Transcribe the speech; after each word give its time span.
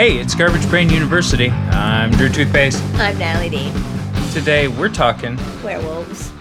Hey, 0.00 0.16
it's 0.16 0.34
Garbage 0.34 0.66
Brain 0.70 0.88
University. 0.88 1.50
I'm 1.50 2.10
Drew 2.12 2.30
Toothpaste. 2.30 2.82
I'm 2.94 3.18
Natalie 3.18 3.50
Dean. 3.50 3.70
Today 4.32 4.66
we're 4.66 4.88
talking. 4.88 5.38
Werewolves. 5.62 6.32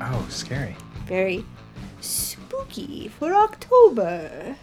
Oh, 0.00 0.24
scary. 0.28 0.76
Very 1.06 1.44
spooky 2.00 3.08
for 3.08 3.34
October. 3.34 4.56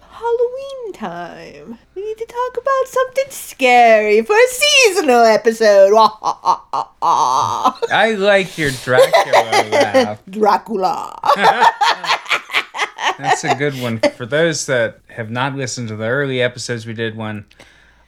Halloween 0.00 0.92
time. 0.94 1.78
We 1.94 2.02
need 2.06 2.16
to 2.16 2.24
talk 2.24 2.56
about 2.56 2.86
something 2.86 3.26
scary 3.28 4.22
for 4.22 4.34
a 4.34 4.48
seasonal 4.48 5.22
episode. 5.22 5.92
I 7.02 8.16
like 8.16 8.56
your 8.56 8.70
Dracula 8.82 9.68
laugh. 9.70 10.22
Dracula. 10.30 11.20
That's 13.18 13.44
a 13.44 13.54
good 13.54 13.78
one. 13.78 13.98
For 14.16 14.24
those 14.24 14.64
that 14.64 15.00
have 15.08 15.30
not 15.30 15.54
listened 15.54 15.88
to 15.88 15.96
the 15.96 16.06
early 16.06 16.40
episodes, 16.40 16.86
we 16.86 16.94
did 16.94 17.14
one 17.14 17.44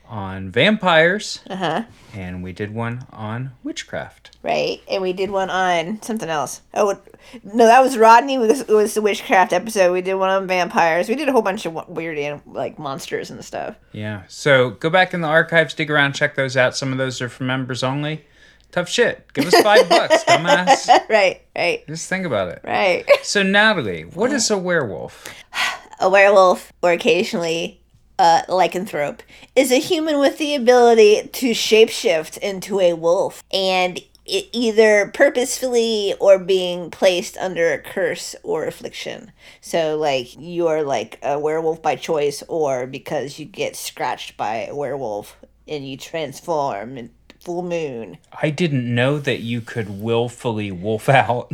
on 0.09 0.49
vampires, 0.51 1.41
Uh 1.49 1.55
huh. 1.55 1.83
and 2.13 2.43
we 2.43 2.53
did 2.53 2.73
one 2.73 3.05
on 3.11 3.51
witchcraft. 3.63 4.37
Right, 4.43 4.81
and 4.89 5.01
we 5.01 5.13
did 5.13 5.29
one 5.31 5.49
on 5.49 6.01
something 6.01 6.29
else. 6.29 6.61
Oh 6.73 6.97
no, 7.43 7.65
that 7.65 7.81
was 7.81 7.97
Rodney. 7.97 8.35
It 8.35 8.39
was, 8.39 8.61
it 8.61 8.69
was 8.69 8.93
the 8.93 9.01
witchcraft 9.01 9.51
episode. 9.53 9.91
We 9.91 10.01
did 10.01 10.15
one 10.15 10.29
on 10.29 10.47
vampires. 10.47 11.09
We 11.09 11.15
did 11.15 11.27
a 11.27 11.31
whole 11.31 11.41
bunch 11.41 11.65
of 11.65 11.87
weird 11.89 12.17
anim- 12.17 12.41
like 12.45 12.79
monsters 12.79 13.29
and 13.29 13.43
stuff. 13.43 13.75
Yeah. 13.91 14.23
So 14.27 14.71
go 14.71 14.89
back 14.89 15.13
in 15.13 15.21
the 15.21 15.27
archives, 15.27 15.73
dig 15.73 15.91
around, 15.91 16.13
check 16.13 16.35
those 16.35 16.55
out. 16.55 16.75
Some 16.77 16.91
of 16.91 16.97
those 16.97 17.21
are 17.21 17.29
for 17.29 17.43
members 17.43 17.83
only. 17.83 18.25
Tough 18.71 18.89
shit. 18.89 19.31
Give 19.33 19.45
us 19.45 19.55
five 19.61 19.87
bucks, 19.89 20.23
dumbass. 20.25 20.87
right, 21.09 21.41
right, 21.55 21.87
Just 21.87 22.09
think 22.09 22.25
about 22.25 22.49
it. 22.49 22.59
right. 22.63 23.05
So, 23.23 23.41
Natalie, 23.41 24.03
what 24.03 24.31
is 24.33 24.51
a 24.51 24.57
werewolf? 24.57 25.27
a 26.01 26.09
werewolf, 26.09 26.71
or 26.81 26.91
occasionally 26.91 27.76
a 28.19 28.43
lycanthrope, 28.47 29.19
is 29.55 29.71
a 29.71 29.79
human 29.79 30.19
with 30.19 30.37
the 30.37 30.55
ability 30.55 31.29
to 31.33 31.51
shapeshift 31.51 32.37
into 32.39 32.79
a 32.79 32.93
wolf 32.93 33.43
and 33.51 34.01
it 34.27 34.49
either 34.51 35.09
purposefully 35.13 36.13
or 36.19 36.37
being 36.37 36.91
placed 36.91 37.37
under 37.37 37.71
a 37.71 37.79
curse 37.79 38.35
or 38.43 38.65
affliction. 38.65 39.31
So, 39.61 39.97
like, 39.97 40.35
you're 40.37 40.83
like 40.83 41.17
a 41.23 41.39
werewolf 41.39 41.81
by 41.81 41.95
choice 41.95 42.43
or 42.47 42.85
because 42.85 43.39
you 43.39 43.45
get 43.45 43.75
scratched 43.75 44.35
by 44.35 44.65
a 44.65 44.75
werewolf 44.75 45.37
and 45.67 45.87
you 45.87 45.97
transform 45.97 46.97
in 46.97 47.11
full 47.39 47.63
moon. 47.63 48.17
I 48.41 48.49
didn't 48.49 48.93
know 48.93 49.19
that 49.19 49.39
you 49.39 49.61
could 49.61 50.01
willfully 50.01 50.71
wolf 50.71 51.07
out. 51.09 51.53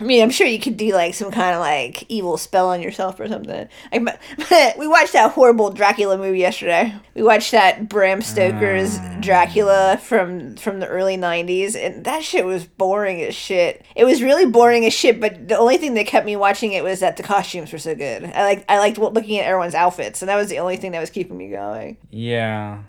I 0.00 0.04
mean, 0.04 0.22
I'm 0.22 0.30
sure 0.30 0.46
you 0.46 0.60
could 0.60 0.76
do 0.76 0.92
like 0.92 1.14
some 1.14 1.30
kind 1.30 1.54
of 1.54 1.60
like 1.60 2.04
evil 2.08 2.36
spell 2.36 2.68
on 2.68 2.80
yourself 2.80 3.18
or 3.18 3.26
something. 3.26 3.68
Like, 3.92 4.20
but 4.48 4.78
we 4.78 4.86
watched 4.86 5.12
that 5.14 5.32
horrible 5.32 5.70
Dracula 5.70 6.16
movie 6.16 6.38
yesterday. 6.38 6.94
We 7.14 7.22
watched 7.22 7.50
that 7.50 7.88
Bram 7.88 8.22
Stoker's 8.22 8.98
mm. 8.98 9.20
Dracula 9.20 9.98
from 10.00 10.56
from 10.56 10.80
the 10.80 10.86
early 10.86 11.16
'90s, 11.16 11.74
and 11.74 12.04
that 12.04 12.22
shit 12.22 12.44
was 12.44 12.64
boring 12.64 13.22
as 13.22 13.34
shit. 13.34 13.84
It 13.96 14.04
was 14.04 14.22
really 14.22 14.46
boring 14.46 14.84
as 14.84 14.92
shit. 14.92 15.20
But 15.20 15.48
the 15.48 15.58
only 15.58 15.78
thing 15.78 15.94
that 15.94 16.06
kept 16.06 16.26
me 16.26 16.36
watching 16.36 16.72
it 16.72 16.84
was 16.84 17.00
that 17.00 17.16
the 17.16 17.22
costumes 17.22 17.72
were 17.72 17.78
so 17.78 17.94
good. 17.94 18.24
I 18.24 18.44
like 18.44 18.64
I 18.68 18.78
liked 18.78 18.98
looking 18.98 19.38
at 19.38 19.46
everyone's 19.46 19.74
outfits, 19.74 20.22
and 20.22 20.28
that 20.28 20.36
was 20.36 20.48
the 20.48 20.58
only 20.58 20.76
thing 20.76 20.92
that 20.92 21.00
was 21.00 21.10
keeping 21.10 21.36
me 21.36 21.48
going. 21.48 21.96
Yeah. 22.10 22.82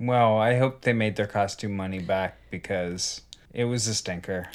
Well, 0.00 0.38
I 0.38 0.58
hope 0.58 0.82
they 0.82 0.92
made 0.92 1.16
their 1.16 1.26
costume 1.26 1.76
money 1.76 2.00
back 2.00 2.38
because 2.50 3.22
it 3.54 3.64
was 3.64 3.86
a 3.86 3.94
stinker. 3.94 4.48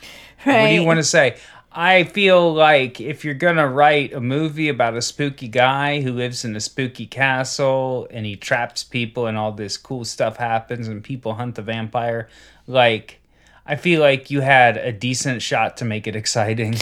Right? 0.45 0.61
What 0.61 0.67
do 0.67 0.73
you 0.73 0.83
want 0.83 0.97
to 0.97 1.03
say? 1.03 1.37
I 1.71 2.03
feel 2.03 2.53
like 2.53 2.99
if 2.99 3.23
you're 3.23 3.35
gonna 3.35 3.67
write 3.67 4.13
a 4.13 4.19
movie 4.19 4.69
about 4.69 4.95
a 4.95 5.01
spooky 5.01 5.47
guy 5.47 6.01
who 6.01 6.11
lives 6.11 6.43
in 6.43 6.55
a 6.55 6.59
spooky 6.59 7.05
castle 7.05 8.07
and 8.09 8.25
he 8.25 8.35
traps 8.35 8.83
people 8.83 9.27
and 9.27 9.37
all 9.37 9.51
this 9.51 9.77
cool 9.77 10.03
stuff 10.03 10.37
happens 10.37 10.87
and 10.87 11.03
people 11.03 11.35
hunt 11.35 11.55
the 11.55 11.61
vampire, 11.61 12.27
like 12.65 13.19
I 13.67 13.75
feel 13.75 14.01
like 14.01 14.31
you 14.31 14.41
had 14.41 14.77
a 14.77 14.91
decent 14.91 15.43
shot 15.43 15.77
to 15.77 15.85
make 15.85 16.07
it 16.07 16.15
exciting. 16.15 16.75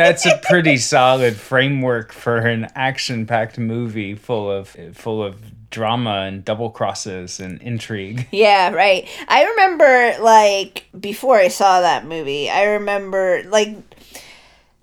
That's 0.00 0.26
a 0.26 0.38
pretty 0.42 0.76
solid 0.78 1.36
framework 1.36 2.12
for 2.12 2.38
an 2.38 2.68
action-packed 2.74 3.58
movie 3.58 4.14
full 4.14 4.50
of 4.50 4.76
full 4.94 5.22
of 5.22 5.36
drama 5.70 6.22
and 6.26 6.44
double 6.44 6.70
crosses 6.70 7.38
and 7.40 7.60
intrigue. 7.62 8.26
Yeah, 8.32 8.70
right. 8.70 9.08
I 9.28 9.44
remember 9.44 10.22
like 10.22 10.86
before 10.98 11.36
I 11.36 11.48
saw 11.48 11.80
that 11.80 12.06
movie, 12.06 12.48
I 12.48 12.64
remember 12.64 13.42
like 13.48 13.76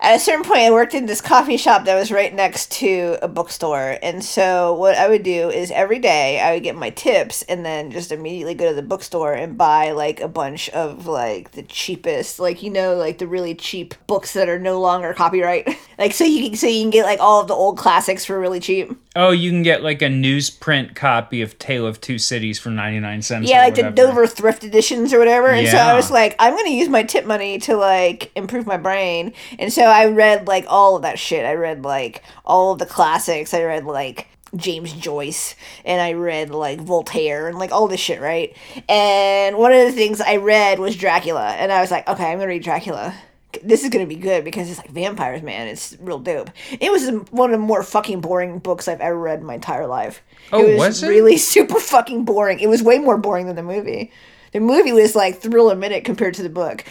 at 0.00 0.14
a 0.14 0.20
certain 0.20 0.44
point 0.44 0.60
I 0.60 0.70
worked 0.70 0.94
in 0.94 1.06
this 1.06 1.20
coffee 1.20 1.56
shop 1.56 1.84
that 1.84 1.96
was 1.96 2.12
right 2.12 2.32
next 2.32 2.70
to 2.72 3.18
a 3.20 3.26
bookstore. 3.26 3.98
And 4.00 4.24
so 4.24 4.74
what 4.74 4.96
I 4.96 5.08
would 5.08 5.24
do 5.24 5.50
is 5.50 5.72
every 5.72 5.98
day 5.98 6.40
I 6.40 6.54
would 6.54 6.62
get 6.62 6.76
my 6.76 6.90
tips 6.90 7.42
and 7.42 7.64
then 7.64 7.90
just 7.90 8.12
immediately 8.12 8.54
go 8.54 8.68
to 8.68 8.74
the 8.74 8.82
bookstore 8.82 9.32
and 9.32 9.58
buy 9.58 9.90
like 9.90 10.20
a 10.20 10.28
bunch 10.28 10.68
of 10.70 11.06
like 11.06 11.52
the 11.52 11.64
cheapest, 11.64 12.38
like 12.38 12.62
you 12.62 12.70
know, 12.70 12.94
like 12.94 13.18
the 13.18 13.26
really 13.26 13.54
cheap 13.56 13.94
books 14.06 14.34
that 14.34 14.48
are 14.48 14.58
no 14.58 14.80
longer 14.80 15.12
copyright. 15.14 15.68
like 15.98 16.12
so 16.12 16.24
you 16.24 16.48
can 16.48 16.56
so 16.56 16.68
you 16.68 16.82
can 16.82 16.90
get 16.90 17.04
like 17.04 17.20
all 17.20 17.40
of 17.40 17.48
the 17.48 17.54
old 17.54 17.76
classics 17.76 18.24
for 18.24 18.38
really 18.38 18.60
cheap. 18.60 18.92
Oh, 19.16 19.30
you 19.30 19.50
can 19.50 19.62
get 19.62 19.82
like 19.82 20.02
a 20.02 20.06
newsprint 20.06 20.94
copy 20.94 21.42
of 21.42 21.58
Tale 21.58 21.86
of 21.86 22.00
Two 22.00 22.18
Cities 22.18 22.58
for 22.58 22.70
99 22.70 23.22
cents. 23.22 23.48
Yeah, 23.48 23.62
like 23.62 23.74
the. 23.74 23.90
Dover 23.90 24.26
thrift 24.26 24.64
editions 24.64 25.12
or 25.12 25.18
whatever. 25.18 25.48
And 25.48 25.66
so 25.66 25.76
I 25.76 25.94
was 25.94 26.10
like, 26.10 26.36
I'm 26.38 26.54
gonna 26.54 26.70
use 26.70 26.88
my 26.88 27.02
tip 27.02 27.24
money 27.24 27.58
to 27.60 27.76
like 27.76 28.30
improve 28.36 28.66
my 28.66 28.76
brain. 28.76 29.32
And 29.58 29.72
so 29.72 29.82
I 29.82 30.06
read 30.06 30.46
like 30.46 30.66
all 30.68 30.96
of 30.96 31.02
that 31.02 31.18
shit. 31.18 31.44
I 31.44 31.54
read 31.54 31.82
like 31.82 32.22
all 32.44 32.72
of 32.72 32.78
the 32.78 32.86
classics. 32.86 33.54
I 33.54 33.64
read 33.64 33.84
like 33.84 34.28
James 34.56 34.92
Joyce 34.92 35.54
and 35.84 36.00
I 36.00 36.12
read 36.12 36.50
like 36.50 36.80
Voltaire 36.80 37.48
and 37.48 37.58
like 37.58 37.72
all 37.72 37.88
this 37.88 38.00
shit, 38.00 38.20
right? 38.20 38.56
And 38.88 39.56
one 39.56 39.72
of 39.72 39.86
the 39.86 39.92
things 39.92 40.20
I 40.20 40.36
read 40.36 40.78
was 40.78 40.96
Dracula. 40.96 41.50
And 41.50 41.72
I 41.72 41.80
was 41.80 41.90
like, 41.90 42.08
okay, 42.08 42.30
I'm 42.30 42.38
gonna 42.38 42.48
read 42.48 42.62
Dracula. 42.62 43.14
This 43.62 43.84
is 43.84 43.90
gonna 43.90 44.06
be 44.06 44.16
good 44.16 44.44
because 44.44 44.70
it's 44.70 44.78
like 44.78 44.90
vampires, 44.90 45.42
man. 45.42 45.68
It's 45.68 45.96
real 46.00 46.18
dope. 46.18 46.50
It 46.80 46.90
was 46.90 47.08
one 47.30 47.50
of 47.50 47.60
the 47.60 47.64
more 47.64 47.82
fucking 47.82 48.20
boring 48.20 48.58
books 48.58 48.88
I've 48.88 49.00
ever 49.00 49.18
read 49.18 49.40
in 49.40 49.46
my 49.46 49.54
entire 49.54 49.86
life. 49.86 50.22
Oh, 50.52 50.64
it 50.64 50.76
was, 50.76 50.78
was 50.78 51.02
it? 51.02 51.08
really 51.08 51.36
super 51.38 51.80
fucking 51.80 52.24
boring. 52.24 52.60
It 52.60 52.68
was 52.68 52.82
way 52.82 52.98
more 52.98 53.18
boring 53.18 53.46
than 53.46 53.56
the 53.56 53.62
movie. 53.62 54.12
The 54.52 54.60
movie 54.60 54.92
was 54.92 55.14
like 55.14 55.38
thrill 55.40 55.70
a 55.70 55.76
minute 55.76 56.04
compared 56.04 56.34
to 56.34 56.42
the 56.42 56.48
book. 56.48 56.84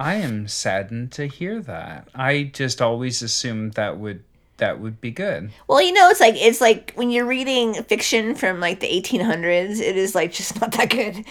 I 0.00 0.14
am 0.22 0.48
saddened 0.48 1.12
to 1.12 1.26
hear 1.26 1.60
that. 1.60 2.08
I 2.14 2.44
just 2.52 2.82
always 2.82 3.22
assumed 3.22 3.74
that 3.74 3.98
would 3.98 4.24
that 4.62 4.78
would 4.78 5.00
be 5.00 5.10
good. 5.10 5.50
well, 5.66 5.82
you 5.82 5.92
know, 5.92 6.08
it's 6.08 6.20
like 6.20 6.36
it's 6.36 6.60
like 6.60 6.92
when 6.94 7.10
you're 7.10 7.26
reading 7.26 7.74
fiction 7.82 8.36
from 8.36 8.60
like 8.60 8.78
the 8.78 8.86
1800s, 8.86 9.80
it 9.80 9.96
is 9.96 10.14
like 10.14 10.32
just 10.32 10.60
not 10.60 10.70
that 10.72 10.88
good. 10.88 11.24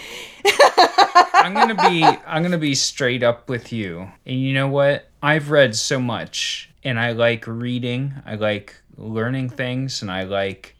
I'm 1.32 1.54
gonna 1.54 1.88
be 1.88 2.04
I'm 2.04 2.42
gonna 2.42 2.58
be 2.58 2.74
straight 2.74 3.22
up 3.22 3.48
with 3.48 3.72
you. 3.72 4.08
And 4.26 4.38
you 4.38 4.52
know 4.52 4.68
what? 4.68 5.08
I've 5.22 5.50
read 5.50 5.74
so 5.74 5.98
much 5.98 6.68
and 6.84 7.00
I 7.00 7.12
like 7.12 7.46
reading. 7.46 8.14
I 8.26 8.34
like 8.34 8.76
learning 8.98 9.48
things 9.48 10.02
and 10.02 10.10
I 10.10 10.24
like 10.24 10.76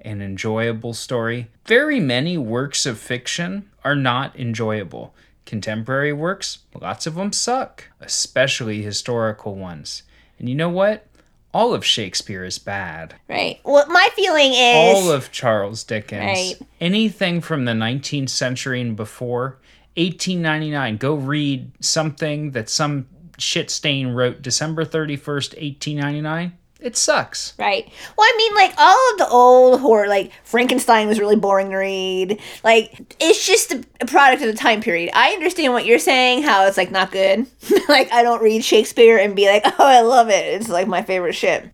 an 0.00 0.20
enjoyable 0.20 0.92
story. 0.92 1.48
Very 1.64 2.00
many 2.00 2.36
works 2.36 2.84
of 2.84 2.98
fiction 2.98 3.70
are 3.82 3.96
not 3.96 4.38
enjoyable. 4.38 5.14
Contemporary 5.46 6.12
works, 6.12 6.58
lots 6.78 7.06
of 7.06 7.14
them 7.14 7.32
suck, 7.32 7.84
especially 8.00 8.82
historical 8.82 9.54
ones. 9.54 10.02
And 10.38 10.50
you 10.50 10.54
know 10.54 10.68
what? 10.68 11.06
All 11.54 11.72
of 11.72 11.84
Shakespeare 11.84 12.44
is 12.44 12.58
bad. 12.58 13.14
Right. 13.28 13.60
Well, 13.64 13.86
my 13.88 14.08
feeling 14.16 14.52
is 14.52 14.74
all 14.96 15.10
of 15.12 15.30
Charles 15.30 15.84
Dickens, 15.84 16.20
Right. 16.24 16.54
anything 16.80 17.40
from 17.40 17.64
the 17.64 17.72
19th 17.72 18.28
century 18.30 18.80
and 18.80 18.96
before, 18.96 19.58
1899. 19.96 20.96
Go 20.96 21.14
read 21.14 21.70
something 21.80 22.50
that 22.50 22.68
some 22.68 23.06
shit 23.38 23.70
stain 23.70 24.08
wrote 24.08 24.42
December 24.42 24.84
31st, 24.84 25.54
1899. 25.60 26.52
It 26.84 26.98
sucks. 26.98 27.54
Right. 27.58 27.90
Well, 28.16 28.26
I 28.26 28.34
mean, 28.36 28.54
like 28.54 28.74
all 28.76 29.12
of 29.12 29.18
the 29.18 29.28
old 29.28 29.80
horror, 29.80 30.06
like 30.06 30.30
Frankenstein 30.44 31.08
was 31.08 31.18
really 31.18 31.34
boring 31.34 31.70
to 31.70 31.76
read. 31.76 32.38
Like 32.62 33.16
it's 33.18 33.46
just 33.46 33.72
a, 33.72 33.82
product 34.06 34.42
of 34.42 34.48
the 34.48 34.58
time 34.58 34.82
period. 34.82 35.10
I 35.14 35.30
understand 35.30 35.72
what 35.72 35.86
you're 35.86 35.98
saying, 35.98 36.42
how 36.42 36.66
it's 36.66 36.76
like 36.76 36.90
not 36.90 37.10
good. 37.10 37.46
like 37.88 38.12
I 38.12 38.22
don't 38.22 38.42
read 38.42 38.62
Shakespeare 38.62 39.16
and 39.16 39.34
be 39.34 39.46
like, 39.46 39.62
oh, 39.66 39.74
I 39.78 40.02
love 40.02 40.28
it. 40.28 40.60
It's 40.60 40.68
like 40.68 40.86
my 40.86 41.02
favorite 41.02 41.32
shit. 41.32 41.70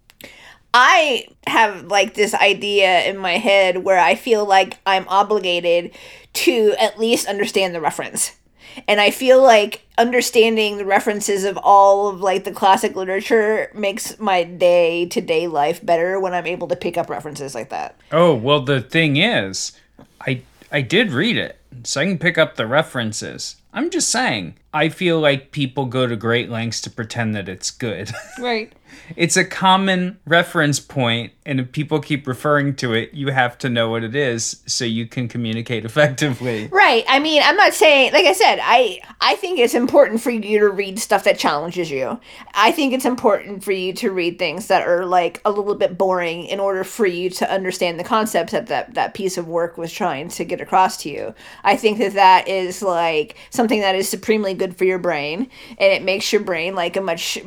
I 0.73 1.27
have 1.49 1.87
like 1.87 2.15
this 2.15 2.33
idea 2.33 3.03
in 3.03 3.19
my 3.19 3.33
head 3.33 3.79
where 3.79 3.99
I 3.99 4.15
feel 4.15 4.47
like 4.47 4.79
I'm 4.87 5.09
obligated 5.09 5.91
to 6.35 6.73
at 6.79 7.01
least 7.01 7.27
understand 7.27 7.75
the 7.75 7.81
reference. 7.81 8.39
And 8.89 9.01
I 9.01 9.11
feel 9.11 9.43
like 9.43 9.87
understanding 9.99 10.79
the 10.79 10.85
references 10.85 11.45
of 11.45 11.59
all 11.59 12.09
of 12.09 12.21
like 12.21 12.45
the 12.45 12.53
classic 12.53 12.97
literature 12.97 13.71
makes 13.75 14.19
my 14.19 14.45
day 14.45 15.07
to 15.07 15.21
day 15.21 15.47
life 15.47 15.85
better 15.85 16.19
when 16.19 16.35
I'm 16.35 16.47
able 16.47 16.69
to 16.69 16.77
pick 16.77 16.97
up 16.97 17.11
references 17.11 17.55
like 17.55 17.69
that. 17.71 17.97
Oh, 18.13 18.35
well, 18.35 18.61
the 18.61 18.81
thing 18.81 19.17
is, 19.17 19.73
I 20.21 20.43
I 20.73 20.83
did 20.83 21.11
read 21.11 21.37
it, 21.37 21.59
so 21.85 22.01
I 22.01 22.07
can 22.07 22.19
pick 22.19 22.39
up 22.39 22.57
the 22.57 22.67
references. 22.67 23.57
I'm 23.73 23.91
just 23.91 24.09
saying. 24.09 24.57
I 24.73 24.89
feel 24.89 25.21
like 25.21 25.53
people 25.53 25.87
go 25.87 26.07
to 26.07 26.17
great 26.17 26.49
lengths 26.49 26.81
to 26.83 26.91
pretend 26.91 27.35
that 27.35 27.49
it's 27.49 27.71
good. 27.71 28.11
Right. 28.39 28.73
It's 29.17 29.37
a 29.37 29.45
common 29.45 30.19
reference 30.27 30.81
point, 30.81 31.33
and 31.45 31.61
if 31.61 31.73
people 31.73 32.01
keep 32.01 32.27
referring 32.27 32.77
to 32.77 32.93
it, 32.93 33.13
you 33.13 33.29
have 33.29 33.59
to 33.59 33.69
know 33.69 33.91
what 33.91 34.05
it 34.05 34.15
is 34.15 34.63
so 34.67 34.85
you 34.85 35.07
can 35.07 35.29
communicate 35.29 35.85
effectively. 35.91 36.69
Right. 36.69 37.05
I 37.09 37.19
mean, 37.19 37.43
I'm 37.45 37.57
not 37.57 37.75
saying 37.75 38.13
like 38.13 38.27
I 38.27 38.33
said, 38.33 38.59
I 38.63 39.01
I 39.21 39.37
think 39.37 39.59
it's 39.59 39.75
important 39.75 40.21
for 40.21 40.31
you 40.31 40.61
to 40.61 40.69
read 40.69 40.99
stuff 40.99 41.25
that 41.25 41.39
challenges 41.39 41.91
you. 41.91 42.21
I 42.55 42.73
think 42.73 42.93
it's 42.93 43.05
important 43.05 43.65
for 43.65 43.73
you 43.73 43.93
to 43.95 44.11
read 44.11 44.39
things 44.39 44.69
that 44.69 44.87
are 44.87 45.05
like 45.05 45.41
a 45.45 45.51
little 45.51 45.75
bit 45.75 45.99
boring 45.99 46.45
in 46.45 46.61
order 46.61 46.85
for 46.85 47.07
you 47.07 47.31
to 47.31 47.51
understand 47.51 47.99
the 47.99 48.05
concepts 48.05 48.53
that 48.53 48.67
that, 48.67 48.95
that 48.95 49.15
piece 49.15 49.37
of 49.39 49.49
work 49.49 49.77
was 49.77 49.93
trying 49.93 50.29
to 50.29 50.45
get 50.45 50.61
across 50.61 50.97
to 50.99 51.11
you. 51.11 51.35
I 51.65 51.77
think 51.77 51.99
that 51.99 52.15
that 52.15 52.49
is 52.49 52.83
like 52.83 53.37
something 53.51 53.81
that 53.81 53.95
is 53.95 54.09
supremely 54.09 54.55
good 54.55 54.77
for 54.77 54.85
your 54.85 54.99
brain 54.99 55.49
and 55.79 55.93
it 55.93 56.03
makes 56.03 56.33
your 56.33 56.43
brain 56.43 56.75
like 56.75 56.97
a 56.97 57.01
much 57.01 57.39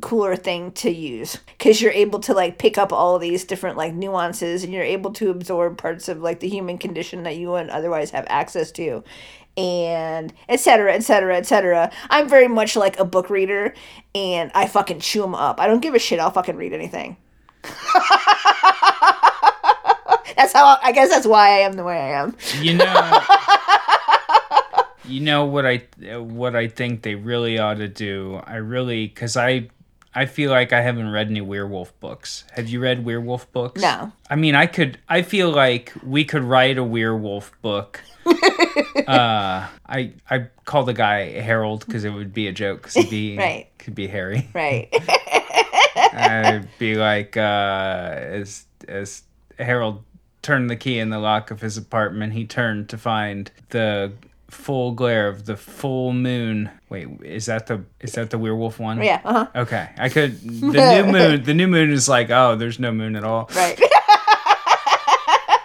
cooler 0.00 0.36
thing 0.36 0.72
to 0.72 0.90
use. 0.90 1.38
Because 1.46 1.80
you're 1.80 1.92
able 1.92 2.20
to 2.20 2.32
like 2.32 2.58
pick 2.58 2.78
up 2.78 2.92
all 2.92 3.18
these 3.18 3.44
different 3.44 3.76
like 3.76 3.94
nuances 3.94 4.64
and 4.64 4.72
you're 4.72 4.82
able 4.82 5.12
to 5.14 5.30
absorb 5.30 5.78
parts 5.78 6.08
of 6.08 6.20
like 6.20 6.40
the 6.40 6.48
human 6.48 6.78
condition 6.78 7.22
that 7.24 7.36
you 7.36 7.50
wouldn't 7.50 7.70
otherwise 7.70 8.10
have 8.10 8.26
access 8.28 8.70
to. 8.72 9.02
And 9.56 10.32
etc 10.48 10.94
etc 10.94 11.36
etc 11.36 11.90
i'm 12.10 12.28
very 12.28 12.46
much 12.46 12.76
like 12.76 12.96
a 13.00 13.04
book 13.04 13.28
reader 13.28 13.74
and 14.14 14.52
i 14.54 14.68
fucking 14.68 15.00
chew 15.00 15.20
them 15.20 15.34
up. 15.34 15.58
I 15.58 15.66
don't 15.66 15.80
give 15.80 15.94
a 15.94 15.98
shit. 15.98 16.20
I'll 16.20 16.30
fucking 16.30 16.54
read 16.54 16.72
anything. 16.72 17.16
That's 20.36 20.52
how 20.52 20.78
i 20.80 20.92
guess 20.92 21.08
that's 21.08 21.26
why 21.26 21.48
i 21.48 21.58
am 21.58 21.72
the 21.72 21.82
way 21.82 21.98
i 21.98 22.10
am. 22.10 22.36
You 22.60 22.74
know. 22.74 23.20
you 25.08 25.20
know 25.20 25.44
what 25.44 25.66
I 25.66 25.78
what 26.18 26.54
I 26.54 26.68
think 26.68 27.02
they 27.02 27.14
really 27.14 27.58
ought 27.58 27.78
to 27.78 27.88
do. 27.88 28.40
I 28.44 28.56
really 28.56 29.08
cuz 29.08 29.36
I 29.36 29.68
I 30.18 30.26
feel 30.26 30.50
like 30.50 30.72
I 30.72 30.80
haven't 30.80 31.10
read 31.10 31.28
any 31.28 31.40
werewolf 31.40 31.98
books. 32.00 32.44
Have 32.52 32.68
you 32.68 32.80
read 32.80 33.04
werewolf 33.04 33.50
books? 33.52 33.80
No. 33.80 34.10
I 34.28 34.36
mean, 34.36 34.54
I 34.54 34.66
could 34.66 34.98
I 35.08 35.22
feel 35.22 35.50
like 35.50 35.92
we 36.04 36.24
could 36.24 36.42
write 36.42 36.76
a 36.78 36.84
werewolf 36.84 37.52
book. 37.62 38.00
uh 38.26 39.66
I 39.86 40.12
I 40.28 40.46
call 40.64 40.84
the 40.84 40.92
guy 40.92 41.40
Harold 41.40 41.86
cuz 41.86 42.04
it 42.04 42.10
would 42.10 42.32
be 42.34 42.48
a 42.48 42.52
joke 42.52 42.82
cuz 42.82 42.94
he'd 42.94 43.10
be 43.10 43.38
Right. 43.46 43.66
could 43.78 43.94
be 43.94 44.06
Harry. 44.08 44.48
right 44.54 44.88
I'd 46.12 46.68
be 46.78 46.94
like, 46.94 47.36
uh, 47.36 48.14
as 48.40 48.66
as 48.88 49.22
Harold 49.58 50.02
turned 50.42 50.70
the 50.70 50.76
key 50.76 50.98
in 50.98 51.10
the 51.10 51.18
lock 51.18 51.50
of 51.50 51.60
his 51.60 51.76
apartment, 51.76 52.32
he 52.32 52.44
turned 52.46 52.88
to 52.90 52.98
find 52.98 53.50
the 53.70 54.12
full 54.50 54.92
glare 54.92 55.28
of 55.28 55.44
the 55.46 55.56
full 55.56 56.12
moon. 56.12 56.70
Wait, 56.88 57.06
is 57.22 57.46
that 57.46 57.66
the 57.66 57.82
is 58.00 58.12
that 58.12 58.30
the 58.30 58.38
werewolf 58.38 58.80
one? 58.80 59.02
yeah 59.02 59.20
uh-huh 59.24 59.46
Okay, 59.54 59.88
I 59.98 60.08
could. 60.08 60.40
The 60.40 61.02
new 61.02 61.12
moon. 61.12 61.42
The 61.44 61.54
new 61.54 61.68
moon 61.68 61.90
is 61.90 62.08
like, 62.08 62.30
oh, 62.30 62.56
there's 62.56 62.78
no 62.78 62.90
moon 62.92 63.16
at 63.16 63.24
all. 63.24 63.48
right 63.54 63.78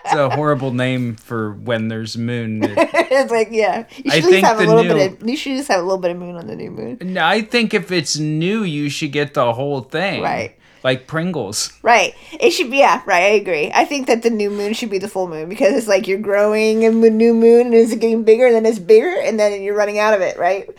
It's 0.05 0.19
a 0.19 0.29
horrible 0.29 0.71
name 0.73 1.15
for 1.15 1.53
when 1.53 1.87
there's 1.87 2.15
moon. 2.17 2.63
It- 2.63 2.77
it's 2.93 3.31
like 3.31 3.47
yeah 3.51 3.85
you 3.97 4.11
I 4.11 4.17
at 4.17 4.23
least 4.23 4.29
think 4.29 4.45
have 4.45 4.59
a 4.59 4.65
the 4.65 4.67
little 4.75 4.83
new- 4.83 4.93
bit 5.09 5.21
of 5.23 5.27
you 5.29 5.35
should 5.37 5.57
just 5.57 5.69
have 5.69 5.79
a 5.79 5.83
little 5.83 5.97
bit 5.97 6.11
of 6.11 6.17
moon 6.17 6.35
on 6.35 6.45
the 6.45 6.55
new 6.55 6.69
moon 6.69 6.97
No, 7.01 7.25
I 7.25 7.41
think 7.41 7.73
if 7.73 7.91
it's 7.91 8.17
new, 8.19 8.63
you 8.63 8.89
should 8.89 9.11
get 9.11 9.33
the 9.33 9.53
whole 9.53 9.81
thing. 9.81 10.21
Right. 10.21 10.57
Like 10.83 11.07
Pringles. 11.07 11.71
Right. 11.81 12.13
It 12.39 12.51
should 12.51 12.69
be, 12.69 12.77
yeah, 12.77 13.01
right. 13.05 13.23
I 13.23 13.35
agree. 13.35 13.71
I 13.73 13.85
think 13.85 14.07
that 14.07 14.21
the 14.21 14.29
new 14.29 14.49
moon 14.49 14.73
should 14.73 14.89
be 14.89 14.97
the 14.97 15.07
full 15.07 15.27
moon 15.27 15.47
because 15.47 15.73
it's 15.73 15.87
like 15.87 16.07
you're 16.07 16.19
growing 16.19 16.85
a 16.85 16.91
mo- 16.91 17.07
new 17.07 17.33
moon 17.33 17.67
and 17.67 17.73
it's 17.73 17.93
getting 17.95 18.23
bigger 18.23 18.45
and 18.45 18.55
then 18.55 18.65
it's 18.65 18.79
bigger 18.79 19.15
and 19.21 19.39
then 19.39 19.61
you're 19.61 19.75
running 19.75 19.99
out 19.99 20.13
of 20.13 20.21
it, 20.21 20.37
right? 20.37 20.69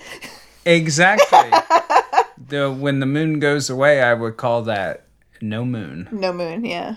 Exactly. 0.66 1.50
the 2.48 2.70
when 2.70 3.00
the 3.00 3.06
moon 3.06 3.38
goes 3.38 3.70
away, 3.70 4.02
I 4.02 4.14
would 4.14 4.36
call 4.36 4.62
that 4.62 5.06
no 5.40 5.64
moon. 5.64 6.08
No 6.12 6.32
moon, 6.32 6.64
yeah. 6.64 6.96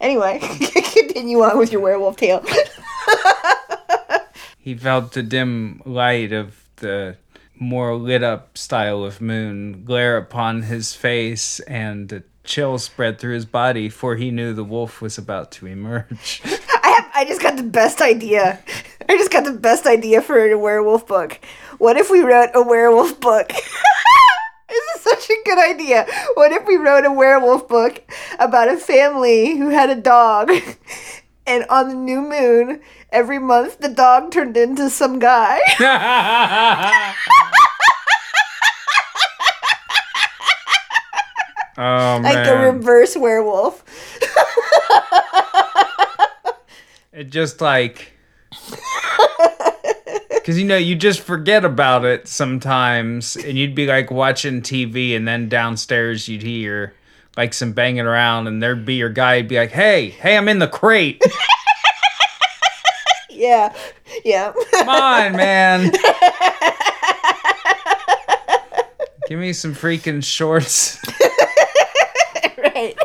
Anyway, 0.00 0.40
continue 0.92 1.40
on 1.42 1.58
with 1.58 1.70
your 1.70 1.80
werewolf 1.80 2.16
tale. 2.16 2.44
He 4.62 4.76
felt 4.76 5.12
the 5.12 5.24
dim 5.24 5.82
light 5.84 6.32
of 6.32 6.62
the 6.76 7.16
more 7.58 7.96
lit 7.96 8.22
up 8.22 8.56
style 8.56 9.02
of 9.02 9.20
moon 9.20 9.82
glare 9.84 10.16
upon 10.16 10.62
his 10.62 10.94
face, 10.94 11.58
and 11.60 12.22
a 12.44 12.48
chill 12.48 12.78
spread 12.78 13.18
through 13.18 13.34
his 13.34 13.46
body, 13.46 13.88
for 13.88 14.16
he 14.16 14.30
knew 14.30 14.52
the 14.52 14.64
wolf 14.64 15.00
was 15.00 15.18
about 15.18 15.50
to 15.52 15.66
emerge. 15.66 16.42
I 16.44 16.88
have 16.88 17.10
I 17.14 17.24
just 17.26 17.42
got 17.42 17.56
the 17.56 17.62
best 17.62 18.00
idea. 18.00 18.58
I 19.08 19.16
just 19.16 19.30
got 19.30 19.44
the 19.44 19.52
best 19.52 19.86
idea 19.86 20.22
for 20.22 20.38
a 20.38 20.58
werewolf 20.58 21.06
book. 21.06 21.40
What 21.78 21.96
if 21.96 22.10
we 22.10 22.20
wrote 22.20 22.50
a 22.54 22.62
werewolf 22.62 23.20
book? 23.20 23.48
this 24.68 24.84
is 24.96 25.02
such 25.02 25.30
a 25.30 25.42
good 25.44 25.58
idea. 25.58 26.06
What 26.34 26.52
if 26.52 26.66
we 26.66 26.76
wrote 26.76 27.04
a 27.04 27.12
werewolf 27.12 27.68
book 27.68 28.02
about 28.38 28.68
a 28.68 28.76
family 28.76 29.56
who 29.56 29.68
had 29.70 29.90
a 29.90 29.96
dog 29.96 30.50
and 31.46 31.64
on 31.68 31.88
the 31.88 31.94
new 31.94 32.20
moon 32.20 32.80
every 33.10 33.38
month 33.38 33.78
the 33.78 33.88
dog 33.88 34.30
turned 34.30 34.56
into 34.56 34.88
some 34.90 35.18
guy? 35.18 35.58
Oh 41.78 42.20
like 42.22 42.46
a 42.46 42.70
reverse 42.72 43.16
werewolf. 43.16 43.82
it 47.12 47.30
just 47.30 47.60
like 47.60 48.12
because 50.30 50.58
you 50.58 50.64
know 50.64 50.76
you 50.76 50.96
just 50.96 51.20
forget 51.20 51.64
about 51.64 52.04
it 52.04 52.26
sometimes 52.26 53.36
and 53.36 53.56
you'd 53.56 53.74
be 53.74 53.86
like 53.86 54.10
watching 54.10 54.60
tv 54.60 55.14
and 55.16 55.26
then 55.28 55.48
downstairs 55.48 56.28
you'd 56.28 56.42
hear 56.42 56.92
like 57.36 57.54
some 57.54 57.72
banging 57.72 58.06
around 58.06 58.46
and 58.46 58.62
there'd 58.62 58.84
be 58.84 58.94
your 58.94 59.08
guy 59.08 59.36
would 59.36 59.48
be 59.48 59.56
like 59.56 59.70
hey 59.70 60.10
hey 60.10 60.36
i'm 60.36 60.48
in 60.48 60.58
the 60.58 60.68
crate 60.68 61.22
Yeah. 63.30 63.74
Yeah. 64.24 64.52
come 64.70 64.88
on 64.88 65.32
man 65.36 65.90
give 69.28 69.38
me 69.38 69.52
some 69.52 69.74
freaking 69.74 70.22
shorts 70.22 70.98
right. 72.82 72.98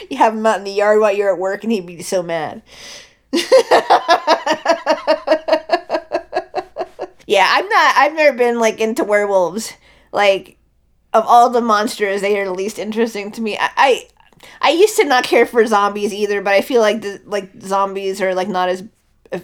you 0.10 0.16
have 0.16 0.34
him 0.34 0.46
out 0.46 0.58
in 0.58 0.64
the 0.64 0.70
yard 0.70 1.00
while 1.00 1.12
you're 1.12 1.32
at 1.32 1.38
work 1.38 1.62
and 1.62 1.72
he'd 1.72 1.86
be 1.86 2.02
so 2.02 2.22
mad. 2.22 2.62
yeah, 3.32 3.42
I'm 7.50 7.68
not 7.68 7.94
I've 7.96 8.14
never 8.14 8.36
been 8.36 8.58
like 8.58 8.80
into 8.80 9.04
werewolves. 9.04 9.72
Like 10.12 10.58
of 11.12 11.24
all 11.26 11.50
the 11.50 11.60
monsters, 11.60 12.20
they 12.20 12.38
are 12.38 12.44
the 12.44 12.54
least 12.54 12.78
interesting 12.78 13.32
to 13.32 13.40
me. 13.40 13.56
I, 13.58 13.70
I 13.76 14.08
I 14.60 14.70
used 14.70 14.96
to 14.96 15.04
not 15.04 15.24
care 15.24 15.46
for 15.46 15.64
zombies 15.66 16.12
either, 16.12 16.42
but 16.42 16.52
I 16.52 16.60
feel 16.60 16.80
like 16.80 17.00
the 17.00 17.20
like 17.24 17.50
zombies 17.62 18.20
are 18.20 18.34
like 18.34 18.48
not 18.48 18.68
as 18.68 18.84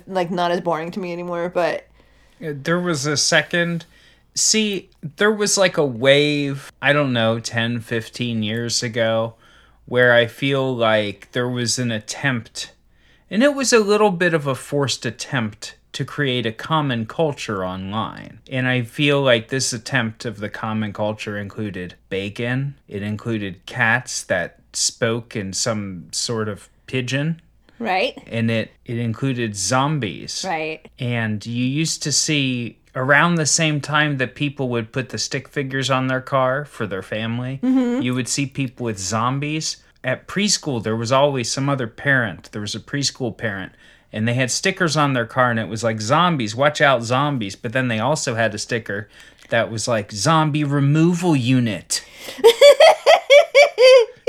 like 0.07 0.31
not 0.31 0.51
as 0.51 0.61
boring 0.61 0.91
to 0.93 1.01
me 1.01 1.13
anymore, 1.13 1.49
but 1.49 1.87
there 2.41 2.81
was 2.81 3.07
a 3.07 3.17
second 3.17 3.87
see 4.39 4.89
there 5.17 5.33
was 5.33 5.57
like 5.59 5.77
a 5.77 5.85
wave 5.85 6.71
i 6.81 6.93
don't 6.93 7.13
know 7.13 7.39
10 7.39 7.81
15 7.81 8.43
years 8.43 8.83
ago 8.83 9.35
where 9.87 10.13
i 10.15 10.27
feel 10.27 10.75
like 10.75 11.31
there 11.33 11.49
was 11.49 11.79
an 11.79 11.91
attempt 11.91 12.73
and 13.31 13.43
it 13.43 13.55
was 13.55 13.73
a 13.73 13.79
little 13.81 14.11
bit 14.11 14.33
of 14.35 14.47
a 14.47 14.55
forced 14.55 15.05
attempt 15.05 15.75
to 15.93 16.05
create 16.05 16.47
a 16.47 16.53
common 16.53 17.07
culture 17.07 17.65
online 17.65 18.39
and 18.51 18.69
i 18.69 18.83
feel 18.83 19.21
like 19.23 19.49
this 19.49 19.73
attempt 19.73 20.25
of 20.25 20.39
the 20.39 20.51
common 20.51 20.93
culture 20.93 21.37
included 21.37 21.95
bacon 22.09 22.75
it 22.87 23.03
included 23.03 23.65
cats 23.67 24.23
that 24.23 24.61
spoke 24.73 25.35
in 25.35 25.53
some 25.53 26.07
sort 26.13 26.49
of 26.49 26.69
pidgin 26.87 27.41
right? 27.79 28.23
and 28.27 28.51
it 28.51 28.71
it 28.85 28.99
included 28.99 29.57
zombies 29.57 30.45
Right. 30.47 30.87
and 30.99 31.45
you 31.45 31.65
used 31.65 32.03
to 32.03 32.13
see 32.13 32.77
around 32.95 33.35
the 33.35 33.47
same 33.47 33.81
time 33.81 34.19
that 34.19 34.35
people 34.35 34.69
would 34.69 34.93
put 34.93 35.11
the 35.11 35.19
stick 35.19 35.49
figures 35.49 35.91
on 35.91 36.07
their 36.07 36.21
car 36.21 36.65
for 36.65 36.87
their 36.87 37.03
family, 37.03 37.61
mm-hmm. 37.63 38.03
you 38.03 38.15
would 38.15 38.29
see 38.29 38.47
people 38.47 38.85
with 38.85 38.99
zombies. 38.99 39.79
At 40.05 40.29
preschool, 40.29 40.83
there 40.83 40.97
was 40.97 41.13
always 41.13 41.51
some 41.51 41.69
other 41.69 41.87
parent. 41.87 42.51
There 42.53 42.61
was 42.61 42.75
a 42.75 42.81
preschool 42.81 43.37
parent, 43.37 43.73
and 44.13 44.27
they 44.27 44.35
had 44.35 44.51
stickers 44.51 44.97
on 44.97 45.13
their 45.13 45.27
car, 45.27 45.51
and 45.51 45.61
it 45.61 45.69
was 45.69 45.85
like 45.85 46.01
zombies, 46.01 46.55
watch 46.55 46.81
out, 46.81 47.03
zombies. 47.03 47.57
But 47.57 47.73
then 47.73 47.89
they 47.89 47.99
also 47.99 48.35
had 48.35 48.55
a 48.55 48.59
sticker 48.59 49.09
that 49.51 49.71
was 49.71 49.89
like 49.89 50.13
zombie 50.13 50.65
removal 50.65 51.35
unit. 51.35 52.05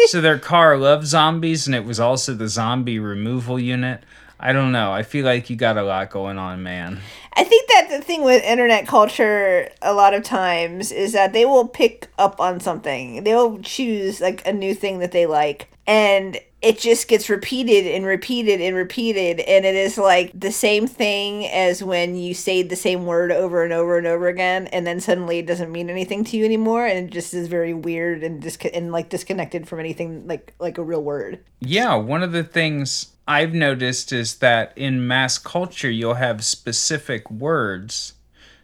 so 0.07 0.21
their 0.21 0.39
car 0.39 0.77
loved 0.77 1.05
zombies, 1.05 1.67
and 1.67 1.75
it 1.75 1.85
was 1.85 1.99
also 1.99 2.33
the 2.33 2.47
zombie 2.47 2.99
removal 2.99 3.59
unit. 3.59 4.03
I 4.39 4.53
don't 4.53 4.71
know. 4.71 4.91
I 4.91 5.03
feel 5.03 5.25
like 5.25 5.49
you 5.49 5.55
got 5.55 5.77
a 5.77 5.83
lot 5.83 6.09
going 6.09 6.37
on, 6.37 6.63
man. 6.63 7.01
I 7.33 7.43
think 7.43 7.67
that 7.69 7.78
the 7.89 8.01
thing 8.01 8.23
with 8.23 8.43
internet 8.43 8.87
culture 8.87 9.69
a 9.81 9.93
lot 9.93 10.13
of 10.13 10.23
times 10.23 10.91
is 10.91 11.13
that 11.13 11.33
they 11.33 11.45
will 11.45 11.67
pick 11.67 12.07
up 12.17 12.39
on 12.39 12.59
something. 12.59 13.23
They'll 13.23 13.59
choose 13.59 14.21
like 14.21 14.45
a 14.47 14.53
new 14.53 14.73
thing 14.73 14.99
that 14.99 15.11
they 15.11 15.25
like 15.25 15.69
and 15.89 16.39
it 16.61 16.77
just 16.77 17.07
gets 17.07 17.29
repeated 17.29 17.87
and 17.87 18.05
repeated 18.05 18.61
and 18.61 18.75
repeated 18.75 19.39
and 19.39 19.65
it 19.65 19.75
is 19.75 19.97
like 19.97 20.37
the 20.37 20.51
same 20.51 20.85
thing 20.85 21.47
as 21.47 21.83
when 21.83 22.15
you 22.15 22.33
say 22.33 22.61
the 22.61 22.75
same 22.75 23.05
word 23.05 23.31
over 23.31 23.63
and 23.63 23.73
over 23.73 23.97
and 23.97 24.05
over 24.05 24.27
again 24.27 24.67
and 24.67 24.85
then 24.85 24.99
suddenly 24.99 25.39
it 25.39 25.47
doesn't 25.47 25.71
mean 25.71 25.89
anything 25.89 26.23
to 26.23 26.37
you 26.37 26.45
anymore 26.45 26.85
and 26.85 27.07
it 27.07 27.11
just 27.11 27.33
is 27.33 27.47
very 27.47 27.73
weird 27.73 28.23
and 28.23 28.41
dis- 28.41 28.57
and 28.73 28.91
like 28.91 29.09
disconnected 29.09 29.67
from 29.67 29.79
anything 29.79 30.27
like 30.27 30.53
like 30.59 30.77
a 30.77 30.83
real 30.83 31.01
word 31.01 31.39
Yeah, 31.59 31.95
one 31.95 32.23
of 32.23 32.33
the 32.33 32.43
things 32.43 33.07
I've 33.29 33.53
noticed 33.53 34.11
is 34.11 34.37
that 34.37 34.73
in 34.75 35.07
mass 35.07 35.37
culture, 35.37 35.91
you'll 35.91 36.15
have 36.15 36.43
specific 36.43 37.29
words, 37.29 38.13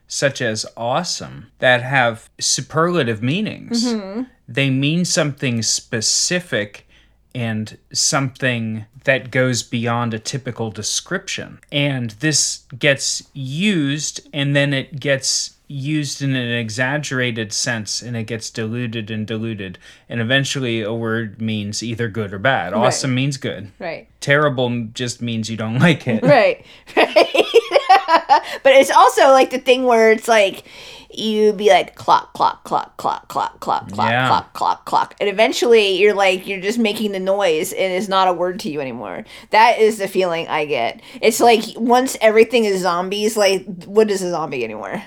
such 0.08 0.42
as 0.42 0.66
awesome, 0.76 1.52
that 1.60 1.84
have 1.84 2.32
superlative 2.40 3.22
meanings. 3.22 3.86
Mm-hmm. 3.86 4.24
They 4.48 4.72
mean 4.72 5.06
something 5.06 5.62
specific 5.62 6.88
and 7.36 7.78
something 7.94 8.88
that 9.04 9.30
goes 9.30 9.62
beyond 9.62 10.16
a 10.16 10.20
typical 10.20 10.72
description. 10.72 11.60
And 11.72 12.12
this 12.22 12.64
gets 12.80 13.30
used 13.34 14.28
and 14.34 14.56
then 14.56 14.74
it 14.74 15.00
gets 15.00 15.55
used 15.68 16.22
in 16.22 16.36
an 16.36 16.52
exaggerated 16.52 17.52
sense 17.52 18.02
and 18.02 18.16
it 18.16 18.26
gets 18.26 18.50
diluted 18.50 19.10
and 19.10 19.26
diluted. 19.26 19.78
And 20.08 20.22
eventually 20.22 20.82
a 20.82 20.94
word 20.94 21.42
means 21.42 21.82
either 21.82 22.08
good 22.08 22.34
or 22.34 22.40
bad. 22.40 22.74
Awesome 22.74 23.16
means 23.16 23.38
good. 23.38 23.72
right 23.80 24.08
Terrible 24.20 24.86
just 24.94 25.22
means 25.22 25.50
you 25.50 25.58
don't 25.58 25.80
like 25.88 26.08
it. 26.08 26.24
right 26.24 26.66
right 26.96 27.16
but 28.64 28.74
it's 28.74 28.92
also 28.92 29.30
like 29.32 29.50
the 29.52 29.60
thing 29.60 29.84
where 29.86 30.12
it's 30.12 30.28
like 30.28 30.64
you 31.12 31.54
be 31.54 31.70
like 31.70 31.96
clock 31.96 32.34
clock 32.34 32.64
clock 32.66 32.98
clock 32.98 33.28
clock 33.30 33.60
clock 33.60 33.90
clock 33.92 34.10
Yeah. 34.10 34.28
clock 34.28 34.54
clock 34.54 34.86
clock 34.86 35.16
and 35.20 35.30
eventually 35.30 35.98
you're 35.98 36.14
like 36.14 36.46
you're 36.46 36.60
just 36.62 36.78
making 36.78 37.12
the 37.14 37.20
noise 37.20 37.72
and 37.72 37.94
it's 37.94 38.08
not 38.10 38.28
a 38.28 38.34
word 38.34 38.60
to 38.62 38.70
you 38.70 38.82
anymore 38.82 39.24
that 39.52 39.80
is 39.80 39.98
the 39.98 40.08
feeling 40.08 40.48
i 40.48 40.66
get 40.66 41.02
it's 41.22 41.40
like 41.40 41.62
once 41.78 42.18
everything 42.22 42.66
is 42.66 42.82
zombies 42.82 43.38
like 43.38 43.66
what 43.86 44.12
is 44.12 44.22
a 44.22 44.30
zombie 44.32 44.64
anymore 44.64 45.02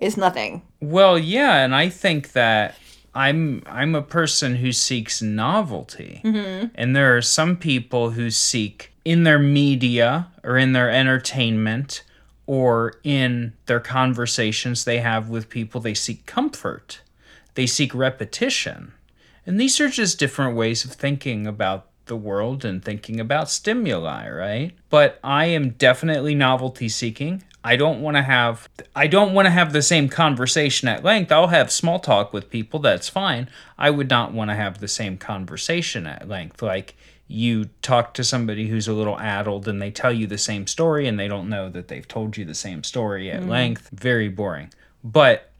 it's 0.00 0.16
nothing 0.16 0.62
Well, 0.80 1.18
yeah, 1.18 1.62
and 1.64 1.74
I 1.74 1.88
think 1.88 2.32
that 2.32 2.74
I'm 3.14 3.62
I'm 3.66 3.94
a 3.94 4.02
person 4.02 4.56
who 4.56 4.72
seeks 4.72 5.20
novelty. 5.20 6.20
Mm-hmm. 6.24 6.68
And 6.74 6.94
there 6.94 7.16
are 7.16 7.22
some 7.22 7.56
people 7.56 8.10
who 8.10 8.30
seek 8.30 8.92
in 9.04 9.24
their 9.24 9.38
media 9.38 10.28
or 10.44 10.56
in 10.56 10.72
their 10.72 10.90
entertainment 10.90 12.04
or 12.46 12.94
in 13.04 13.52
their 13.66 13.80
conversations 13.80 14.84
they 14.84 14.98
have 14.98 15.28
with 15.28 15.48
people 15.48 15.80
they 15.80 15.94
seek 15.94 16.26
comfort. 16.26 17.00
They 17.54 17.66
seek 17.66 17.94
repetition. 17.94 18.92
And 19.44 19.60
these 19.60 19.80
are 19.80 19.88
just 19.88 20.18
different 20.18 20.56
ways 20.56 20.84
of 20.84 20.92
thinking 20.92 21.46
about 21.46 21.86
the 22.06 22.16
world 22.16 22.64
and 22.64 22.84
thinking 22.84 23.18
about 23.18 23.50
stimuli, 23.50 24.28
right? 24.28 24.72
But 24.88 25.18
I 25.24 25.46
am 25.46 25.70
definitely 25.70 26.34
novelty 26.34 26.88
seeking. 26.88 27.42
I 27.62 27.76
don't 27.76 28.00
want 28.00 28.16
to 28.16 28.22
have 28.22 28.68
I 28.96 29.06
don't 29.06 29.34
want 29.34 29.46
to 29.46 29.50
have 29.50 29.72
the 29.72 29.82
same 29.82 30.08
conversation 30.08 30.88
at 30.88 31.04
length. 31.04 31.30
I'll 31.30 31.48
have 31.48 31.70
small 31.70 31.98
talk 31.98 32.32
with 32.32 32.50
people, 32.50 32.80
that's 32.80 33.08
fine. 33.08 33.48
I 33.78 33.90
would 33.90 34.08
not 34.08 34.32
want 34.32 34.50
to 34.50 34.54
have 34.54 34.78
the 34.78 34.88
same 34.88 35.18
conversation 35.18 36.06
at 36.06 36.28
length. 36.28 36.62
Like 36.62 36.96
you 37.28 37.66
talk 37.82 38.14
to 38.14 38.24
somebody 38.24 38.68
who's 38.68 38.88
a 38.88 38.92
little 38.92 39.18
addled 39.18 39.68
and 39.68 39.80
they 39.80 39.90
tell 39.90 40.12
you 40.12 40.26
the 40.26 40.38
same 40.38 40.66
story 40.66 41.06
and 41.06 41.18
they 41.18 41.28
don't 41.28 41.48
know 41.48 41.68
that 41.68 41.88
they've 41.88 42.08
told 42.08 42.36
you 42.36 42.44
the 42.44 42.54
same 42.54 42.82
story 42.82 43.30
at 43.30 43.40
mm-hmm. 43.40 43.50
length. 43.50 43.90
Very 43.92 44.28
boring. 44.28 44.72
But 45.04 45.50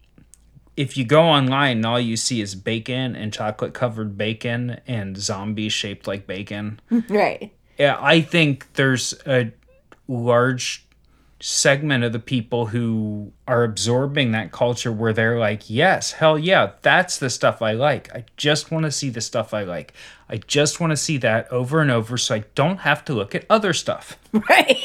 if 0.76 0.96
you 0.96 1.04
go 1.04 1.22
online 1.22 1.78
and 1.78 1.86
all 1.86 2.00
you 2.00 2.16
see 2.16 2.40
is 2.40 2.54
bacon 2.54 3.14
and 3.14 3.32
chocolate 3.32 3.74
covered 3.74 4.16
bacon 4.16 4.80
and 4.86 5.16
zombies 5.16 5.72
shaped 5.72 6.06
like 6.06 6.26
bacon, 6.26 6.80
right 7.08 7.52
yeah, 7.80 7.96
I 7.98 8.20
think 8.20 8.74
there's 8.74 9.14
a 9.26 9.52
large 10.06 10.86
segment 11.40 12.04
of 12.04 12.12
the 12.12 12.18
people 12.18 12.66
who 12.66 13.32
are 13.48 13.64
absorbing 13.64 14.32
that 14.32 14.52
culture 14.52 14.92
where 14.92 15.12
they're 15.12 15.38
like, 15.38 15.68
yes, 15.68 16.12
hell 16.12 16.38
yeah, 16.38 16.72
that's 16.82 17.18
the 17.18 17.30
stuff 17.30 17.62
I 17.62 17.72
like. 17.72 18.14
I 18.14 18.24
just 18.36 18.70
want 18.70 18.84
to 18.84 18.92
see 18.92 19.08
the 19.10 19.22
stuff 19.22 19.54
I 19.54 19.64
like. 19.64 19.94
I 20.28 20.36
just 20.36 20.78
want 20.78 20.90
to 20.92 20.96
see 20.96 21.16
that 21.18 21.50
over 21.50 21.80
and 21.80 21.90
over 21.90 22.16
so 22.16 22.36
I 22.36 22.44
don't 22.54 22.78
have 22.78 23.04
to 23.06 23.14
look 23.14 23.34
at 23.34 23.46
other 23.50 23.72
stuff. 23.72 24.18
right 24.48 24.76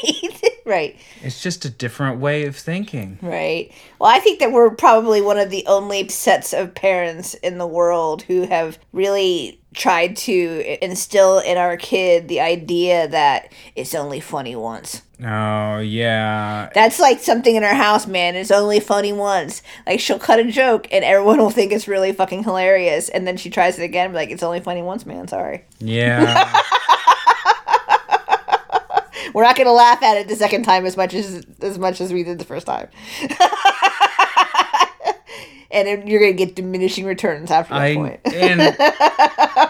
right 0.64 0.98
It's 1.22 1.42
just 1.42 1.64
a 1.64 1.70
different 1.70 2.20
way 2.20 2.46
of 2.46 2.56
thinking. 2.56 3.18
Right. 3.22 3.70
Well, 4.00 4.10
I 4.10 4.18
think 4.18 4.40
that 4.40 4.50
we're 4.50 4.70
probably 4.70 5.20
one 5.20 5.38
of 5.38 5.50
the 5.50 5.64
only 5.66 6.08
sets 6.08 6.52
of 6.52 6.74
parents 6.74 7.34
in 7.34 7.58
the 7.58 7.66
world 7.66 8.22
who 8.22 8.46
have 8.46 8.78
really 8.92 9.60
tried 9.76 10.16
to 10.16 10.84
instill 10.84 11.38
in 11.38 11.56
our 11.56 11.76
kid 11.76 12.26
the 12.26 12.40
idea 12.40 13.06
that 13.06 13.52
it's 13.76 13.94
only 13.94 14.18
funny 14.18 14.56
once. 14.56 15.02
Oh, 15.22 15.78
yeah. 15.78 16.70
That's 16.74 16.98
like 16.98 17.20
something 17.20 17.54
in 17.54 17.62
our 17.62 17.74
house, 17.74 18.06
man. 18.06 18.34
It's 18.36 18.50
only 18.50 18.80
funny 18.80 19.12
once. 19.12 19.62
Like 19.86 20.00
she'll 20.00 20.18
cut 20.18 20.40
a 20.40 20.44
joke 20.50 20.88
and 20.90 21.04
everyone 21.04 21.38
will 21.42 21.50
think 21.50 21.72
it's 21.72 21.86
really 21.86 22.12
fucking 22.12 22.42
hilarious, 22.44 23.08
and 23.10 23.26
then 23.26 23.36
she 23.36 23.50
tries 23.50 23.78
it 23.78 23.82
again, 23.84 24.12
like 24.12 24.30
it's 24.30 24.42
only 24.42 24.60
funny 24.60 24.82
once, 24.82 25.06
man. 25.06 25.28
Sorry, 25.28 25.64
Yeah. 25.78 26.60
we're 29.34 29.42
not 29.42 29.56
gonna 29.56 29.72
laugh 29.72 30.02
at 30.02 30.16
it 30.16 30.28
the 30.28 30.36
second 30.36 30.62
time 30.64 30.86
as 30.86 30.96
much 30.96 31.12
as 31.14 31.44
as 31.60 31.78
much 31.78 32.00
as 32.00 32.12
we 32.12 32.22
did 32.22 32.38
the 32.38 32.44
first 32.44 32.66
time. 32.66 32.88
and 35.76 36.08
you're 36.08 36.20
gonna 36.20 36.32
get 36.32 36.54
diminishing 36.56 37.04
returns 37.04 37.50
after 37.50 37.74
that 37.74 37.82
I 37.82 37.94
point. 37.94 38.20
and 38.24 38.60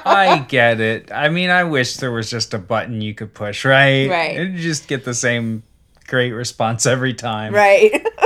I 0.06 0.44
get 0.48 0.80
it. 0.80 1.10
I 1.12 1.28
mean, 1.28 1.50
I 1.50 1.64
wish 1.64 1.96
there 1.96 2.12
was 2.12 2.30
just 2.30 2.54
a 2.54 2.58
button 2.58 3.00
you 3.00 3.14
could 3.14 3.34
push, 3.34 3.64
right? 3.64 4.08
Right. 4.08 4.36
And 4.38 4.56
just 4.56 4.88
get 4.88 5.04
the 5.04 5.14
same 5.14 5.62
great 6.06 6.32
response 6.32 6.86
every 6.86 7.14
time. 7.14 7.54
right. 7.54 8.06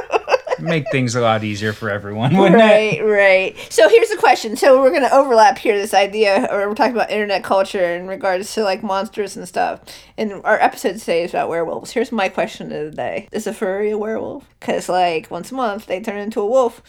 Make 0.58 0.90
things 0.92 1.14
a 1.14 1.22
lot 1.22 1.42
easier 1.42 1.72
for 1.72 1.88
everyone, 1.88 2.37
wouldn't 2.37 2.60
it? 2.60 3.00
right, 3.02 3.02
right. 3.02 3.56
So 3.70 3.88
here's 3.88 4.10
the 4.10 4.18
question. 4.18 4.56
So 4.56 4.82
we're 4.82 4.92
gonna 4.92 5.08
overlap 5.10 5.56
here 5.56 5.78
this 5.78 5.94
idea, 5.94 6.46
or 6.50 6.68
we're 6.68 6.75
talking 6.75 6.92
about 6.94 7.10
internet 7.10 7.42
culture 7.42 7.94
in 7.94 8.06
regards 8.06 8.52
to 8.54 8.62
like 8.62 8.82
monsters 8.82 9.38
and 9.38 9.49
stuff. 9.49 9.80
And 10.18 10.34
our 10.44 10.60
episode 10.60 10.99
today 10.99 11.25
is 11.25 11.30
about 11.30 11.49
werewolves. 11.49 11.92
Here's 11.92 12.12
my 12.12 12.28
question 12.28 12.70
of 12.72 12.90
the 12.90 12.94
day: 12.94 13.28
Is 13.32 13.46
a 13.46 13.54
furry 13.54 13.90
a 13.92 13.96
werewolf? 13.96 14.44
Because 14.60 14.90
like 14.90 15.30
once 15.30 15.50
a 15.50 15.54
month 15.54 15.87
they 15.87 15.99
turn 16.02 16.18
into 16.18 16.42
a 16.42 16.46
wolf. 16.46 16.82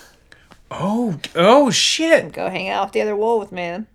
Oh, 0.76 1.18
oh 1.36 1.70
shit. 1.70 2.32
Go 2.32 2.50
hang 2.50 2.68
out 2.68 2.86
with 2.86 2.92
the 2.92 3.02
other 3.02 3.16
wolves, 3.16 3.52
man. 3.52 3.86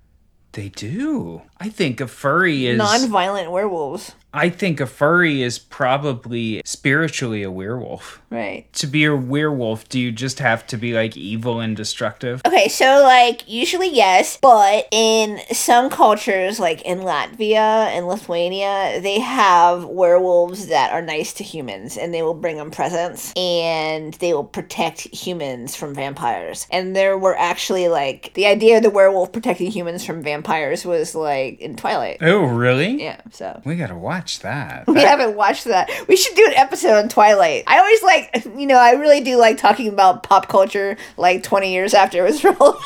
They 0.53 0.69
do. 0.69 1.41
I 1.59 1.69
think 1.69 2.01
a 2.01 2.07
furry 2.07 2.65
is 2.65 2.77
Non-violent 2.77 3.51
werewolves. 3.51 4.15
I 4.33 4.49
think 4.49 4.79
a 4.79 4.85
furry 4.85 5.41
is 5.41 5.57
probably 5.57 6.61
spiritually 6.63 7.41
a 7.41 7.49
werewolf. 7.49 8.21
Right. 8.29 8.71
To 8.73 8.87
be 8.87 9.05
a 9.05 9.15
werewolf, 9.15 9.89
do 9.89 9.99
you 9.99 10.11
just 10.11 10.37
have 10.37 10.67
to 10.67 10.77
be 10.77 10.93
like 10.93 11.17
evil 11.17 11.59
and 11.59 11.75
destructive? 11.75 12.41
Okay, 12.45 12.67
so 12.67 13.01
like 13.03 13.49
usually 13.49 13.89
yes, 13.89 14.37
but 14.39 14.87
in 14.91 15.39
some 15.51 15.89
cultures, 15.89 16.59
like 16.59 16.83
in 16.83 16.99
Latvia 16.99 17.87
and 17.87 18.07
Lithuania, 18.07 18.99
they 19.01 19.19
have 19.19 19.85
werewolves 19.85 20.67
that 20.67 20.91
are 20.91 21.01
nice 21.01 21.33
to 21.33 21.43
humans 21.43 21.97
and 21.97 22.13
they 22.13 22.21
will 22.21 22.35
bring 22.35 22.57
them 22.57 22.69
presents 22.69 23.33
and 23.35 24.13
they 24.15 24.33
will 24.33 24.43
protect 24.43 25.01
humans 25.13 25.75
from 25.75 25.95
vampires. 25.95 26.67
And 26.71 26.95
there 26.95 27.17
were 27.17 27.37
actually 27.37 27.87
like 27.87 28.31
the 28.35 28.45
idea 28.45 28.77
of 28.77 28.83
the 28.83 28.91
werewolf 28.91 29.31
protecting 29.31 29.71
humans 29.71 30.05
from 30.05 30.21
vampires 30.21 30.85
was 30.85 31.15
like 31.15 31.59
in 31.59 31.75
Twilight. 31.75 32.17
Oh, 32.21 32.43
really? 32.43 33.01
Yeah, 33.01 33.21
so. 33.31 33.59
We 33.65 33.75
gotta 33.75 33.95
watch 33.95 34.18
that. 34.41 34.87
We 34.87 35.01
haven't 35.01 35.35
watched 35.35 35.65
that. 35.65 35.89
We 36.07 36.15
should 36.15 36.35
do 36.35 36.45
an 36.45 36.53
episode 36.53 36.97
on 36.97 37.09
Twilight. 37.09 37.63
I 37.67 37.79
always 37.79 38.03
like, 38.03 38.45
you 38.57 38.67
know, 38.67 38.77
I 38.77 38.91
really 38.91 39.21
do 39.21 39.37
like 39.37 39.57
talking 39.57 39.87
about 39.87 40.23
pop 40.23 40.47
culture 40.47 40.97
like 41.17 41.43
20 41.43 41.71
years 41.71 41.93
after 41.93 42.25
it 42.25 42.29
was 42.29 42.43
relevant. 42.43 42.83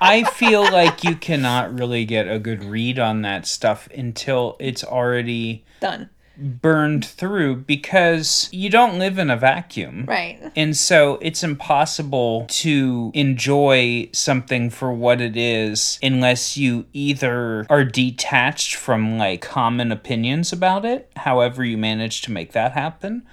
I 0.00 0.24
feel 0.24 0.62
like 0.62 1.04
you 1.04 1.16
cannot 1.16 1.78
really 1.78 2.04
get 2.04 2.28
a 2.28 2.38
good 2.38 2.62
read 2.64 2.98
on 2.98 3.22
that 3.22 3.46
stuff 3.46 3.88
until 3.96 4.56
it's 4.58 4.84
already 4.84 5.64
Done. 5.80 6.10
Burned 6.36 7.04
through 7.04 7.56
because 7.56 8.48
you 8.52 8.70
don't 8.70 8.98
live 8.98 9.18
in 9.18 9.30
a 9.30 9.36
vacuum. 9.36 10.04
Right. 10.06 10.40
And 10.54 10.76
so 10.76 11.18
it's 11.22 11.42
impossible 11.42 12.46
to 12.48 13.10
enjoy 13.14 14.10
something 14.12 14.70
for 14.70 14.92
what 14.92 15.20
it 15.20 15.36
is 15.36 15.98
unless 16.02 16.56
you 16.56 16.86
either 16.92 17.66
are 17.68 17.84
detached 17.84 18.74
from 18.74 19.18
like 19.18 19.42
common 19.42 19.92
opinions 19.92 20.52
about 20.52 20.84
it, 20.84 21.10
however 21.16 21.64
you 21.64 21.78
manage 21.78 22.22
to 22.22 22.32
make 22.32 22.52
that 22.52 22.72
happen, 22.72 23.26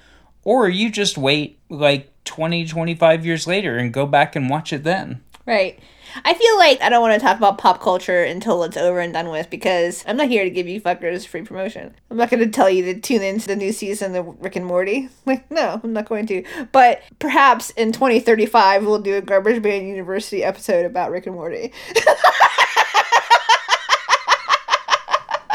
or 0.44 0.70
you 0.70 0.90
just 0.90 1.18
wait 1.18 1.60
like 1.70 2.10
20, 2.26 2.66
25 2.66 3.26
years 3.26 3.48
later 3.48 3.78
and 3.78 3.94
go 3.94 4.06
back 4.06 4.36
and 4.36 4.50
watch 4.50 4.72
it 4.72 4.84
then. 4.84 5.22
Right. 5.46 5.78
I 6.24 6.34
feel 6.34 6.58
like 6.58 6.82
I 6.82 6.90
don't 6.90 7.02
want 7.02 7.20
to 7.20 7.26
talk 7.26 7.38
about 7.38 7.58
pop 7.58 7.82
culture 7.82 8.24
until 8.24 8.64
it's 8.64 8.78
over 8.78 9.00
and 9.00 9.12
done 9.12 9.30
with 9.30 9.50
because 9.50 10.04
I'm 10.08 10.16
not 10.16 10.30
here 10.30 10.44
to 10.44 10.50
give 10.50 10.68
you 10.68 10.80
fuckers 10.80 11.28
free 11.28 11.42
promotion. 11.42 11.94
I'm 12.10 12.18
not 12.18 12.30
going 12.30 12.40
to 12.44 12.50
tell 12.50 12.70
you 12.70 12.94
to 12.94 13.02
tune 13.02 13.22
into 13.22 13.48
the 13.48 13.56
new 13.56 13.74
season 13.74 14.16
of 14.16 14.38
Rick 14.40 14.56
and 14.56 14.66
Morty. 14.66 15.10
Like, 15.26 15.50
no, 15.50 15.80
I'm 15.82 15.94
not 15.94 16.10
going 16.10 16.26
to. 16.28 16.44
But 16.74 17.02
perhaps 17.20 17.70
in 17.72 17.94
2035, 17.94 18.86
we'll 18.86 19.00
do 19.00 19.16
a 19.16 19.22
Garbage 19.22 19.64
Man 19.64 19.88
University 19.88 20.44
episode 20.44 20.86
about 20.86 21.12
Rick 21.12 21.28
and 21.28 21.36
Morty. 21.36 21.72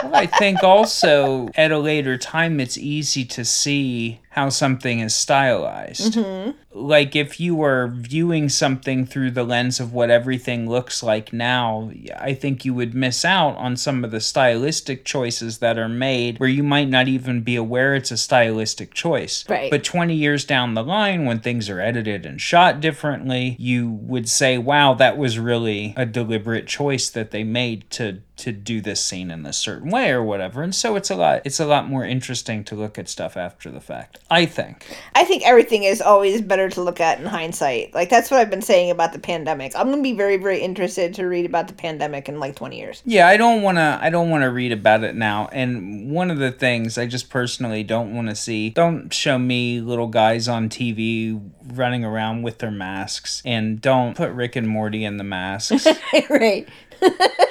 Well, 0.04 0.14
I 0.14 0.26
think 0.26 0.62
also 0.62 1.48
at 1.56 1.70
a 1.70 1.78
later 1.78 2.16
time, 2.16 2.60
it's 2.60 2.78
easy 2.78 3.24
to 3.26 3.44
see 3.44 4.20
how 4.38 4.48
something 4.48 5.00
is 5.00 5.14
stylized. 5.14 6.14
Mm-hmm. 6.14 6.52
Like 6.70 7.16
if 7.16 7.40
you 7.40 7.56
were 7.56 7.88
viewing 7.92 8.48
something 8.48 9.04
through 9.04 9.32
the 9.32 9.42
lens 9.42 9.80
of 9.80 9.92
what 9.92 10.10
everything 10.10 10.70
looks 10.70 11.02
like 11.02 11.32
now, 11.32 11.90
I 12.16 12.34
think 12.34 12.64
you 12.64 12.72
would 12.72 12.94
miss 12.94 13.24
out 13.24 13.56
on 13.56 13.76
some 13.76 14.04
of 14.04 14.12
the 14.12 14.20
stylistic 14.20 15.04
choices 15.04 15.58
that 15.58 15.76
are 15.76 15.88
made 15.88 16.38
where 16.38 16.48
you 16.48 16.62
might 16.62 16.88
not 16.88 17.08
even 17.08 17.40
be 17.40 17.56
aware 17.56 17.96
it's 17.96 18.12
a 18.12 18.16
stylistic 18.16 18.94
choice. 18.94 19.44
Right. 19.48 19.72
But 19.72 19.82
20 19.82 20.14
years 20.14 20.44
down 20.44 20.74
the 20.74 20.84
line, 20.84 21.24
when 21.24 21.40
things 21.40 21.68
are 21.68 21.80
edited 21.80 22.24
and 22.24 22.40
shot 22.40 22.80
differently, 22.80 23.56
you 23.58 23.90
would 23.90 24.28
say, 24.28 24.56
wow, 24.56 24.94
that 24.94 25.18
was 25.18 25.36
really 25.36 25.94
a 25.96 26.06
deliberate 26.06 26.68
choice 26.68 27.10
that 27.10 27.32
they 27.32 27.42
made 27.42 27.90
to 27.90 28.20
to 28.38 28.52
do 28.52 28.80
this 28.80 29.04
scene 29.04 29.30
in 29.30 29.42
this 29.42 29.58
certain 29.58 29.90
way 29.90 30.10
or 30.10 30.22
whatever. 30.22 30.62
And 30.62 30.74
so 30.74 30.96
it's 30.96 31.10
a 31.10 31.16
lot 31.16 31.42
it's 31.44 31.60
a 31.60 31.66
lot 31.66 31.88
more 31.88 32.04
interesting 32.04 32.64
to 32.64 32.74
look 32.74 32.98
at 32.98 33.08
stuff 33.08 33.36
after 33.36 33.70
the 33.70 33.80
fact. 33.80 34.18
I 34.30 34.44
think. 34.44 34.84
I 35.14 35.24
think 35.24 35.46
everything 35.46 35.84
is 35.84 36.02
always 36.02 36.42
better 36.42 36.68
to 36.70 36.82
look 36.82 37.00
at 37.00 37.18
in 37.18 37.24
hindsight. 37.24 37.94
Like 37.94 38.10
that's 38.10 38.30
what 38.30 38.40
I've 38.40 38.50
been 38.50 38.60
saying 38.60 38.90
about 38.90 39.14
the 39.14 39.18
pandemic. 39.18 39.72
I'm 39.74 39.88
gonna 39.90 40.02
be 40.02 40.12
very, 40.12 40.36
very 40.36 40.60
interested 40.60 41.14
to 41.14 41.26
read 41.26 41.46
about 41.46 41.68
the 41.68 41.74
pandemic 41.74 42.28
in 42.28 42.38
like 42.38 42.54
20 42.54 42.78
years. 42.78 43.02
Yeah, 43.06 43.26
I 43.26 43.38
don't 43.38 43.62
want 43.62 43.78
to 43.78 43.98
I 44.02 44.10
don't 44.10 44.28
want 44.28 44.42
to 44.42 44.50
read 44.50 44.72
about 44.72 45.02
it 45.02 45.14
now. 45.14 45.48
And 45.50 46.10
one 46.10 46.30
of 46.30 46.38
the 46.38 46.52
things 46.52 46.98
I 46.98 47.06
just 47.06 47.30
personally 47.30 47.82
don't 47.82 48.14
want 48.14 48.28
to 48.28 48.34
see, 48.34 48.68
don't 48.68 49.12
show 49.14 49.38
me 49.38 49.80
little 49.80 50.08
guys 50.08 50.46
on 50.46 50.68
TV 50.68 51.40
running 51.72 52.04
around 52.04 52.42
with 52.42 52.58
their 52.58 52.70
masks 52.70 53.40
and 53.46 53.80
don't 53.80 54.14
put 54.14 54.32
Rick 54.32 54.56
and 54.56 54.68
Morty 54.68 55.04
in 55.04 55.16
the 55.16 55.24
masks. 55.24 55.86
right. 56.30 56.68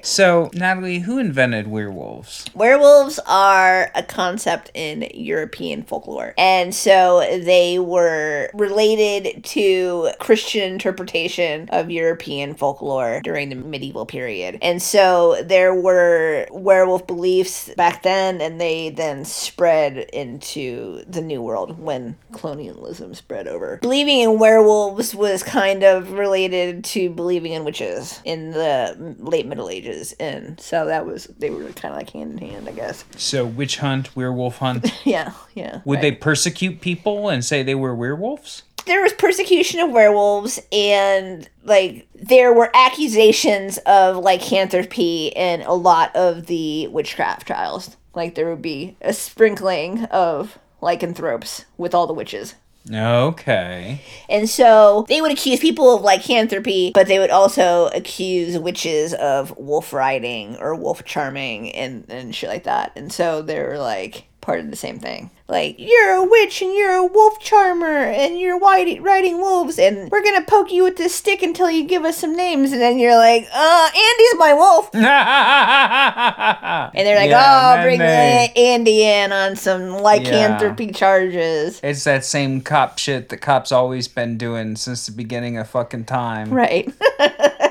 right. 0.00 0.06
so, 0.06 0.50
Natalie, 0.54 1.00
who 1.00 1.18
invented 1.18 1.66
werewolves? 1.68 2.46
Werewolves 2.54 3.18
are 3.26 3.90
a 3.94 4.02
concept 4.02 4.70
in 4.74 5.08
European 5.14 5.82
folklore. 5.82 6.34
And 6.36 6.74
so 6.74 7.20
they 7.20 7.78
were 7.78 8.50
related 8.54 9.44
to 9.44 10.10
Christian 10.18 10.72
interpretation 10.72 11.68
of 11.70 11.90
European 11.90 12.54
folklore 12.54 13.20
during 13.22 13.48
the 13.48 13.54
medieval 13.54 14.06
period. 14.06 14.58
And 14.62 14.82
so 14.82 15.42
there 15.42 15.74
were 15.74 16.46
werewolf 16.50 17.06
beliefs 17.06 17.70
back 17.76 18.02
then, 18.02 18.40
and 18.40 18.60
they 18.60 18.90
then 18.90 19.24
spread 19.24 19.98
into 20.12 21.04
the 21.08 21.20
New 21.20 21.42
World 21.42 21.78
when 21.78 22.16
colonialism 22.32 23.14
spread 23.14 23.48
over. 23.48 23.78
Believing 23.82 24.20
in 24.20 24.38
werewolves 24.38 25.14
was 25.14 25.42
kind 25.42 25.82
of 25.82 26.12
related 26.12 26.84
to 26.84 27.10
believing 27.10 27.52
in 27.52 27.64
witches 27.64 28.20
in 28.24 28.50
the 28.50 29.14
late 29.18 29.46
Middle 29.46 29.68
Ages. 29.68 29.89
And 30.18 30.60
so 30.60 30.86
that 30.86 31.06
was, 31.06 31.24
they 31.38 31.50
were 31.50 31.64
kind 31.72 31.92
of 31.92 31.98
like 31.98 32.10
hand 32.10 32.32
in 32.32 32.48
hand, 32.50 32.68
I 32.68 32.72
guess. 32.72 33.04
So, 33.16 33.44
witch 33.44 33.78
hunt, 33.78 34.14
werewolf 34.16 34.58
hunt. 34.58 34.92
Yeah, 35.04 35.32
yeah. 35.54 35.80
Would 35.84 35.96
right. 35.96 36.02
they 36.02 36.12
persecute 36.12 36.80
people 36.80 37.28
and 37.28 37.44
say 37.44 37.62
they 37.62 37.74
were 37.74 37.94
werewolves? 37.94 38.62
There 38.86 39.02
was 39.02 39.12
persecution 39.12 39.80
of 39.80 39.90
werewolves, 39.90 40.60
and 40.72 41.48
like 41.64 42.06
there 42.14 42.52
were 42.52 42.70
accusations 42.74 43.78
of 43.86 44.16
lycanthropy 44.16 45.28
in 45.28 45.62
a 45.62 45.74
lot 45.74 46.14
of 46.14 46.46
the 46.46 46.88
witchcraft 46.88 47.46
trials. 47.46 47.96
Like 48.14 48.34
there 48.34 48.48
would 48.50 48.62
be 48.62 48.96
a 49.00 49.12
sprinkling 49.12 50.04
of 50.06 50.58
lycanthropes 50.80 51.64
with 51.76 51.94
all 51.94 52.06
the 52.06 52.12
witches. 52.12 52.54
Okay. 52.88 54.00
And 54.28 54.48
so 54.48 55.04
they 55.08 55.20
would 55.20 55.32
accuse 55.32 55.60
people 55.60 55.94
of 55.94 56.02
lycanthropy, 56.02 56.92
but 56.94 57.06
they 57.08 57.18
would 57.18 57.30
also 57.30 57.88
accuse 57.88 58.58
witches 58.58 59.12
of 59.14 59.56
wolf 59.58 59.92
riding 59.92 60.56
or 60.56 60.74
wolf 60.74 61.04
charming 61.04 61.72
and, 61.72 62.06
and 62.08 62.34
shit 62.34 62.48
like 62.48 62.64
that. 62.64 62.92
And 62.96 63.12
so 63.12 63.42
they 63.42 63.60
were 63.60 63.78
like 63.78 64.24
part 64.40 64.60
of 64.60 64.70
the 64.70 64.76
same 64.76 64.98
thing. 64.98 65.30
Like, 65.48 65.76
you're 65.78 66.12
a 66.14 66.24
witch 66.24 66.62
and 66.62 66.72
you're 66.72 66.94
a 66.94 67.04
wolf 67.04 67.40
charmer 67.40 67.86
and 68.04 68.38
you're 68.38 68.56
white 68.56 69.02
riding 69.02 69.38
wolves 69.38 69.78
and 69.78 70.10
we're 70.10 70.22
gonna 70.22 70.44
poke 70.44 70.70
you 70.70 70.84
with 70.84 70.96
this 70.96 71.14
stick 71.14 71.42
until 71.42 71.70
you 71.70 71.84
give 71.84 72.04
us 72.04 72.18
some 72.18 72.36
names. 72.36 72.72
And 72.72 72.80
then 72.80 72.98
you're 72.98 73.16
like, 73.16 73.48
uh, 73.52 73.90
Andy's 73.92 74.34
my 74.38 74.54
wolf. 74.54 74.90
and 74.94 75.04
And 76.94 77.06
they're 77.06 77.16
like, 77.16 77.32
oh, 77.34 77.82
bring 77.82 78.00
Andy 78.00 79.02
in 79.02 79.32
on 79.32 79.56
some 79.56 79.90
lycanthropy 79.98 80.92
charges. 80.92 81.80
It's 81.82 82.04
that 82.04 82.24
same 82.24 82.60
cop 82.60 82.98
shit 82.98 83.28
that 83.30 83.38
cops 83.38 83.72
always 83.72 84.06
been 84.08 84.38
doing 84.38 84.76
since 84.76 85.06
the 85.06 85.12
beginning 85.12 85.56
of 85.58 85.68
fucking 85.68 86.04
time. 86.04 86.50
Right. 86.50 86.92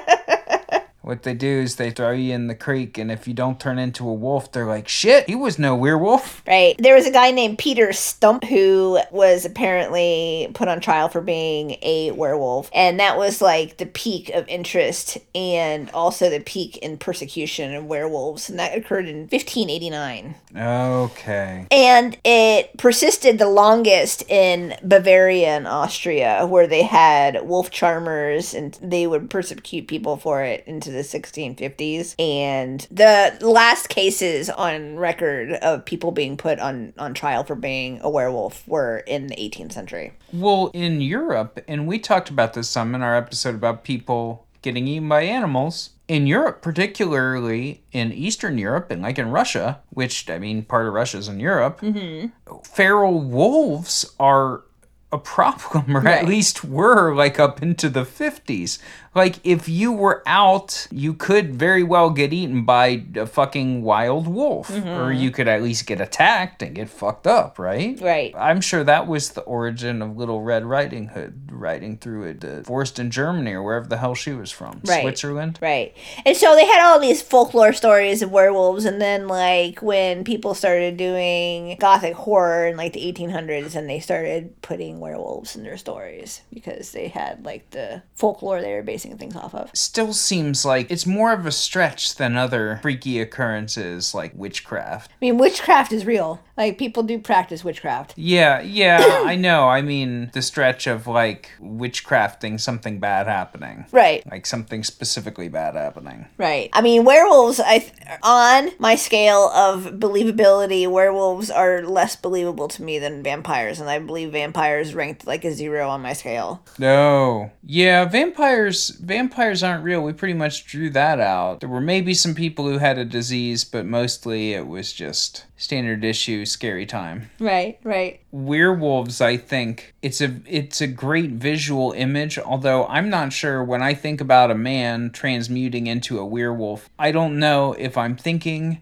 What 1.09 1.23
they 1.23 1.33
do 1.33 1.47
is 1.47 1.77
they 1.77 1.89
throw 1.89 2.11
you 2.11 2.35
in 2.35 2.45
the 2.45 2.53
creek, 2.53 2.99
and 2.99 3.11
if 3.11 3.27
you 3.27 3.33
don't 3.33 3.59
turn 3.59 3.79
into 3.79 4.07
a 4.07 4.13
wolf, 4.13 4.51
they're 4.51 4.67
like, 4.67 4.87
shit, 4.87 5.27
he 5.27 5.33
was 5.33 5.57
no 5.57 5.75
werewolf. 5.75 6.43
Right. 6.49 6.75
There 6.79 6.95
was 6.95 7.05
a 7.05 7.11
guy 7.11 7.29
named 7.29 7.59
Peter 7.59 7.93
Stump 7.93 8.43
who 8.43 8.99
was 9.11 9.45
apparently 9.45 10.49
put 10.55 10.67
on 10.67 10.79
trial 10.79 11.07
for 11.07 11.21
being 11.21 11.77
a 11.83 12.11
werewolf. 12.11 12.71
And 12.73 12.99
that 12.99 13.17
was 13.17 13.39
like 13.39 13.77
the 13.77 13.85
peak 13.85 14.29
of 14.29 14.47
interest 14.47 15.19
and 15.35 15.91
also 15.91 16.29
the 16.29 16.39
peak 16.39 16.77
in 16.77 16.97
persecution 16.97 17.75
of 17.75 17.85
werewolves. 17.85 18.49
And 18.49 18.57
that 18.57 18.75
occurred 18.75 19.07
in 19.07 19.27
1589. 19.27 20.35
Okay. 20.55 21.67
And 21.69 22.17
it 22.23 22.75
persisted 22.77 23.37
the 23.37 23.49
longest 23.49 24.23
in 24.27 24.75
Bavaria 24.83 25.49
and 25.49 25.67
Austria, 25.67 26.47
where 26.47 26.67
they 26.67 26.83
had 26.83 27.47
wolf 27.47 27.69
charmers 27.69 28.55
and 28.55 28.73
they 28.81 29.05
would 29.05 29.29
persecute 29.29 29.87
people 29.87 30.17
for 30.17 30.41
it 30.41 30.63
into 30.65 30.89
the 30.89 30.98
1650s. 31.01 32.15
And 32.19 32.87
the 32.91 33.37
last 33.41 33.89
cases 33.89 34.49
on 34.49 34.95
record 34.97 35.53
of 35.53 35.85
people 35.85 36.11
being 36.11 36.37
put 36.37 36.59
on, 36.59 36.93
on 36.97 37.13
trial 37.13 37.43
for 37.43 37.55
being 37.55 37.99
a 38.01 38.09
werewolf 38.09 38.67
were 38.67 38.99
in 38.99 39.27
the 39.27 39.35
18th 39.35 39.73
century. 39.73 40.13
Well, 40.31 40.71
in 40.73 41.01
Europe, 41.01 41.59
and 41.67 41.87
we 41.87 41.99
talked 41.99 42.29
about 42.29 42.53
this 42.53 42.69
some 42.69 42.95
in 42.95 43.01
our 43.01 43.15
episode 43.15 43.55
about 43.55 43.83
people 43.83 44.45
getting 44.61 44.87
eaten 44.87 45.09
by 45.09 45.23
animals. 45.23 45.91
In 46.07 46.25
Europe, 46.25 46.61
particularly 46.61 47.83
in 47.91 48.11
Eastern 48.11 48.57
Europe 48.57 48.89
and 48.89 49.01
like 49.01 49.19
in 49.19 49.29
Russia, 49.29 49.79
which 49.91 50.27
I 50.29 50.39
mean, 50.39 50.63
part 50.63 50.87
of 50.87 50.93
Russia's 50.93 51.27
in 51.27 51.39
Europe, 51.39 51.81
mm-hmm. 51.81 52.27
feral 52.63 53.21
wolves 53.21 54.11
are 54.19 54.63
a 55.11 55.17
problem, 55.17 55.95
or 55.97 56.07
at 56.07 56.25
least 56.25 56.63
were 56.63 57.13
like 57.15 57.39
up 57.39 57.61
into 57.61 57.89
the 57.89 58.03
50s. 58.03 58.79
Like, 59.15 59.37
if 59.43 59.67
you 59.67 59.91
were 59.91 60.23
out, 60.25 60.87
you 60.91 61.13
could 61.13 61.55
very 61.55 61.83
well 61.83 62.09
get 62.09 62.31
eaten 62.33 62.63
by 62.63 63.03
a 63.15 63.25
fucking 63.25 63.81
wild 63.81 64.27
wolf, 64.27 64.69
or 64.69 64.73
mm-hmm. 64.73 65.19
you 65.19 65.31
could 65.31 65.47
at 65.47 65.63
least 65.63 65.87
get 65.87 65.99
attacked 65.99 66.61
and 66.61 66.75
get 66.75 66.89
fucked 66.89 67.27
up, 67.27 67.57
right? 67.57 67.99
Right. 67.99 68.33
I'm 68.37 68.61
sure 68.61 68.83
that 68.83 69.07
was 69.07 69.31
the 69.31 69.41
origin 69.41 70.01
of 70.01 70.17
Little 70.17 70.41
Red 70.41 70.65
Riding 70.65 71.07
Hood 71.07 71.49
riding 71.59 71.97
through 71.97 72.37
a 72.41 72.63
forest 72.63 72.99
in 72.99 73.11
Germany 73.11 73.53
or 73.53 73.63
wherever 73.63 73.87
the 73.87 73.97
hell 73.97 74.15
she 74.15 74.31
was 74.31 74.51
from. 74.51 74.81
Right. 74.85 75.01
Switzerland? 75.01 75.59
Right. 75.61 75.95
And 76.25 76.35
so 76.35 76.55
they 76.55 76.65
had 76.65 76.85
all 76.85 76.99
these 76.99 77.21
folklore 77.21 77.73
stories 77.73 78.21
of 78.21 78.31
werewolves 78.31 78.85
and 78.85 79.01
then 79.01 79.27
like 79.27 79.81
when 79.81 80.23
people 80.23 80.53
started 80.53 80.97
doing 80.97 81.77
gothic 81.79 82.13
horror 82.13 82.67
in 82.67 82.77
like 82.77 82.93
the 82.93 83.13
1800s 83.13 83.75
and 83.75 83.89
they 83.89 83.99
started 83.99 84.61
putting 84.61 84.99
werewolves 84.99 85.55
in 85.55 85.63
their 85.63 85.77
stories 85.77 86.41
because 86.53 86.91
they 86.91 87.07
had 87.07 87.45
like 87.45 87.69
the 87.71 88.01
folklore 88.15 88.61
they 88.61 88.73
were 88.73 88.83
basing 88.99 89.17
things 89.17 89.35
off 89.35 89.55
of. 89.55 89.71
Still 89.73 90.11
seems 90.11 90.65
like 90.65 90.91
it's 90.91 91.05
more 91.05 91.31
of 91.31 91.45
a 91.45 91.51
stretch 91.51 92.15
than 92.15 92.35
other 92.35 92.79
freaky 92.81 93.21
occurrences 93.21 94.13
like 94.13 94.33
witchcraft. 94.35 95.11
I 95.11 95.15
mean, 95.21 95.37
witchcraft 95.37 95.93
is 95.93 96.05
real. 96.05 96.41
Like 96.59 96.77
people 96.77 97.03
do 97.03 97.19
practice 97.19 97.63
witchcraft. 97.63 98.15
Yeah, 98.17 98.59
yeah, 98.59 98.99
I 99.25 99.37
know. 99.37 99.69
I 99.69 99.81
mean, 99.81 100.29
the 100.33 100.41
stretch 100.41 100.87
of 100.87 101.07
like 101.07 101.51
witchcrafting 101.61 102.59
something 102.59 102.99
bad 102.99 103.27
happening. 103.27 103.85
Right. 103.93 104.29
Like 104.29 104.45
something 104.45 104.83
specifically 104.83 105.47
bad 105.47 105.75
happening. 105.75 106.25
Right. 106.37 106.69
I 106.73 106.81
mean, 106.81 107.05
werewolves. 107.05 107.61
I 107.61 107.79
th- 107.79 107.93
on 108.23 108.71
my 108.77 108.95
scale 108.95 109.47
of 109.55 109.85
believability, 109.93 110.85
werewolves 110.91 111.49
are 111.49 111.81
less 111.83 112.17
believable 112.17 112.67
to 112.67 112.83
me 112.83 112.99
than 112.99 113.23
vampires, 113.23 113.79
and 113.79 113.89
I 113.89 113.99
believe 113.99 114.33
vampires 114.33 114.93
ranked 114.93 115.25
like 115.25 115.45
a 115.45 115.53
zero 115.53 115.87
on 115.87 116.01
my 116.01 116.11
scale. 116.11 116.61
No. 116.77 117.51
Yeah, 117.63 118.03
vampires 118.03 118.89
vampires 118.89 119.63
aren't 119.63 119.85
real. 119.85 120.03
We 120.03 120.11
pretty 120.11 120.33
much 120.33 120.65
drew 120.65 120.89
that 120.89 121.21
out. 121.21 121.61
There 121.61 121.69
were 121.69 121.79
maybe 121.79 122.13
some 122.13 122.35
people 122.35 122.67
who 122.67 122.79
had 122.79 122.97
a 122.97 123.05
disease, 123.05 123.63
but 123.63 123.85
mostly 123.85 124.51
it 124.51 124.67
was 124.67 124.91
just 124.91 125.45
standard 125.59 126.03
issue 126.03 126.45
scary 126.45 126.85
time. 126.85 127.29
Right. 127.39 127.77
Right. 127.83 128.21
Werewolves, 128.31 129.21
I 129.21 129.37
think 129.37 129.93
it's 130.01 130.21
a 130.21 130.39
it's 130.47 130.81
a 130.81 130.87
great 130.87 131.31
visual 131.31 131.91
image, 131.91 132.39
although 132.39 132.87
I'm 132.87 133.09
not 133.09 133.33
sure 133.33 133.63
when 133.63 133.83
I 133.83 133.93
think 133.93 134.21
about 134.21 134.49
a 134.49 134.55
man 134.55 135.11
transmuting 135.11 135.85
into 135.85 136.17
a 136.17 136.25
werewolf, 136.25 136.89
I 136.97 137.11
don't 137.11 137.37
know 137.37 137.73
if 137.73 137.97
I'm 137.97 138.15
thinking 138.15 138.81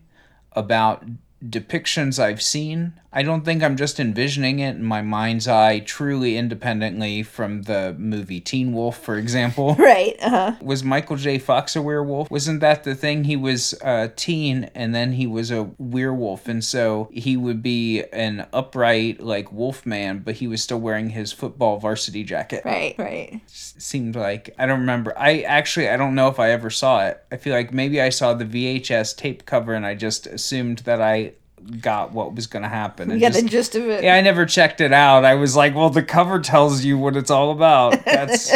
about 0.53 1.03
depictions 1.43 2.19
I've 2.19 2.41
seen. 2.41 2.93
I 3.17 3.23
don't 3.23 3.43
think 3.43 3.63
I'm 3.63 3.77
just 3.77 3.99
envisioning 3.99 4.59
it 4.59 4.75
in 4.75 4.83
my 4.83 5.01
mind's 5.01 5.47
eye 5.47 5.79
truly 5.79 6.37
independently 6.37 7.23
from 7.23 7.63
the 7.63 7.95
movie 7.97 8.39
Teen 8.39 8.73
Wolf, 8.73 8.99
for 8.99 9.17
example. 9.17 9.75
Right. 9.87 10.15
Uh 10.21 10.29
huh. 10.29 10.51
Was 10.61 10.83
Michael 10.83 11.15
J. 11.15 11.39
Fox 11.39 11.75
a 11.75 11.81
werewolf? 11.81 12.29
Wasn't 12.29 12.59
that 12.59 12.83
the 12.83 12.93
thing? 12.93 13.23
He 13.23 13.35
was 13.35 13.73
a 13.81 14.09
teen 14.09 14.65
and 14.75 14.93
then 14.93 15.13
he 15.13 15.25
was 15.25 15.49
a 15.49 15.71
werewolf. 15.79 16.47
And 16.47 16.63
so 16.63 17.09
he 17.11 17.37
would 17.37 17.63
be 17.63 18.03
an 18.11 18.45
upright, 18.53 19.21
like, 19.21 19.51
wolf 19.51 19.85
man, 19.85 20.19
but 20.19 20.35
he 20.35 20.47
was 20.47 20.61
still 20.61 20.79
wearing 20.79 21.11
his 21.11 21.31
football 21.31 21.79
varsity 21.79 22.23
jacket. 22.23 22.63
Right. 22.65 22.95
Right. 22.99 23.41
Seemed 23.47 24.15
like, 24.15 24.53
I 24.59 24.65
don't 24.65 24.81
remember. 24.81 25.17
I 25.17 25.41
actually, 25.41 25.89
I 25.89 25.97
don't 25.97 26.15
know 26.15 26.27
if 26.27 26.39
I 26.39 26.51
ever 26.51 26.69
saw 26.69 27.07
it. 27.07 27.23
I 27.31 27.37
feel 27.37 27.53
like 27.53 27.73
maybe 27.73 27.99
I 28.01 28.09
saw 28.09 28.33
the 28.33 28.45
VHS 28.45 29.15
tape 29.15 29.45
cover 29.45 29.73
and 29.73 29.85
I 29.85 29.95
just 29.95 30.27
assumed 30.27 30.79
that 30.79 31.01
I 31.01 31.33
got 31.81 32.11
what 32.13 32.33
was 32.35 32.47
going 32.47 32.63
to 32.63 32.69
happen. 32.69 33.09
You 33.11 33.19
got 33.19 33.33
just- 33.33 33.43
the 33.43 33.49
gist 33.49 33.75
of 33.75 33.87
it. 33.89 34.03
yeah, 34.03 34.15
I 34.15 34.21
never 34.21 34.45
checked 34.45 34.81
it 34.81 34.91
out. 34.93 35.25
I 35.25 35.35
was 35.35 35.55
like, 35.55 35.75
well, 35.75 35.89
the 35.89 36.03
cover 36.03 36.39
tells 36.39 36.83
you 36.83 36.97
what 36.97 37.15
it's 37.15 37.29
all 37.31 37.51
about. 37.51 38.03
That's 38.05 38.49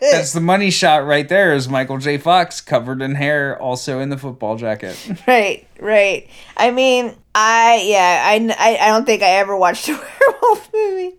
that's 0.00 0.32
the 0.32 0.40
money 0.40 0.70
shot 0.70 1.04
right 1.06 1.28
there. 1.28 1.52
Is 1.54 1.68
Michael 1.68 1.98
J. 1.98 2.18
Fox 2.18 2.60
covered 2.60 3.02
in 3.02 3.14
hair, 3.16 3.60
also 3.60 3.98
in 4.00 4.08
the 4.10 4.18
football 4.18 4.56
jacket. 4.56 4.96
Right, 5.26 5.66
right. 5.78 6.28
I 6.56 6.70
mean, 6.70 7.14
I 7.34 7.82
yeah, 7.86 8.22
I, 8.26 8.54
I, 8.58 8.86
I 8.86 8.88
don't 8.88 9.04
think 9.04 9.22
I 9.22 9.32
ever 9.38 9.56
watched 9.56 9.88
a 9.88 9.92
werewolf 10.30 10.70
movie. 10.72 11.16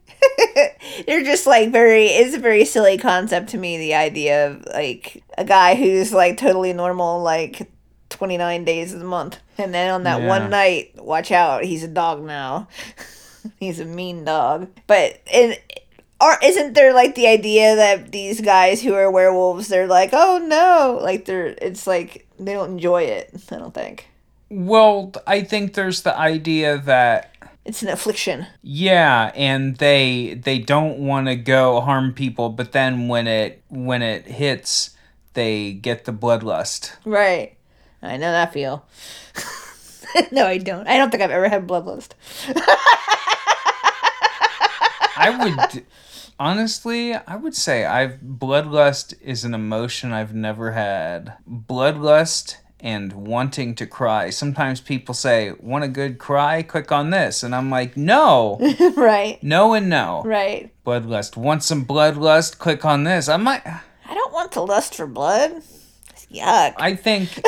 They're 1.08 1.24
just 1.24 1.46
like 1.48 1.72
very. 1.72 2.08
It's 2.08 2.36
a 2.36 2.40
very 2.40 2.66
silly 2.66 2.98
concept 2.98 3.50
to 3.50 3.58
me. 3.58 3.78
The 3.78 3.94
idea 3.96 4.48
of 4.50 4.66
like 4.74 5.24
a 5.38 5.46
guy 5.46 5.76
who's 5.76 6.12
like 6.14 6.38
totally 6.38 6.74
normal, 6.74 7.22
like 7.22 7.70
twenty 8.22 8.38
nine 8.38 8.64
days 8.64 8.94
of 8.94 9.00
the 9.00 9.06
month, 9.08 9.40
and 9.58 9.74
then 9.74 9.90
on 9.90 10.04
that 10.04 10.22
Yeah. 10.22 10.28
one 10.28 10.52
night, 10.52 10.92
watch 11.02 11.32
out, 11.32 11.64
he's 11.64 11.84
a 11.84 11.88
dog 11.88 12.22
now. 12.24 12.68
he's 13.60 13.80
a 13.80 13.86
mean 13.86 14.24
dog. 14.26 14.68
But 14.86 15.20
and 15.34 15.58
or 16.22 16.38
isn't 16.44 16.74
there 16.74 16.94
like 16.94 17.16
the 17.16 17.26
idea 17.26 17.76
that 17.76 18.12
these 18.12 18.40
guys 18.42 18.84
who 18.84 18.94
are 18.94 19.10
werewolves, 19.10 19.70
they're 19.70 19.88
like, 19.88 20.12
oh 20.14 20.38
no, 20.38 21.00
like 21.02 21.26
they're 21.26 21.56
it's 21.60 21.88
like 21.88 22.28
they 22.38 22.54
don't 22.54 22.74
enjoy 22.74 23.02
it. 23.06 23.34
I 23.52 23.56
don't 23.58 23.74
think 23.74 24.06
Well, 24.52 25.14
I 25.26 25.42
think 25.42 25.74
there's 25.74 26.04
the 26.04 26.16
idea 26.16 26.78
that 26.78 27.34
it's 27.66 27.82
an 27.82 27.90
affliction. 27.90 28.46
yeah, 28.62 29.32
and 29.34 29.78
they 29.78 30.40
they 30.40 30.60
don't 30.60 31.00
want 31.00 31.26
to 31.26 31.36
go 31.36 31.82
harm 31.82 32.14
people, 32.14 32.50
but 32.50 32.72
then 32.72 33.08
when 33.08 33.26
it 33.26 33.64
when 33.70 34.04
it 34.04 34.28
hits, 34.28 34.92
they 35.34 35.74
get 35.74 36.06
the 36.06 36.14
bloodlust. 36.14 36.92
Right. 37.04 37.56
I 38.02 38.18
know 38.18 38.32
that 38.32 38.54
feel. 38.54 38.86
no, 40.32 40.46
I 40.46 40.58
don't. 40.58 40.88
I 40.88 40.98
don't 40.98 41.12
think 41.12 41.24
I've 41.24 41.32
ever 41.32 41.50
had 41.50 41.68
bloodlust. 41.68 42.14
I 45.16 45.30
would 45.30 45.86
honestly, 46.40 47.14
I 47.14 47.36
would 47.36 47.56
say 47.56 47.86
I've 47.86 48.20
bloodlust 48.22 49.14
is 49.22 49.46
an 49.46 49.54
emotion 49.54 50.12
I've 50.12 50.34
never 50.34 50.72
had. 50.72 51.38
Bloodlust 51.48 52.58
and 52.80 53.14
wanting 53.14 53.76
to 53.76 53.86
cry. 53.86 54.32
Sometimes 54.32 54.82
people 54.82 55.14
say, 55.14 55.54
"Want 55.60 55.84
a 55.84 55.88
good 55.88 56.18
cry? 56.18 56.64
Click 56.64 56.92
on 56.92 57.12
this." 57.12 57.44
And 57.44 57.54
I'm 57.54 57.70
like, 57.70 57.96
"No. 57.96 58.58
right. 58.98 59.38
No 59.44 59.74
and 59.74 59.90
no." 59.90 60.24
Right. 60.26 60.74
Bloodlust. 60.84 61.38
Want 61.38 61.64
some 61.64 61.86
bloodlust? 61.86 62.58
Click 62.58 62.84
on 62.84 63.04
this. 63.04 63.30
I 63.30 63.38
might 63.38 63.62
I 63.66 64.14
don't 64.14 64.34
want 64.34 64.52
to 64.54 64.62
lust 64.62 64.96
for 64.96 65.06
blood. 65.06 65.62
Yuck. 66.34 66.74
I 66.78 66.96
think 66.96 67.30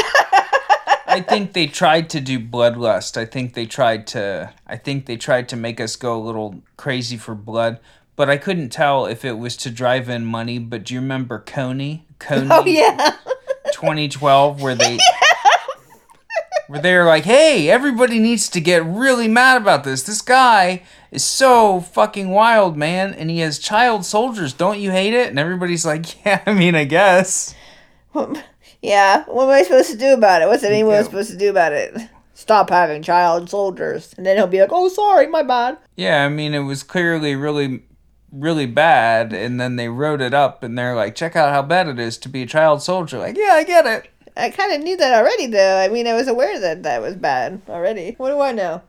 I 1.07 1.21
think 1.21 1.53
they 1.53 1.67
tried 1.67 2.09
to 2.11 2.21
do 2.21 2.39
bloodlust. 2.39 3.17
I 3.17 3.25
think 3.25 3.53
they 3.53 3.65
tried 3.65 4.07
to 4.07 4.53
I 4.67 4.77
think 4.77 5.05
they 5.05 5.17
tried 5.17 5.49
to 5.49 5.55
make 5.55 5.79
us 5.79 5.95
go 5.95 6.17
a 6.17 6.21
little 6.21 6.61
crazy 6.77 7.17
for 7.17 7.35
blood, 7.35 7.79
but 8.15 8.29
I 8.29 8.37
couldn't 8.37 8.69
tell 8.69 9.05
if 9.05 9.23
it 9.23 9.37
was 9.37 9.55
to 9.57 9.69
drive 9.69 10.09
in 10.09 10.25
money, 10.25 10.59
but 10.59 10.83
do 10.83 10.93
you 10.93 10.99
remember 10.99 11.43
Kony? 11.45 12.01
Kony 12.19 12.47
oh 12.51 12.65
yeah. 12.65 13.17
2012 13.73 14.61
where 14.61 14.75
they 14.75 14.97
where 16.67 16.81
they 16.81 16.95
were 16.95 17.05
like, 17.05 17.25
"Hey, 17.25 17.69
everybody 17.69 18.19
needs 18.19 18.49
to 18.49 18.61
get 18.61 18.83
really 18.85 19.27
mad 19.27 19.61
about 19.61 19.83
this. 19.83 20.03
This 20.03 20.21
guy 20.21 20.83
is 21.11 21.23
so 21.23 21.81
fucking 21.81 22.29
wild, 22.29 22.75
man, 22.75 23.13
and 23.13 23.29
he 23.29 23.39
has 23.39 23.59
child 23.59 24.05
soldiers. 24.05 24.53
Don't 24.53 24.79
you 24.79 24.91
hate 24.91 25.13
it?" 25.13 25.29
And 25.29 25.37
everybody's 25.39 25.85
like, 25.85 26.25
"Yeah, 26.25 26.41
I 26.45 26.53
mean, 26.53 26.75
I 26.75 26.85
guess." 26.85 27.53
Yeah. 28.83 29.23
What 29.25 29.45
am 29.45 29.49
I 29.49 29.63
supposed 29.63 29.89
to 29.91 29.97
do 29.97 30.13
about 30.13 30.41
it? 30.43 30.47
What's 30.47 30.63
anyone 30.63 30.93
Yeah. 30.93 31.03
supposed 31.03 31.31
to 31.31 31.37
do 31.37 31.49
about 31.49 31.73
it? 31.73 31.97
Stop 32.35 32.69
having 32.69 33.01
child 33.01 33.49
soldiers, 33.49 34.13
and 34.17 34.25
then 34.25 34.37
he'll 34.37 34.47
be 34.47 34.59
like, 34.59 34.71
"Oh, 34.71 34.89
sorry, 34.89 35.25
my 35.27 35.41
bad." 35.43 35.77
Yeah, 35.95 36.25
I 36.25 36.29
mean, 36.29 36.53
it 36.53 36.59
was 36.59 36.83
clearly 36.83 37.35
really, 37.35 37.83
really 38.31 38.65
bad, 38.65 39.33
and 39.33 39.59
then 39.61 39.75
they 39.75 39.87
wrote 39.87 40.19
it 40.21 40.33
up, 40.33 40.63
and 40.63 40.77
they're 40.77 40.95
like, 40.95 41.13
check 41.15 41.35
out 41.35 41.53
how 41.53 41.61
bad 41.61 41.87
it 41.87 41.99
is 41.99 42.17
to 42.19 42.29
be 42.29 42.41
a 42.43 42.47
child 42.47 42.81
soldier. 42.81 43.19
Like, 43.19 43.37
yeah, 43.37 43.53
I 43.53 43.63
get 43.63 43.85
it. 43.85 44.09
I 44.35 44.49
kind 44.49 44.73
of 44.73 44.81
knew 44.81 44.97
that 44.97 45.13
already, 45.13 45.45
though. 45.45 45.77
I 45.77 45.89
mean, 45.89 46.07
I 46.07 46.13
was 46.15 46.27
aware 46.27 46.59
that 46.59 46.81
that 46.83 47.01
was 47.03 47.15
bad 47.15 47.61
already. 47.69 48.15
What 48.17 48.29
do 48.29 48.41
I 48.41 48.51
know? 48.51 48.81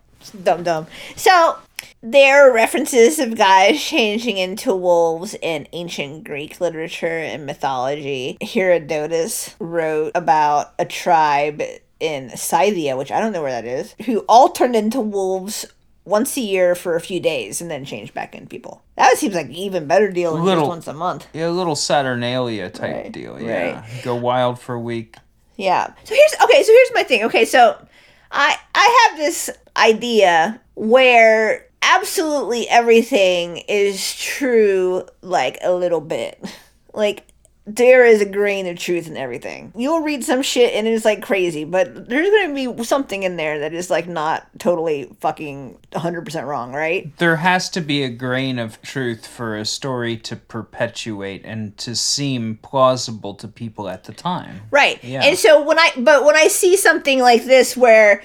Dumb, 0.42 0.62
dumb. 0.62 0.86
So, 1.16 1.56
there 2.02 2.48
are 2.48 2.54
references 2.54 3.18
of 3.18 3.36
guys 3.36 3.82
changing 3.82 4.36
into 4.38 4.74
wolves 4.74 5.34
in 5.42 5.66
ancient 5.72 6.24
Greek 6.24 6.60
literature 6.60 7.06
and 7.18 7.46
mythology. 7.46 8.36
Herodotus 8.40 9.54
wrote 9.58 10.12
about 10.14 10.74
a 10.78 10.84
tribe 10.84 11.62
in 12.00 12.30
Scythia, 12.36 12.96
which 12.96 13.12
I 13.12 13.20
don't 13.20 13.32
know 13.32 13.42
where 13.42 13.52
that 13.52 13.64
is, 13.64 13.94
who 14.06 14.20
all 14.28 14.48
turned 14.50 14.76
into 14.76 15.00
wolves 15.00 15.64
once 16.04 16.36
a 16.36 16.40
year 16.40 16.74
for 16.74 16.96
a 16.96 17.00
few 17.00 17.18
days 17.20 17.62
and 17.62 17.70
then 17.70 17.84
changed 17.84 18.12
back 18.12 18.34
into 18.34 18.46
people. 18.46 18.82
That 18.96 19.16
seems 19.16 19.34
like 19.34 19.46
an 19.46 19.52
even 19.52 19.86
better 19.86 20.10
deal 20.10 20.34
than 20.34 20.44
Little- 20.44 20.64
just 20.64 20.68
once 20.68 20.86
a 20.88 20.92
month. 20.92 21.26
Yeah, 21.32 21.48
a 21.48 21.50
little 21.50 21.76
Saturnalia 21.76 22.68
type 22.68 22.94
Right, 22.94 23.12
deal. 23.12 23.40
Yeah, 23.40 23.80
right. 23.80 24.02
go 24.02 24.14
wild 24.14 24.60
for 24.60 24.74
a 24.74 24.80
week. 24.80 25.16
Yeah. 25.56 25.86
So 26.04 26.14
here's 26.14 26.34
okay, 26.42 26.62
so 26.62 26.72
here's 26.72 26.90
my 26.94 27.04
thing. 27.04 27.24
Okay, 27.24 27.44
so 27.46 27.76
I 28.30 28.56
I 28.74 29.06
have 29.08 29.18
this 29.18 29.48
idea 29.76 30.60
where 30.74 31.66
absolutely 31.84 32.68
everything 32.68 33.58
is 33.68 34.14
true 34.16 35.06
like 35.22 35.58
a 35.62 35.72
little 35.72 36.00
bit. 36.00 36.42
Like 36.92 37.26
there 37.66 38.04
is 38.04 38.20
a 38.20 38.26
grain 38.26 38.66
of 38.66 38.78
truth 38.78 39.08
in 39.08 39.16
everything. 39.16 39.72
You'll 39.74 40.00
read 40.00 40.22
some 40.22 40.42
shit 40.42 40.74
and 40.74 40.86
it's 40.86 41.04
like 41.04 41.22
crazy, 41.22 41.64
but 41.64 42.08
there's 42.08 42.28
going 42.28 42.54
to 42.54 42.74
be 42.74 42.84
something 42.84 43.22
in 43.22 43.36
there 43.36 43.60
that 43.60 43.72
is 43.72 43.88
like 43.88 44.06
not 44.06 44.46
totally 44.58 45.10
fucking 45.20 45.78
100% 45.92 46.46
wrong, 46.46 46.74
right? 46.74 47.16
There 47.16 47.36
has 47.36 47.70
to 47.70 47.80
be 47.80 48.02
a 48.02 48.10
grain 48.10 48.58
of 48.58 48.80
truth 48.82 49.26
for 49.26 49.56
a 49.56 49.64
story 49.64 50.18
to 50.18 50.36
perpetuate 50.36 51.42
and 51.44 51.76
to 51.78 51.96
seem 51.96 52.58
plausible 52.62 53.34
to 53.36 53.48
people 53.48 53.88
at 53.88 54.04
the 54.04 54.12
time. 54.12 54.60
Right. 54.70 55.02
Yeah. 55.02 55.22
And 55.24 55.38
so 55.38 55.62
when 55.62 55.78
I 55.78 55.90
but 55.96 56.24
when 56.24 56.36
I 56.36 56.48
see 56.48 56.76
something 56.76 57.20
like 57.20 57.44
this 57.44 57.76
where 57.76 58.22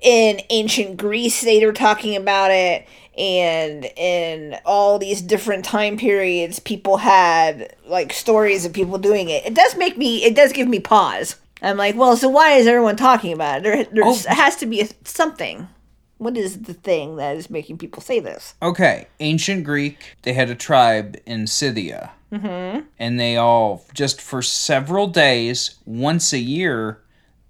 in 0.00 0.40
ancient 0.50 0.96
Greece 0.96 1.42
they 1.42 1.64
were 1.64 1.72
talking 1.72 2.16
about 2.16 2.50
it 2.50 2.86
and 3.18 3.84
in 3.96 4.56
all 4.64 4.98
these 4.98 5.20
different 5.20 5.64
time 5.64 5.96
periods 5.98 6.58
people 6.58 6.96
had 6.98 7.74
like 7.86 8.12
stories 8.12 8.64
of 8.64 8.72
people 8.72 8.98
doing 8.98 9.28
it. 9.28 9.44
It 9.44 9.54
does 9.54 9.76
make 9.76 9.98
me 9.98 10.24
it 10.24 10.34
does 10.34 10.52
give 10.52 10.68
me 10.68 10.80
pause. 10.80 11.36
I'm 11.62 11.76
like, 11.76 11.94
well, 11.96 12.16
so 12.16 12.28
why 12.30 12.52
is 12.52 12.66
everyone 12.66 12.96
talking 12.96 13.32
about 13.34 13.58
it? 13.58 13.62
There 13.64 13.84
there 13.84 14.04
Oh. 14.04 14.18
has 14.28 14.56
to 14.56 14.66
be 14.66 14.80
a, 14.80 14.88
something. 15.04 15.68
What 16.16 16.36
is 16.36 16.62
the 16.62 16.74
thing 16.74 17.16
that 17.16 17.36
is 17.36 17.48
making 17.50 17.78
people 17.78 18.02
say 18.02 18.20
this? 18.20 18.54
Okay, 18.62 19.06
ancient 19.20 19.64
Greek, 19.64 20.16
they 20.22 20.34
had 20.34 20.50
a 20.50 20.54
tribe 20.54 21.16
in 21.26 21.46
Scythia. 21.46 22.10
Mm-hmm. 22.30 22.86
And 22.98 23.18
they 23.18 23.36
all, 23.36 23.84
just 23.94 24.20
for 24.20 24.42
several 24.42 25.06
days, 25.06 25.76
once 25.86 26.32
a 26.34 26.38
year, 26.38 27.00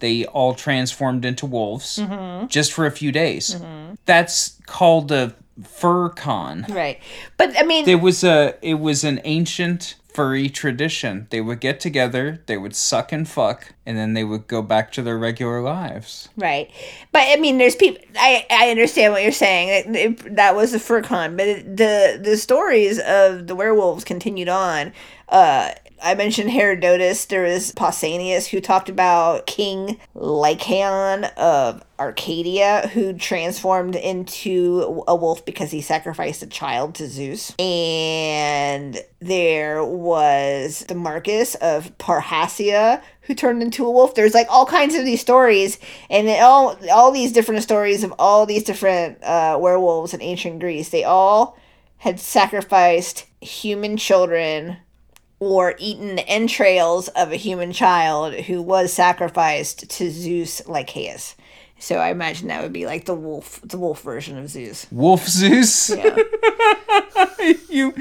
they 0.01 0.25
all 0.27 0.55
transformed 0.55 1.25
into 1.25 1.47
wolves. 1.47 2.01
Just 2.49 2.73
for 2.73 2.87
a 2.87 2.91
few 2.91 3.13
days. 3.13 3.61
That's 4.07 4.59
called 4.67 5.13
a 5.13 5.35
fur 5.65 6.09
con. 6.11 6.65
Right. 6.69 6.99
But 7.37 7.57
I 7.59 7.63
mean 7.65 7.89
It 7.89 8.01
was 8.01 8.25
a 8.25 8.55
it 8.63 8.75
was 8.81 9.05
an 9.05 9.21
ancient 9.25 9.95
furry 10.15 10.49
tradition. 10.49 11.27
They 11.31 11.41
would 11.41 11.61
get 11.61 11.79
together, 11.79 12.43
they 12.47 12.57
would 12.57 12.75
suck 12.75 13.13
and 13.13 13.29
fuck, 13.29 13.75
and 13.87 13.97
then 13.97 14.15
they 14.15 14.25
would 14.25 14.49
go 14.49 14.61
back 14.63 14.91
to 14.93 15.03
their 15.03 15.17
regular 15.17 15.61
lives. 15.63 16.29
Right, 16.37 16.69
but 17.13 17.23
I 17.27 17.37
mean, 17.37 17.59
there's 17.59 17.77
people. 17.77 18.03
I 18.19 18.45
I 18.51 18.71
understand 18.71 19.13
what 19.13 19.23
you're 19.23 19.31
saying. 19.33 19.69
It, 19.69 19.97
it- 19.97 20.37
that 20.37 20.57
was 20.57 20.73
the 20.73 20.81
fur 20.81 21.03
con, 21.03 21.37
but 21.37 21.47
it, 21.47 21.77
the 21.77 22.19
the 22.23 22.37
stories 22.37 22.99
of 22.99 23.47
the 23.47 23.55
werewolves 23.55 24.03
continued 24.05 24.49
on. 24.49 24.93
Uh, 25.29 25.71
I 26.03 26.15
mentioned 26.15 26.51
Herodotus. 26.51 27.27
There 27.27 27.43
was 27.43 27.73
Pausanias 27.73 28.47
who 28.47 28.61
talked 28.61 28.89
about 28.89 29.47
King 29.47 29.99
Lycaon 30.15 31.25
of 31.37 31.85
Arcadia, 31.99 32.89
who 32.93 33.13
transformed 33.13 33.97
into 33.97 35.05
a 35.07 35.15
wolf 35.15 35.45
because 35.45 35.71
he 35.71 35.81
sacrificed 35.81 36.43
a 36.43 36.47
child 36.47 36.95
to 36.97 37.09
Zeus. 37.09 37.55
And 37.59 39.03
there 39.21 39.85
was 39.85 40.85
Damarchus 40.89 41.57
of 41.57 41.97
Parrhasia, 41.99 43.03
who 43.23 43.35
turned 43.35 43.63
into 43.63 43.87
a 43.87 43.91
wolf. 43.91 44.15
There's 44.15 44.35
like 44.35 44.49
all 44.49 44.67
kinds 44.67 44.95
of 44.95 45.05
these 45.05 45.21
stories, 45.21 45.79
and 46.09 46.29
all 46.29 46.79
all 46.91 47.13
these 47.13 47.33
different 47.33 47.63
stories 47.63 48.03
of 48.03 48.15
all 48.19 48.47
these 48.47 48.65
different 48.65 49.23
uh, 49.23 49.59
werewolves 49.61 50.15
in 50.15 50.23
ancient 50.23 50.61
Greece. 50.61 50.89
They 50.89 51.05
all 51.05 51.59
had 51.99 52.19
sacrificed 52.19 53.27
human 53.43 53.97
children 53.97 54.79
or 55.41 55.75
eaten 55.79 56.17
the 56.17 56.29
entrails 56.29 57.09
of 57.09 57.33
a 57.33 57.37
human 57.37 57.73
child 57.73 58.35
who 58.35 58.61
was 58.63 58.93
sacrificed 58.93 59.89
to 59.91 60.11
Zeus 60.11 60.61
Lycaeus. 60.67 61.35
So 61.79 61.97
I 61.97 62.11
imagine 62.11 62.49
that 62.49 62.63
would 62.63 62.75
be 62.75 62.85
like 62.85 63.07
the 63.07 63.15
wolf, 63.15 63.59
the 63.65 63.79
wolf 63.79 64.03
version 64.03 64.37
of 64.37 64.51
Zeus. 64.51 64.87
Wolf 64.93 65.27
Zeus. 65.27 65.89
Yeah. 65.89 66.17
you. 67.71 67.95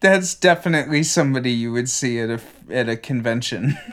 That's 0.00 0.36
definitely 0.36 1.02
somebody 1.02 1.50
you 1.50 1.72
would 1.72 1.88
see 1.88 2.20
at 2.20 2.30
a 2.30 2.40
at 2.70 2.88
a 2.88 2.96
convention. 2.96 3.76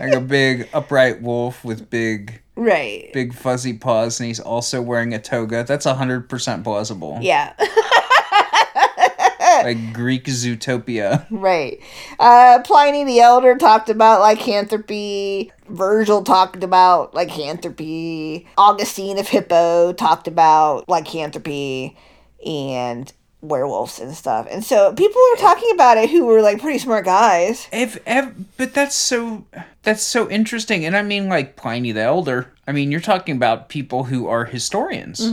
like 0.00 0.12
a 0.12 0.20
big 0.20 0.68
upright 0.72 1.22
wolf 1.22 1.64
with 1.64 1.88
big 1.88 2.42
right. 2.56 3.12
big 3.12 3.32
fuzzy 3.32 3.74
paws, 3.74 4.18
and 4.18 4.26
he's 4.26 4.40
also 4.40 4.82
wearing 4.82 5.14
a 5.14 5.20
toga. 5.20 5.62
That's 5.62 5.84
hundred 5.84 6.28
percent 6.28 6.64
plausible. 6.64 7.18
Yeah. 7.20 7.52
Like 9.64 9.92
Greek 9.92 10.24
Zootopia. 10.24 11.26
Right. 11.30 11.80
Uh, 12.18 12.60
Pliny 12.64 13.04
the 13.04 13.20
Elder 13.20 13.56
talked 13.56 13.88
about 13.88 14.20
lycanthropy. 14.20 15.52
Virgil 15.68 16.22
talked 16.22 16.62
about 16.62 17.14
lycanthropy. 17.14 18.46
Augustine 18.56 19.18
of 19.18 19.28
Hippo 19.28 19.92
talked 19.92 20.28
about 20.28 20.88
lycanthropy 20.88 21.96
and 22.44 23.12
werewolves 23.40 23.98
and 24.00 24.14
stuff. 24.14 24.46
And 24.50 24.64
so 24.64 24.92
people 24.92 25.20
were 25.30 25.36
talking 25.38 25.70
about 25.74 25.98
it 25.98 26.10
who 26.10 26.26
were 26.26 26.42
like 26.42 26.60
pretty 26.60 26.78
smart 26.78 27.04
guys. 27.04 27.68
If, 27.72 27.98
if, 28.06 28.32
but 28.56 28.74
that's 28.74 28.94
so 28.94 29.46
that's 29.82 30.02
so 30.02 30.28
interesting, 30.30 30.84
and 30.84 30.96
I 30.96 31.02
mean 31.02 31.28
like 31.28 31.56
Pliny 31.56 31.92
the 31.92 32.02
Elder. 32.02 32.52
I 32.66 32.72
mean, 32.72 32.90
you're 32.90 33.00
talking 33.00 33.36
about 33.36 33.68
people 33.68 34.04
who 34.04 34.26
are 34.26 34.44
historians. 34.44 35.32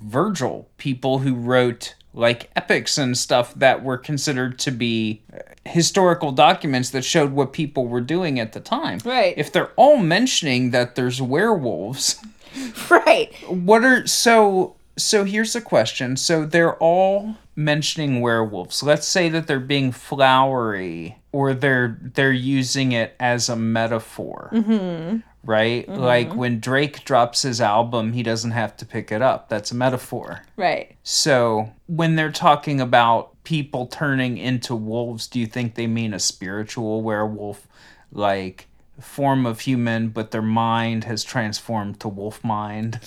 Virgil, 0.00 0.68
people 0.76 1.20
who 1.20 1.34
wrote 1.34 1.94
like 2.14 2.48
epics 2.56 2.96
and 2.96 3.18
stuff 3.18 3.52
that 3.54 3.82
were 3.82 3.98
considered 3.98 4.58
to 4.60 4.70
be 4.70 5.20
historical 5.64 6.30
documents 6.32 6.90
that 6.90 7.04
showed 7.04 7.32
what 7.32 7.52
people 7.52 7.86
were 7.88 8.00
doing 8.00 8.38
at 8.38 8.52
the 8.52 8.60
time. 8.60 9.00
Right. 9.04 9.34
If 9.36 9.52
they're 9.52 9.72
all 9.76 9.96
mentioning 9.98 10.70
that 10.70 10.94
there's 10.94 11.20
werewolves, 11.20 12.20
Right. 12.90 13.34
what 13.48 13.84
are 13.84 14.06
so 14.06 14.76
so 14.96 15.24
here's 15.24 15.56
a 15.56 15.60
question. 15.60 16.16
So 16.16 16.44
they're 16.46 16.76
all 16.76 17.34
mentioning 17.56 18.20
werewolves. 18.20 18.80
Let's 18.82 19.08
say 19.08 19.28
that 19.30 19.48
they're 19.48 19.58
being 19.58 19.90
flowery 19.90 21.18
or 21.32 21.52
they're 21.52 21.98
they're 22.14 22.32
using 22.32 22.92
it 22.92 23.16
as 23.18 23.48
a 23.48 23.56
metaphor. 23.56 24.50
Mm-hmm. 24.52 25.18
Right? 25.44 25.88
Like 25.88 26.28
mm-hmm. 26.28 26.38
when 26.38 26.60
Drake 26.60 27.04
drops 27.04 27.42
his 27.42 27.60
album, 27.60 28.12
he 28.12 28.22
doesn't 28.22 28.52
have 28.52 28.76
to 28.78 28.86
pick 28.86 29.12
it 29.12 29.22
up. 29.22 29.48
That's 29.48 29.70
a 29.70 29.74
metaphor. 29.74 30.42
Right. 30.56 30.96
So 31.02 31.72
when 31.86 32.16
they're 32.16 32.32
talking 32.32 32.80
about 32.80 33.42
people 33.44 33.86
turning 33.86 34.38
into 34.38 34.74
wolves, 34.74 35.26
do 35.26 35.38
you 35.38 35.46
think 35.46 35.74
they 35.74 35.86
mean 35.86 36.14
a 36.14 36.18
spiritual 36.18 37.02
werewolf, 37.02 37.68
like 38.10 38.68
form 39.00 39.46
of 39.46 39.60
human, 39.60 40.08
but 40.08 40.30
their 40.30 40.42
mind 40.42 41.04
has 41.04 41.24
transformed 41.24 42.00
to 42.00 42.08
wolf 42.08 42.42
mind? 42.44 43.00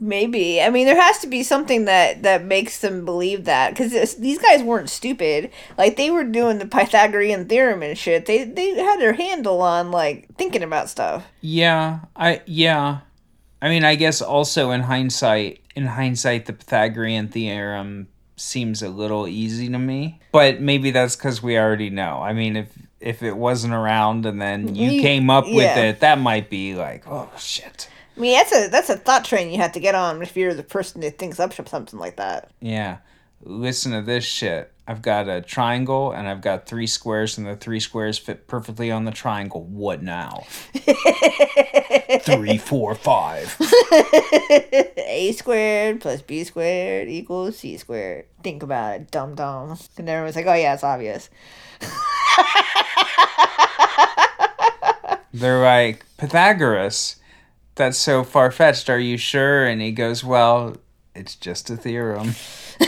Maybe. 0.00 0.60
I 0.60 0.70
mean, 0.70 0.86
there 0.86 1.00
has 1.00 1.18
to 1.20 1.26
be 1.26 1.42
something 1.42 1.84
that 1.84 2.22
that 2.22 2.44
makes 2.44 2.80
them 2.80 3.04
believe 3.04 3.44
that 3.44 3.70
because 3.70 4.16
these 4.16 4.38
guys 4.38 4.62
weren't 4.62 4.90
stupid. 4.90 5.50
Like 5.78 5.96
they 5.96 6.10
were 6.10 6.24
doing 6.24 6.58
the 6.58 6.66
Pythagorean 6.66 7.46
theorem 7.48 7.82
and 7.82 7.96
shit. 7.96 8.26
They 8.26 8.44
they 8.44 8.70
had 8.70 9.00
their 9.00 9.12
handle 9.12 9.62
on 9.62 9.92
like 9.92 10.34
thinking 10.36 10.64
about 10.64 10.88
stuff. 10.88 11.24
Yeah, 11.40 12.00
I 12.16 12.42
yeah. 12.46 13.00
I 13.62 13.68
mean, 13.68 13.84
I 13.84 13.94
guess 13.94 14.20
also 14.20 14.70
in 14.72 14.82
hindsight, 14.82 15.60
in 15.76 15.86
hindsight, 15.86 16.46
the 16.46 16.52
Pythagorean 16.52 17.28
theorem 17.28 18.08
seems 18.36 18.82
a 18.82 18.88
little 18.88 19.26
easy 19.26 19.68
to 19.68 19.78
me. 19.78 20.20
But 20.32 20.60
maybe 20.60 20.90
that's 20.90 21.16
because 21.16 21.42
we 21.42 21.58
already 21.58 21.90
know. 21.90 22.22
I 22.22 22.32
mean, 22.32 22.56
if 22.56 22.68
if 23.00 23.22
it 23.22 23.36
wasn't 23.36 23.74
around 23.74 24.26
and 24.26 24.40
then 24.40 24.74
you 24.74 25.00
came 25.00 25.30
up 25.30 25.44
with 25.44 25.76
it, 25.76 26.00
that 26.00 26.18
might 26.18 26.48
be 26.50 26.74
like, 26.74 27.06
oh 27.06 27.30
shit. 27.38 27.88
I 28.16 28.20
mean, 28.20 28.32
that's 28.32 28.54
a 28.54 28.68
that's 28.68 28.90
a 28.90 28.96
thought 28.96 29.24
train 29.24 29.50
you 29.50 29.58
have 29.58 29.72
to 29.72 29.80
get 29.80 29.94
on 29.94 30.22
if 30.22 30.36
you're 30.36 30.54
the 30.54 30.62
person 30.62 31.00
that 31.02 31.18
thinks 31.18 31.38
up 31.38 31.52
something 31.68 31.98
like 31.98 32.16
that. 32.16 32.50
Yeah. 32.60 32.98
Listen 33.42 33.92
to 33.92 34.02
this 34.02 34.24
shit. 34.24 34.72
I've 34.88 35.02
got 35.02 35.28
a 35.28 35.42
triangle 35.42 36.12
and 36.12 36.28
I've 36.28 36.40
got 36.40 36.66
three 36.66 36.86
squares, 36.86 37.38
and 37.38 37.46
the 37.46 37.56
three 37.56 37.80
squares 37.80 38.18
fit 38.18 38.46
perfectly 38.46 38.90
on 38.90 39.04
the 39.04 39.10
triangle. 39.10 39.64
What 39.64 40.02
now? 40.02 40.44
three, 42.20 42.58
four, 42.58 42.94
five. 42.94 43.56
A 44.98 45.32
squared 45.32 46.00
plus 46.00 46.22
B 46.22 46.44
squared 46.44 47.08
equals 47.08 47.58
C 47.58 47.76
squared. 47.76 48.26
Think 48.42 48.62
about 48.62 49.00
it, 49.00 49.10
dum 49.10 49.34
dum. 49.34 49.76
And 49.98 50.08
everyone's 50.08 50.36
like, 50.36 50.46
oh 50.46 50.54
yeah, 50.54 50.74
it's 50.74 50.84
obvious. 50.84 51.28
They're 55.32 55.62
like, 55.62 56.04
Pythagoras, 56.16 57.16
that's 57.74 57.98
so 57.98 58.24
far 58.24 58.50
fetched. 58.50 58.88
Are 58.88 58.98
you 58.98 59.18
sure? 59.18 59.66
And 59.66 59.82
he 59.82 59.92
goes, 59.92 60.24
Well, 60.24 60.76
it's 61.16 61.34
just 61.34 61.70
a 61.70 61.76
theorem. 61.76 62.34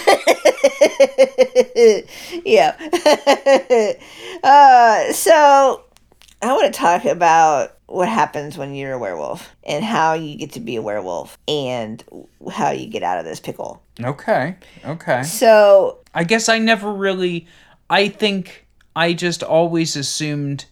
yeah. 2.44 2.76
uh, 4.44 5.12
so 5.12 5.84
I 6.42 6.52
want 6.52 6.72
to 6.72 6.78
talk 6.78 7.04
about 7.04 7.76
what 7.86 8.08
happens 8.08 8.58
when 8.58 8.74
you're 8.74 8.92
a 8.92 8.98
werewolf 8.98 9.54
and 9.64 9.82
how 9.82 10.12
you 10.12 10.36
get 10.36 10.52
to 10.52 10.60
be 10.60 10.76
a 10.76 10.82
werewolf 10.82 11.38
and 11.48 12.04
how 12.52 12.70
you 12.70 12.86
get 12.86 13.02
out 13.02 13.18
of 13.18 13.24
this 13.24 13.40
pickle. 13.40 13.82
Okay. 14.00 14.56
Okay. 14.84 15.22
So 15.22 15.98
I 16.14 16.24
guess 16.24 16.48
I 16.48 16.58
never 16.58 16.92
really. 16.92 17.46
I 17.90 18.08
think 18.08 18.66
I 18.94 19.14
just 19.14 19.42
always 19.42 19.96
assumed 19.96 20.66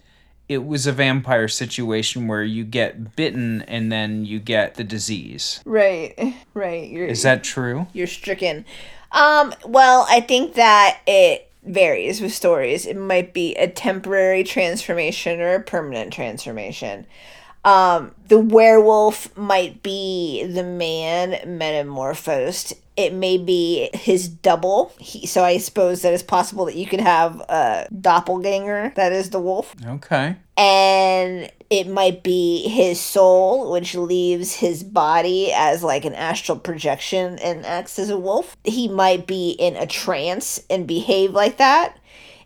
it 0.49 0.65
was 0.65 0.87
a 0.87 0.93
vampire 0.93 1.49
situation 1.49 2.29
where 2.29 2.43
you 2.45 2.65
get 2.65 3.17
bitten 3.17 3.63
and 3.63 3.91
then 3.91 4.25
you 4.25 4.39
get 4.39 4.75
the 4.75 4.85
disease. 4.85 5.61
right, 5.65 6.35
right. 6.55 6.89
You're 6.89 7.07
Is 7.07 7.23
that 7.23 7.43
true? 7.45 7.87
you're 7.93 8.07
stricken. 8.07 8.65
Um, 9.13 9.55
well, 9.65 10.07
I 10.09 10.21
think 10.21 10.55
that 10.55 11.01
it 11.07 11.51
varies 11.65 12.21
with 12.21 12.33
stories. 12.33 12.87
It 12.87 12.97
might 12.97 13.33
be 13.33 13.55
a 13.55 13.69
temporary 13.69 14.45
transformation 14.45 15.41
or 15.41 15.55
a 15.55 15.63
permanent 15.63 16.13
transformation. 16.13 17.07
Um, 17.67 18.13
the 18.29 18.39
werewolf 18.39 19.37
might 19.37 19.83
be 19.83 20.45
the 20.47 20.63
man 20.63 21.59
metamorphosed. 21.59 22.75
It 22.97 23.13
may 23.13 23.37
be 23.39 23.91
his 23.93 24.29
double. 24.29 24.93
He, 24.99 25.27
so 25.27 25.45
I 25.45 25.59
suppose 25.59 26.03
that 26.03 26.15
it's 26.15 26.23
possible 26.23 26.65
that 26.67 26.77
you 26.77 26.87
could 26.87 27.01
have 27.01 27.41
a 27.41 27.89
doppelganger 28.01 28.93
that 28.97 29.13
is 29.13 29.31
the 29.31 29.41
wolf 29.41 29.75
Okay. 29.85 30.37
and 30.57 31.51
it 31.69 31.89
might 31.89 32.23
be 32.23 32.69
his 32.69 33.01
soul 33.01 33.71
which 33.73 33.95
leaves 33.97 34.55
his 34.55 34.85
body 34.85 35.53
as 35.53 35.83
like 35.83 36.05
an 36.05 36.15
astral 36.15 36.57
projection 36.59 37.39
and 37.41 37.67
acts 37.67 37.99
as 37.99 38.09
a 38.09 38.17
wolf 38.19 38.57
he 38.65 38.87
might 38.89 39.27
be 39.27 39.51
in 39.51 39.75
a 39.77 39.87
trance 39.87 40.63
and 40.71 40.87
behave 40.87 41.33
like 41.33 41.57
that 41.59 41.99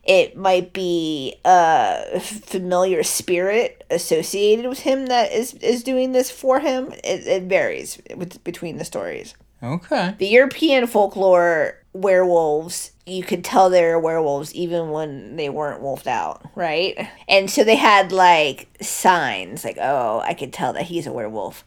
it 0.05 0.37
might 0.37 0.73
be 0.73 1.37
a 1.45 2.21
familiar 2.21 3.03
spirit 3.03 3.85
associated 3.91 4.67
with 4.69 4.81
him 4.81 5.07
that 5.07 5.33
is 5.33 5.55
is 5.55 5.83
doing 5.83 6.13
this 6.13 6.31
for 6.31 6.61
him 6.61 6.93
it, 7.05 7.27
it 7.27 7.43
varies 7.45 8.01
with, 8.17 8.43
between 8.45 8.77
the 8.79 8.85
stories 8.85 9.35
Okay. 9.63 10.15
the 10.19 10.27
European 10.27 10.87
folklore 10.87 11.77
werewolves, 11.93 12.93
you 13.05 13.23
could 13.23 13.45
tell 13.45 13.69
they 13.69 13.83
were 13.83 13.99
werewolves 13.99 14.55
even 14.55 14.91
when 14.91 15.37
they 15.37 15.49
weren't 15.51 15.83
wolfed 15.83 16.07
out, 16.07 16.41
right? 16.55 16.97
And 17.29 17.51
so 17.51 17.65
they 17.65 17.77
had 17.77 18.13
like 18.13 18.69
signs, 18.81 19.65
like, 19.65 19.77
oh, 19.81 20.21
I 20.25 20.35
could 20.35 20.53
tell 20.53 20.73
that 20.75 20.85
he's 20.85 21.07
a 21.07 21.13
werewolf. 21.13 21.65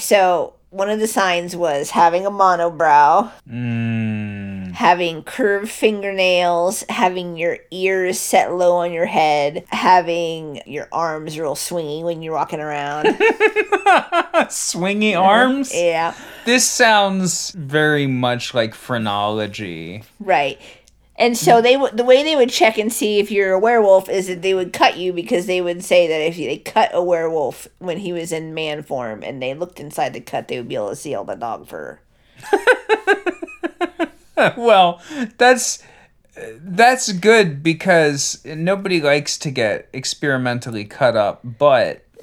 So 0.00 0.54
one 0.70 0.90
of 0.90 0.98
the 0.98 1.06
signs 1.06 1.54
was 1.54 1.90
having 1.90 2.26
a 2.26 2.30
monobrow, 2.30 3.30
Mm. 3.48 4.55
Having 4.76 5.22
curved 5.22 5.70
fingernails, 5.70 6.84
having 6.90 7.38
your 7.38 7.56
ears 7.70 8.20
set 8.20 8.52
low 8.52 8.76
on 8.76 8.92
your 8.92 9.06
head, 9.06 9.64
having 9.70 10.60
your 10.66 10.86
arms 10.92 11.38
real 11.38 11.54
swingy 11.54 12.04
when 12.04 12.20
you're 12.20 12.34
walking 12.34 12.60
around. 12.60 13.06
Swingy 14.50 15.18
arms? 15.18 15.74
yeah. 15.74 16.14
This 16.44 16.68
sounds 16.68 17.52
very 17.52 18.06
much 18.06 18.52
like 18.52 18.74
phrenology. 18.74 20.02
Right. 20.20 20.60
And 21.16 21.38
so 21.38 21.52
mm. 21.52 21.62
they 21.62 21.78
would 21.78 21.96
the 21.96 22.04
way 22.04 22.22
they 22.22 22.36
would 22.36 22.50
check 22.50 22.76
and 22.76 22.92
see 22.92 23.18
if 23.18 23.30
you're 23.30 23.52
a 23.52 23.58
werewolf 23.58 24.10
is 24.10 24.26
that 24.26 24.42
they 24.42 24.52
would 24.52 24.74
cut 24.74 24.98
you 24.98 25.14
because 25.14 25.46
they 25.46 25.62
would 25.62 25.82
say 25.84 26.06
that 26.06 26.20
if 26.20 26.36
they 26.36 26.58
cut 26.58 26.90
a 26.92 27.02
werewolf 27.02 27.66
when 27.78 27.96
he 27.96 28.12
was 28.12 28.30
in 28.30 28.52
man 28.52 28.82
form 28.82 29.22
and 29.22 29.40
they 29.40 29.54
looked 29.54 29.80
inside 29.80 30.12
the 30.12 30.20
cut, 30.20 30.48
they 30.48 30.58
would 30.58 30.68
be 30.68 30.74
able 30.74 30.90
to 30.90 30.96
see 30.96 31.14
all 31.14 31.24
the 31.24 31.34
dog 31.34 31.66
fur. 31.66 31.98
well, 34.56 35.00
that's 35.38 35.82
that's 36.58 37.12
good 37.12 37.62
because 37.62 38.44
nobody 38.44 39.00
likes 39.00 39.38
to 39.38 39.50
get 39.50 39.88
experimentally 39.92 40.84
cut 40.84 41.16
up, 41.16 41.40
but 41.42 42.04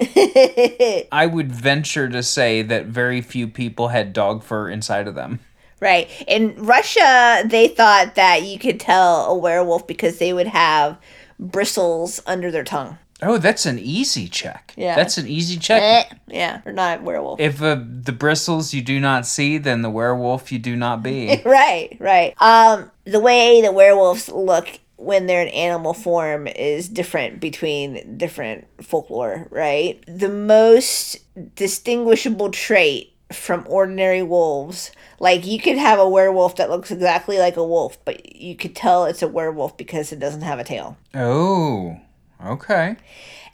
I 1.12 1.28
would 1.30 1.50
venture 1.52 2.08
to 2.08 2.22
say 2.22 2.62
that 2.62 2.86
very 2.86 3.20
few 3.20 3.48
people 3.48 3.88
had 3.88 4.12
dog 4.12 4.42
fur 4.42 4.68
inside 4.68 5.08
of 5.08 5.14
them. 5.14 5.40
Right. 5.80 6.08
In 6.26 6.54
Russia, 6.56 7.42
they 7.44 7.68
thought 7.68 8.14
that 8.14 8.44
you 8.44 8.58
could 8.58 8.80
tell 8.80 9.26
a 9.26 9.36
werewolf 9.36 9.86
because 9.86 10.18
they 10.18 10.32
would 10.32 10.46
have 10.46 10.98
bristles 11.38 12.20
under 12.26 12.50
their 12.50 12.64
tongue. 12.64 12.98
Oh, 13.22 13.38
that's 13.38 13.64
an 13.64 13.78
easy 13.78 14.28
check. 14.28 14.74
Yeah. 14.76 14.96
That's 14.96 15.18
an 15.18 15.26
easy 15.26 15.56
check. 15.56 15.82
Eh, 15.82 16.14
yeah, 16.28 16.60
or 16.66 16.72
not 16.72 17.02
werewolf. 17.02 17.40
If 17.40 17.62
uh, 17.62 17.80
the 17.80 18.12
bristles 18.12 18.74
you 18.74 18.82
do 18.82 19.00
not 19.00 19.26
see, 19.26 19.58
then 19.58 19.82
the 19.82 19.90
werewolf 19.90 20.50
you 20.50 20.58
do 20.58 20.76
not 20.76 21.02
be. 21.02 21.40
right, 21.44 21.96
right. 22.00 22.34
Um, 22.42 22.90
the 23.04 23.20
way 23.20 23.62
the 23.62 23.72
werewolves 23.72 24.28
look 24.28 24.80
when 24.96 25.26
they're 25.26 25.42
in 25.42 25.48
animal 25.48 25.94
form 25.94 26.46
is 26.46 26.88
different 26.88 27.40
between 27.40 28.16
different 28.16 28.66
folklore, 28.82 29.46
right? 29.50 30.02
The 30.06 30.28
most 30.28 31.18
distinguishable 31.56 32.50
trait 32.50 33.12
from 33.32 33.64
ordinary 33.68 34.22
wolves, 34.22 34.92
like 35.18 35.46
you 35.46 35.60
could 35.60 35.76
have 35.76 35.98
a 35.98 36.08
werewolf 36.08 36.56
that 36.56 36.70
looks 36.70 36.90
exactly 36.90 37.38
like 37.38 37.56
a 37.56 37.66
wolf, 37.66 38.02
but 38.04 38.34
you 38.36 38.54
could 38.56 38.76
tell 38.76 39.04
it's 39.04 39.22
a 39.22 39.28
werewolf 39.28 39.76
because 39.76 40.12
it 40.12 40.18
doesn't 40.18 40.42
have 40.42 40.58
a 40.58 40.64
tail. 40.64 40.96
oh, 41.14 41.98
okay. 42.44 42.96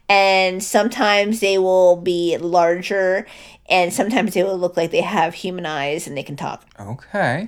and 0.09 0.63
sometimes 0.63 1.39
they 1.39 1.57
will 1.57 1.95
be 1.95 2.37
larger 2.37 3.25
and 3.69 3.93
sometimes 3.93 4.33
they 4.33 4.43
will 4.43 4.57
look 4.57 4.75
like 4.75 4.91
they 4.91 5.01
have 5.01 5.33
human 5.33 5.65
eyes 5.65 6.07
and 6.07 6.17
they 6.17 6.23
can 6.23 6.35
talk. 6.35 6.65
Okay. 6.79 7.47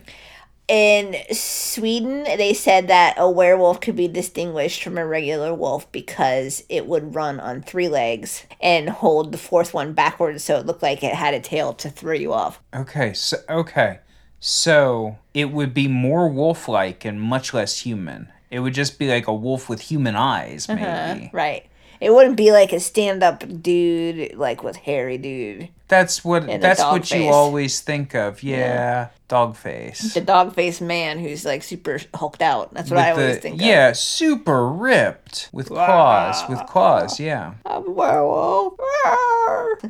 In 0.69 1.17
Sweden, 1.33 2.23
they 2.23 2.53
said 2.53 2.87
that 2.87 3.15
a 3.17 3.29
werewolf 3.29 3.81
could 3.81 3.97
be 3.97 4.07
distinguished 4.07 4.81
from 4.81 4.97
a 4.97 5.05
regular 5.05 5.53
wolf 5.53 5.91
because 5.91 6.63
it 6.69 6.87
would 6.87 7.15
run 7.15 7.41
on 7.41 7.61
three 7.61 7.89
legs 7.89 8.45
and 8.61 8.89
hold 8.89 9.33
the 9.33 9.37
fourth 9.37 9.73
one 9.73 9.91
backwards 9.91 10.45
so 10.45 10.57
it 10.57 10.65
looked 10.65 10.81
like 10.81 11.03
it 11.03 11.13
had 11.13 11.33
a 11.33 11.41
tail 11.41 11.73
to 11.73 11.89
throw 11.89 12.13
you 12.13 12.31
off. 12.31 12.61
Okay. 12.73 13.11
So 13.13 13.37
okay. 13.49 13.99
So 14.39 15.17
it 15.33 15.51
would 15.51 15.73
be 15.73 15.89
more 15.89 16.29
wolf-like 16.29 17.03
and 17.03 17.21
much 17.21 17.53
less 17.53 17.79
human. 17.79 18.31
It 18.53 18.59
would 18.59 18.75
just 18.75 18.99
be 18.99 19.09
like 19.09 19.25
a 19.25 19.33
wolf 19.33 19.67
with 19.67 19.81
human 19.81 20.15
eyes, 20.15 20.69
maybe. 20.69 20.83
Uh, 20.83 21.29
right. 21.31 21.65
It 21.99 22.13
wouldn't 22.13 22.37
be 22.37 22.51
like 22.51 22.71
a 22.71 22.79
stand 22.79 23.23
up 23.23 23.43
dude, 23.63 24.35
like 24.35 24.61
with 24.61 24.75
hairy 24.75 25.17
dude. 25.17 25.69
That's 25.87 26.23
what 26.23 26.49
And 26.49 26.63
that's 26.63 26.81
what 26.81 27.11
you 27.11 27.25
always 27.27 27.79
think 27.81 28.15
of. 28.15 28.41
Yeah, 28.41 29.09
dog 29.27 29.55
face. 29.55 30.13
The 30.13 30.21
dog 30.21 30.55
face 30.55 30.81
man 30.81 31.19
who's 31.19 31.45
like 31.45 31.61
super 31.61 31.99
hulked 32.15 32.41
out. 32.41 32.73
That's 32.73 32.89
what 32.89 32.99
I 32.99 33.11
With 33.13 33.19
always 33.21 33.35
the- 33.35 33.41
think 33.41 33.55
of. 33.55 33.61
yeah, 33.61 33.91
super 33.91 34.67
ripped 34.69 35.49
with 35.51 35.67
claws, 35.67 36.47
with 36.49 36.65
claws. 36.67 37.19
Yeah. 37.19 37.53
I'm 37.65 37.85
a 37.87 37.91
werewolf. 37.91 38.73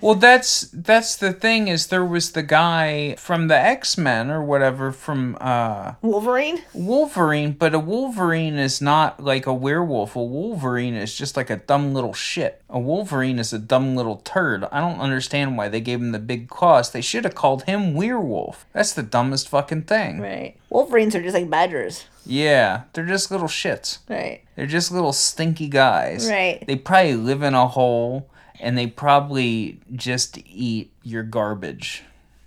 Well, 0.02 0.16
that's 0.16 0.62
that's 0.74 1.16
the 1.16 1.32
thing 1.34 1.68
is 1.68 1.88
there 1.88 2.04
was 2.06 2.32
the 2.32 2.42
guy 2.42 3.16
from 3.16 3.48
the 3.48 3.56
X 3.58 3.96
Men 3.98 4.32
or 4.32 4.44
whatever 4.44 4.92
from 4.92 5.38
uh 5.40 5.94
Wolverine? 6.02 6.64
Wolverine, 6.74 7.52
but 7.52 7.76
a 7.76 7.80
Wolverine 7.80 8.56
is 8.56 8.82
not 8.82 9.24
like 9.24 9.46
a 9.46 9.54
werewolf. 9.54 10.16
A 10.16 10.24
Wolverine 10.24 10.96
is 10.96 11.16
just 11.16 11.38
like 11.38 11.52
a 11.52 11.58
dumb 11.58 11.94
little 11.94 12.14
shit. 12.14 12.62
A 12.70 12.80
Wolverine 12.80 13.38
is 13.38 13.54
a 13.54 13.60
dumb 13.60 13.96
little 13.96 14.18
turd. 14.18 14.64
I 14.72 14.80
don't 14.80 15.00
understand 15.00 15.58
why 15.58 15.68
they 15.70 15.82
gave 15.82 15.93
him 15.94 16.12
the 16.12 16.20
big 16.20 16.50
claws. 16.50 16.92
They 16.92 17.02
should 17.02 17.24
have 17.24 17.36
called 17.36 17.64
him 17.64 17.94
Werewolf. 17.94 18.66
That's 18.74 18.94
the 18.94 19.04
dumbest 19.04 19.50
fucking 19.50 19.84
thing. 19.84 20.20
Right. 20.20 20.56
Wolverines 20.70 21.16
are 21.16 21.22
just 21.22 21.36
like 21.36 21.50
badgers. 21.50 22.06
Yeah, 22.26 22.84
they're 22.94 23.06
just 23.06 23.32
little 23.32 23.48
shits. 23.48 24.00
Right. 24.10 24.44
They're 24.56 24.66
just 24.66 24.92
little 24.92 25.14
stinky 25.14 25.68
guys. 25.68 26.30
Right. 26.30 26.64
They 26.66 26.76
probably 26.76 27.16
live 27.16 27.44
in 27.44 27.54
a 27.54 27.68
hole 27.68 28.30
and 28.60 28.78
they 28.78 28.88
probably 28.88 29.80
just 29.94 30.38
eat 30.46 30.92
your 31.04 31.24
garbage. 31.24 32.04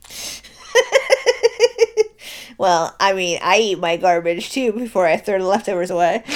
Well, 2.59 2.97
I 2.99 3.13
mean, 3.13 3.39
I 3.43 3.59
eat 3.59 3.79
my 3.79 3.97
garbage 3.99 4.51
too 4.51 4.73
before 4.73 5.07
I 5.07 5.19
throw 5.19 5.39
the 5.39 5.45
leftovers 5.45 5.91
away. 5.91 6.23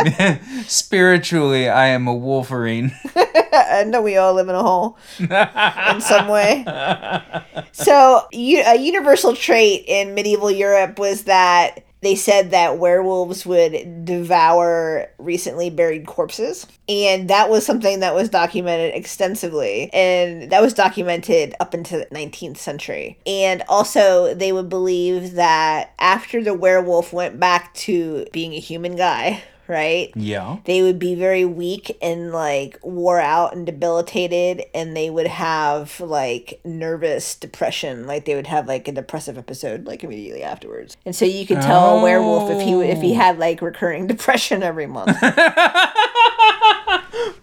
Spiritually, 0.66 1.68
I 1.68 1.86
am 1.86 2.06
a 2.08 2.14
Wolverine. 2.14 2.92
I 3.52 3.84
know 3.86 4.02
we 4.02 4.16
all 4.16 4.34
live 4.34 4.48
in 4.48 4.54
a 4.54 4.62
hole 4.62 4.98
in 5.18 6.00
some 6.00 6.28
way. 6.28 6.64
So, 7.72 8.26
a 8.32 8.76
universal 8.76 9.34
trait 9.34 9.84
in 9.86 10.14
medieval 10.14 10.50
Europe 10.50 10.98
was 10.98 11.24
that 11.24 11.84
they 12.02 12.14
said 12.14 12.50
that 12.50 12.78
werewolves 12.78 13.44
would 13.44 14.04
devour 14.04 15.10
recently 15.18 15.70
buried 15.70 16.06
corpses. 16.06 16.66
And 16.88 17.28
that 17.28 17.50
was 17.50 17.64
something 17.66 18.00
that 18.00 18.14
was 18.14 18.28
documented 18.28 18.94
extensively. 18.94 19.90
And 19.92 20.50
that 20.50 20.62
was 20.62 20.72
documented 20.72 21.54
up 21.60 21.74
into 21.74 21.98
the 21.98 22.06
19th 22.06 22.56
century. 22.56 23.18
And 23.26 23.62
also, 23.68 24.34
they 24.34 24.52
would 24.52 24.68
believe 24.68 25.32
that 25.32 25.92
after 25.98 26.42
the 26.42 26.54
werewolf 26.54 27.12
went 27.12 27.38
back 27.38 27.74
to 27.74 28.26
being 28.32 28.54
a 28.54 28.60
human 28.60 28.96
guy, 28.96 29.42
right? 29.70 30.10
yeah. 30.16 30.58
they 30.64 30.82
would 30.82 30.98
be 30.98 31.14
very 31.14 31.44
weak 31.44 31.96
and 32.02 32.32
like 32.32 32.78
wore 32.82 33.20
out 33.20 33.54
and 33.54 33.64
debilitated 33.66 34.62
and 34.74 34.96
they 34.96 35.08
would 35.10 35.26
have 35.28 36.00
like 36.00 36.60
nervous 36.64 37.34
depression 37.36 38.06
like 38.06 38.24
they 38.24 38.34
would 38.34 38.46
have 38.48 38.66
like 38.66 38.86
a 38.88 38.92
depressive 38.92 39.38
episode 39.38 39.86
like 39.86 40.02
immediately 40.04 40.42
afterwards 40.42 40.96
and 41.06 41.14
so 41.16 41.24
you 41.24 41.46
could 41.46 41.60
tell 41.60 41.98
a 41.98 42.02
werewolf 42.02 42.50
if 42.50 42.60
he 42.62 42.72
if 42.90 43.00
he 43.00 43.12
Oh. 43.12 43.16
had 43.16 43.38
like 43.38 43.62
recurring 43.62 44.06
depression 44.14 44.62
every 44.62 44.86
month 44.86 45.16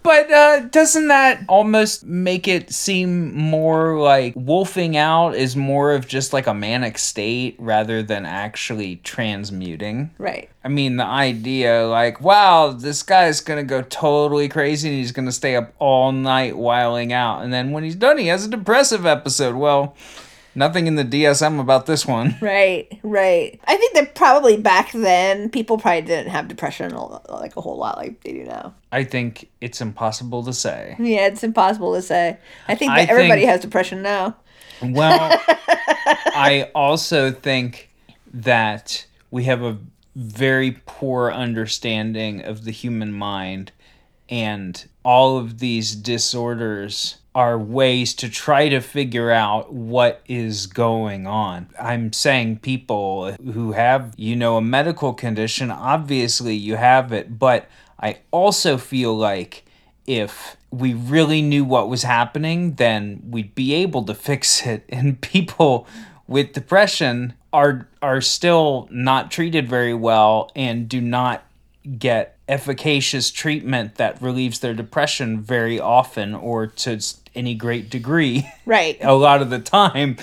But 0.04 0.32
uh, 0.32 0.60
doesn't 0.62 1.10
that 1.10 1.44
almost 1.50 2.06
make 2.06 2.48
it 2.48 2.74
seem 2.74 3.36
more 3.36 4.00
like 4.00 4.34
wolfing 4.36 4.96
out 4.96 5.36
is 5.36 5.56
more 5.56 5.94
of 5.94 6.08
just 6.08 6.34
like 6.34 6.48
a 6.48 6.54
manic 6.54 6.98
state 6.98 7.56
rather 7.60 8.02
than 8.02 8.26
actually 8.26 8.98
transmuting? 8.98 10.12
right 10.18 10.50
I 10.68 10.70
mean, 10.70 10.98
the 10.98 11.06
idea, 11.06 11.88
like, 11.88 12.20
wow, 12.20 12.74
this 12.74 13.02
guy's 13.02 13.40
gonna 13.40 13.64
go 13.64 13.84
totally 13.84 14.50
crazy 14.50 14.90
and 14.90 14.98
he's 14.98 15.14
gonna 15.14 15.32
stay 15.32 15.56
up 15.56 15.74
all 15.80 16.12
night 16.12 16.58
whiling 16.58 17.14
out. 17.14 17.42
And 17.42 17.54
then 17.54 17.72
when 17.72 17.86
he's 17.86 17.96
done, 17.96 18.18
he 18.18 18.28
has 18.28 18.44
a 18.44 18.50
depressive 18.50 19.06
episode. 19.06 19.56
Well, 19.56 19.96
nothing 20.58 20.88
in 20.88 20.96
the 20.96 21.06
DSM 21.06 21.60
about 21.62 21.86
this 21.86 22.06
one. 22.06 22.36
right 22.42 23.00
right 23.04 23.60
i 23.66 23.78
think 23.78 23.94
that 23.94 24.16
probably 24.16 24.58
back 24.58 24.92
then 24.92 25.50
people 25.50 25.78
probably 25.78 26.02
didn't 26.02 26.30
have 26.32 26.48
depression 26.50 26.94
like 27.30 27.56
a 27.56 27.62
whole 27.62 27.78
lot 27.78 27.98
like 27.98 28.22
they 28.24 28.34
do 28.34 28.44
now 28.44 28.74
I 28.92 29.04
think 29.04 29.50
it's 29.62 29.80
impossible 29.82 30.44
to 30.44 30.54
say. 30.54 30.96
yeah 31.00 31.28
it's 31.28 31.44
impossible 31.44 31.94
to 31.96 32.02
say 32.02 32.38
i 32.68 32.76
think 32.76 32.92
I 32.92 33.02
everybody 33.04 33.42
think- 33.42 33.52
has 33.52 33.62
depression 33.62 34.02
now 34.02 34.36
Well, 34.82 35.32
I 36.36 36.70
also 36.76 37.32
think 37.32 37.90
that 38.34 39.06
we 39.32 39.46
have 39.46 39.64
a 39.64 39.78
very 40.16 40.80
poor 40.86 41.32
understanding 41.32 42.42
of 42.44 42.64
the 42.64 42.72
human 42.72 43.12
mind, 43.12 43.72
and 44.30 44.88
all 45.04 45.38
of 45.40 45.58
these 45.60 45.96
disorders 45.96 47.18
are 47.38 47.56
ways 47.56 48.16
to 48.16 48.28
try 48.28 48.68
to 48.68 48.82
figure 48.82 49.30
out 49.30 49.72
what 49.72 50.24
is 50.26 50.66
going 50.66 51.28
on. 51.28 51.68
I'm 51.80 52.12
saying 52.12 52.58
people 52.58 53.32
who 53.34 53.74
have, 53.74 54.16
you 54.18 54.36
know, 54.36 54.58
a 54.58 54.62
medical 54.62 55.14
condition, 55.14 55.70
obviously 55.70 56.56
you 56.56 56.78
have 56.78 57.14
it, 57.14 57.38
but 57.38 57.70
I 58.00 58.18
also 58.32 58.80
feel 58.80 59.16
like 59.16 59.66
if 60.08 60.58
we 60.72 60.96
really 60.96 61.44
knew 61.44 61.64
what 61.64 61.90
was 61.90 62.02
happening, 62.02 62.74
then 62.74 63.22
we'd 63.30 63.54
be 63.54 63.76
able 63.76 64.02
to 64.06 64.14
fix 64.30 64.66
it. 64.66 64.84
And 64.90 65.22
people 65.22 65.86
with 66.26 66.54
depression 66.54 67.36
are 67.54 67.88
are 68.02 68.20
still 68.20 68.90
not 68.90 69.30
treated 69.30 69.70
very 69.70 69.94
well 69.94 70.50
and 70.56 70.90
do 70.90 71.00
not 71.00 71.44
get 72.00 72.38
efficacious 72.50 73.30
treatment 73.30 73.96
that 73.96 74.22
relieves 74.22 74.60
their 74.60 74.74
depression 74.74 75.42
very 75.42 75.80
often 75.80 76.34
or 76.34 76.68
to 76.68 77.00
any 77.38 77.56
great 77.56 77.90
degree 77.90 78.50
right 78.66 78.98
a 79.02 79.14
lot 79.14 79.42
of 79.42 79.50
the 79.50 79.60
time. 79.60 80.18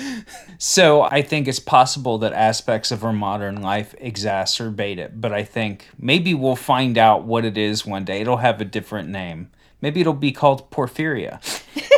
So 0.58 1.02
I 1.02 1.22
think 1.22 1.48
it's 1.48 1.60
possible 1.60 2.18
that 2.18 2.32
aspects 2.32 2.90
of 2.90 3.04
our 3.04 3.12
modern 3.12 3.62
life 3.62 3.94
exacerbate 4.00 4.98
it, 4.98 5.20
but 5.20 5.32
I 5.32 5.44
think 5.44 5.88
maybe 5.98 6.34
we'll 6.34 6.56
find 6.56 6.98
out 6.98 7.24
what 7.24 7.44
it 7.44 7.56
is 7.56 7.86
one 7.86 8.04
day. 8.04 8.20
It'll 8.20 8.38
have 8.38 8.60
a 8.60 8.64
different 8.64 9.08
name. 9.08 9.50
Maybe 9.80 10.00
it'll 10.00 10.14
be 10.14 10.32
called 10.32 10.70
porphyria. 10.70 11.40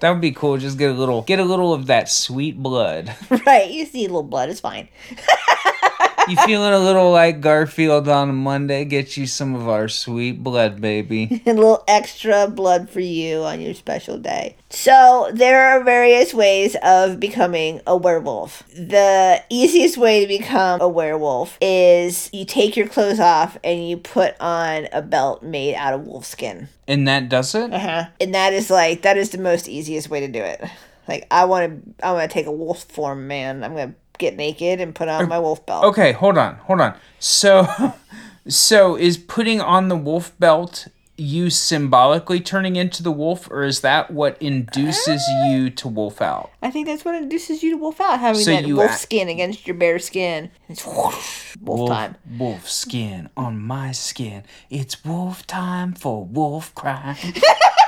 That 0.00 0.10
would 0.10 0.22
be 0.22 0.32
cool. 0.32 0.56
Just 0.56 0.78
get 0.78 0.90
a 0.90 0.94
little, 0.94 1.22
get 1.22 1.38
a 1.38 1.44
little 1.44 1.74
of 1.74 1.86
that 1.86 2.08
sweet 2.08 2.60
blood. 2.62 3.14
right, 3.46 3.70
you 3.70 3.84
see 3.84 4.04
a 4.04 4.08
little 4.08 4.22
blood, 4.22 4.48
it's 4.48 4.60
fine. 4.60 4.88
You 6.28 6.36
feeling 6.36 6.72
a 6.72 6.78
little 6.78 7.10
like 7.10 7.40
Garfield 7.40 8.08
on 8.08 8.30
a 8.30 8.32
Monday? 8.32 8.84
Get 8.84 9.16
you 9.16 9.26
some 9.26 9.54
of 9.54 9.68
our 9.68 9.88
sweet 9.88 10.42
blood, 10.42 10.80
baby. 10.80 11.42
a 11.46 11.52
little 11.52 11.84
extra 11.88 12.48
blood 12.48 12.90
for 12.90 13.00
you 13.00 13.42
on 13.42 13.60
your 13.60 13.74
special 13.74 14.18
day. 14.18 14.56
So, 14.70 15.30
there 15.32 15.68
are 15.68 15.82
various 15.82 16.32
ways 16.32 16.76
of 16.82 17.18
becoming 17.18 17.80
a 17.86 17.96
werewolf. 17.96 18.62
The 18.68 19.42
easiest 19.50 19.96
way 19.96 20.20
to 20.20 20.28
become 20.28 20.80
a 20.80 20.88
werewolf 20.88 21.58
is 21.60 22.30
you 22.32 22.44
take 22.44 22.76
your 22.76 22.86
clothes 22.86 23.20
off 23.20 23.58
and 23.64 23.88
you 23.88 23.96
put 23.96 24.34
on 24.40 24.88
a 24.92 25.02
belt 25.02 25.42
made 25.42 25.74
out 25.74 25.94
of 25.94 26.06
wolf 26.06 26.24
skin. 26.24 26.68
And 26.86 27.06
that 27.08 27.28
does 27.28 27.54
it? 27.54 27.72
Uh-huh. 27.72 28.06
And 28.20 28.34
that 28.34 28.52
is 28.52 28.70
like 28.70 29.02
that 29.02 29.16
is 29.16 29.30
the 29.30 29.38
most 29.38 29.68
easiest 29.68 30.10
way 30.10 30.20
to 30.20 30.28
do 30.28 30.42
it. 30.42 30.62
Like 31.08 31.26
I 31.30 31.44
want 31.44 31.96
to 31.98 32.06
I 32.06 32.12
want 32.12 32.30
to 32.30 32.32
take 32.32 32.46
a 32.46 32.52
wolf 32.52 32.84
form, 32.84 33.26
man. 33.26 33.64
I'm 33.64 33.74
going 33.74 33.90
to 33.90 33.94
get 34.20 34.36
naked 34.36 34.80
and 34.80 34.94
put 34.94 35.08
on 35.08 35.24
er, 35.24 35.26
my 35.26 35.38
wolf 35.38 35.66
belt. 35.66 35.84
Okay, 35.84 36.12
hold 36.12 36.38
on, 36.38 36.56
hold 36.56 36.80
on. 36.80 36.94
So, 37.18 37.94
so 38.48 38.96
is 38.96 39.18
putting 39.18 39.60
on 39.60 39.88
the 39.88 39.96
wolf 39.96 40.38
belt 40.38 40.86
you 41.20 41.50
symbolically 41.50 42.40
turning 42.40 42.76
into 42.76 43.02
the 43.02 43.12
wolf, 43.12 43.50
or 43.50 43.62
is 43.64 43.82
that 43.82 44.10
what 44.10 44.40
induces 44.40 45.22
uh, 45.28 45.44
you 45.48 45.68
to 45.68 45.86
wolf 45.86 46.22
out? 46.22 46.50
I 46.62 46.70
think 46.70 46.86
that's 46.86 47.04
what 47.04 47.14
induces 47.14 47.62
you 47.62 47.72
to 47.72 47.76
wolf 47.76 48.00
out, 48.00 48.20
having 48.20 48.40
So 48.40 48.52
that 48.52 48.64
wolf 48.66 48.90
act- 48.90 49.00
skin 49.00 49.28
against 49.28 49.66
your 49.66 49.76
bare 49.76 49.98
skin. 49.98 50.50
It's 50.68 50.84
whoosh, 50.86 51.56
wolf, 51.60 51.90
time. 51.90 52.16
wolf 52.38 52.68
skin 52.70 53.28
on 53.36 53.58
my 53.58 53.92
skin. 53.92 54.44
It's 54.70 55.04
wolf 55.04 55.46
time 55.46 55.92
for 55.92 56.24
wolf 56.24 56.74
crime. 56.74 57.16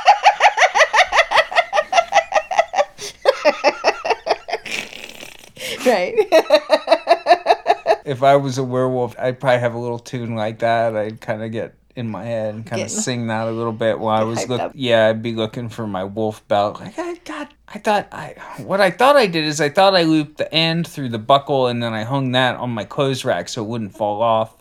Right. 5.85 6.15
if 8.05 8.23
I 8.23 8.37
was 8.37 8.59
a 8.59 8.65
werewolf, 8.65 9.17
I'd 9.19 9.41
probably 9.41 9.61
have 9.61 9.75
a 9.75 9.79
little 9.79 9.99
tune 9.99 10.35
like 10.35 10.61
that. 10.61 10.97
I'd 10.97 11.21
kind 11.21 11.43
of 11.43 11.51
get 11.51 11.75
in 11.95 12.09
my 12.09 12.25
head 12.25 12.55
and 12.55 12.65
kind 12.65 12.81
of 12.83 12.91
sing 12.91 13.27
that 13.27 13.49
a 13.49 13.51
little 13.51 13.73
bit 13.73 13.99
while 13.99 14.21
I 14.21 14.25
was 14.25 14.39
hyped 14.41 14.49
look. 14.49 14.61
up. 14.61 14.73
Yeah, 14.75 15.09
I'd 15.09 15.23
be 15.23 15.35
looking 15.35 15.69
for 15.69 15.87
my 15.87 16.05
wolf 16.05 16.47
belt. 16.49 16.81
Like 16.81 16.99
I 16.99 17.15
got, 17.25 17.53
I 17.69 17.79
thought 17.79 18.09
I 18.13 18.35
what 18.59 18.81
I 18.81 18.91
thought 18.91 19.17
I 19.17 19.27
did 19.27 19.45
is 19.45 19.61
I 19.61 19.69
thought 19.69 19.95
I 19.95 20.03
looped 20.03 20.39
the 20.39 20.53
end 20.53 20.87
through 20.87 21.11
the 21.11 21.19
buckle 21.19 21.67
and 21.67 21.83
then 21.83 21.93
I 21.93 22.05
hung 22.05 22.33
that 22.33 22.57
on 22.57 22.71
my 22.71 22.85
clothes 22.85 23.25
rack 23.25 23.49
so 23.49 23.63
it 23.63 23.69
wouldn't 23.69 23.95
fall 23.97 24.23
off. 24.23 24.57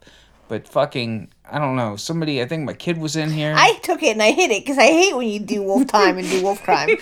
But 0.50 0.68
fucking, 0.68 1.30
I 1.50 1.60
don't 1.60 1.78
know. 1.78 1.96
Somebody, 1.96 2.42
I 2.42 2.46
think 2.46 2.66
my 2.66 2.74
kid 2.74 2.98
was 2.98 3.16
in 3.16 3.32
here. 3.32 3.54
I 3.56 3.80
took 3.84 4.04
it 4.04 4.12
and 4.12 4.22
I 4.22 4.32
hid 4.32 4.52
it 4.52 4.64
because 4.64 4.78
I 4.78 4.88
hate 4.88 5.16
when 5.16 5.30
you 5.30 5.40
do 5.40 5.64
wolf 5.64 5.88
time 5.88 6.18
and 6.18 6.30
do 6.30 6.44
wolf 6.44 6.62
crime. 6.62 6.90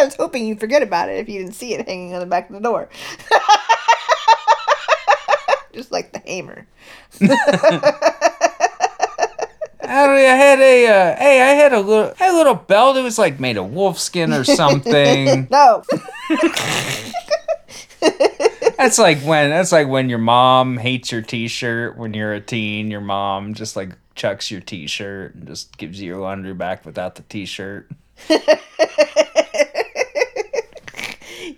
I 0.00 0.04
was 0.04 0.14
hoping 0.14 0.46
you'd 0.46 0.60
forget 0.60 0.82
about 0.82 1.08
it 1.10 1.18
if 1.18 1.28
you 1.28 1.40
didn't 1.40 1.54
see 1.54 1.74
it 1.74 1.86
hanging 1.86 2.14
on 2.14 2.20
the 2.20 2.26
back 2.26 2.48
of 2.48 2.54
the 2.54 2.60
door. 2.60 2.88
Just 5.72 5.92
like 5.92 6.12
the 6.12 6.18
hammer. 6.20 6.66
I 9.82 10.32
had 10.32 10.60
a, 10.60 10.86
uh, 10.86 11.16
hey, 11.16 11.42
I 11.42 11.54
had 11.54 11.72
a 11.72 11.80
little, 11.80 12.14
had 12.14 12.32
a 12.32 12.36
little 12.36 12.54
belt. 12.54 12.96
It 12.96 13.02
was 13.02 13.18
like 13.18 13.38
made 13.40 13.56
of 13.56 13.72
wolf 13.72 13.98
skin 13.98 14.32
or 14.32 14.44
something. 14.44 15.48
No. 15.60 15.82
That's 18.78 18.98
like 18.98 19.20
when 19.20 19.50
that's 19.50 19.72
like 19.72 19.88
when 19.88 20.08
your 20.08 20.18
mom 20.18 20.78
hates 20.78 21.12
your 21.12 21.20
t-shirt 21.20 21.98
when 21.98 22.14
you're 22.14 22.32
a 22.32 22.40
teen. 22.40 22.90
Your 22.90 23.02
mom 23.02 23.52
just 23.52 23.76
like 23.76 23.90
chucks 24.14 24.50
your 24.50 24.62
t-shirt 24.62 25.34
and 25.34 25.46
just 25.46 25.76
gives 25.76 26.00
you 26.00 26.06
your 26.06 26.18
laundry 26.18 26.54
back 26.54 26.86
without 26.86 27.16
the 27.16 27.22
t-shirt. 27.22 27.90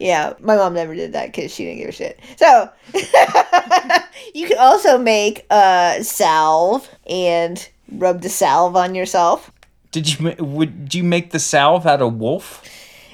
Yeah, 0.03 0.33
my 0.41 0.57
mom 0.57 0.75
never 0.75 0.97
did 0.97 1.13
that 1.13 1.27
because 1.27 1.55
she 1.55 1.65
didn't 1.65 1.79
give 1.79 1.91
a 1.91 1.93
shit. 1.93 2.19
So 2.37 2.69
you 4.35 4.49
can 4.49 4.59
also 4.59 4.99
make 4.99 5.47
uh, 5.49 6.03
salve 6.03 6.91
and 7.09 7.69
rub 7.89 8.21
the 8.21 8.29
salve 8.29 8.75
on 8.75 8.97
yourself. 8.97 9.53
Did 9.93 10.19
you 10.19 10.35
would 10.41 10.93
you 10.93 11.05
make 11.05 11.31
the 11.31 11.39
salve 11.39 11.87
out 11.87 12.03
of 12.03 12.15
wolf? 12.15 12.69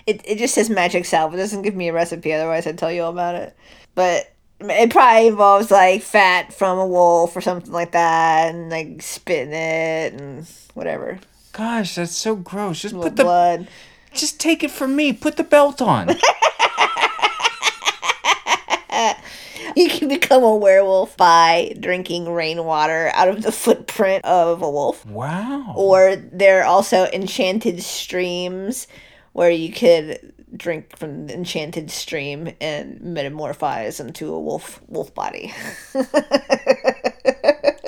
It, 0.06 0.22
it 0.24 0.38
just 0.38 0.54
says 0.54 0.70
magic 0.70 1.04
salve. 1.04 1.34
It 1.34 1.36
doesn't 1.36 1.60
give 1.60 1.76
me 1.76 1.88
a 1.88 1.92
recipe. 1.92 2.32
Otherwise, 2.32 2.66
I'd 2.66 2.78
tell 2.78 2.90
you 2.90 3.02
all 3.02 3.12
about 3.12 3.34
it. 3.34 3.54
But 3.94 4.32
it 4.58 4.90
probably 4.90 5.26
involves 5.26 5.70
like 5.70 6.00
fat 6.00 6.54
from 6.54 6.78
a 6.78 6.86
wolf 6.86 7.36
or 7.36 7.42
something 7.42 7.70
like 7.70 7.92
that, 7.92 8.54
and 8.54 8.70
like 8.70 9.02
spitting 9.02 9.52
it 9.52 10.14
and 10.14 10.48
whatever. 10.72 11.18
Gosh, 11.52 11.96
that's 11.96 12.16
so 12.16 12.34
gross. 12.34 12.80
Just 12.80 12.94
put 12.94 13.14
the 13.14 13.24
blood. 13.24 13.68
just 14.14 14.40
take 14.40 14.64
it 14.64 14.70
from 14.70 14.96
me. 14.96 15.12
Put 15.12 15.36
the 15.36 15.44
belt 15.44 15.82
on. 15.82 16.08
You 19.82 19.88
can 19.88 20.08
become 20.08 20.42
a 20.42 20.56
werewolf 20.56 21.16
by 21.16 21.72
drinking 21.78 22.28
rainwater 22.28 23.12
out 23.14 23.28
of 23.28 23.42
the 23.42 23.52
footprint 23.52 24.24
of 24.24 24.60
a 24.60 24.68
wolf. 24.68 25.06
wow. 25.06 25.72
Or 25.76 26.16
there 26.16 26.62
are 26.62 26.64
also 26.64 27.04
enchanted 27.12 27.80
streams 27.82 28.88
where 29.34 29.50
you 29.50 29.72
could 29.72 30.34
drink 30.56 30.98
from 30.98 31.28
the 31.28 31.34
enchanted 31.34 31.92
stream 31.92 32.52
and 32.60 33.00
metamorphose 33.00 34.00
into 34.00 34.34
a 34.34 34.40
wolf 34.40 34.80
wolf 34.88 35.14
body. 35.14 35.54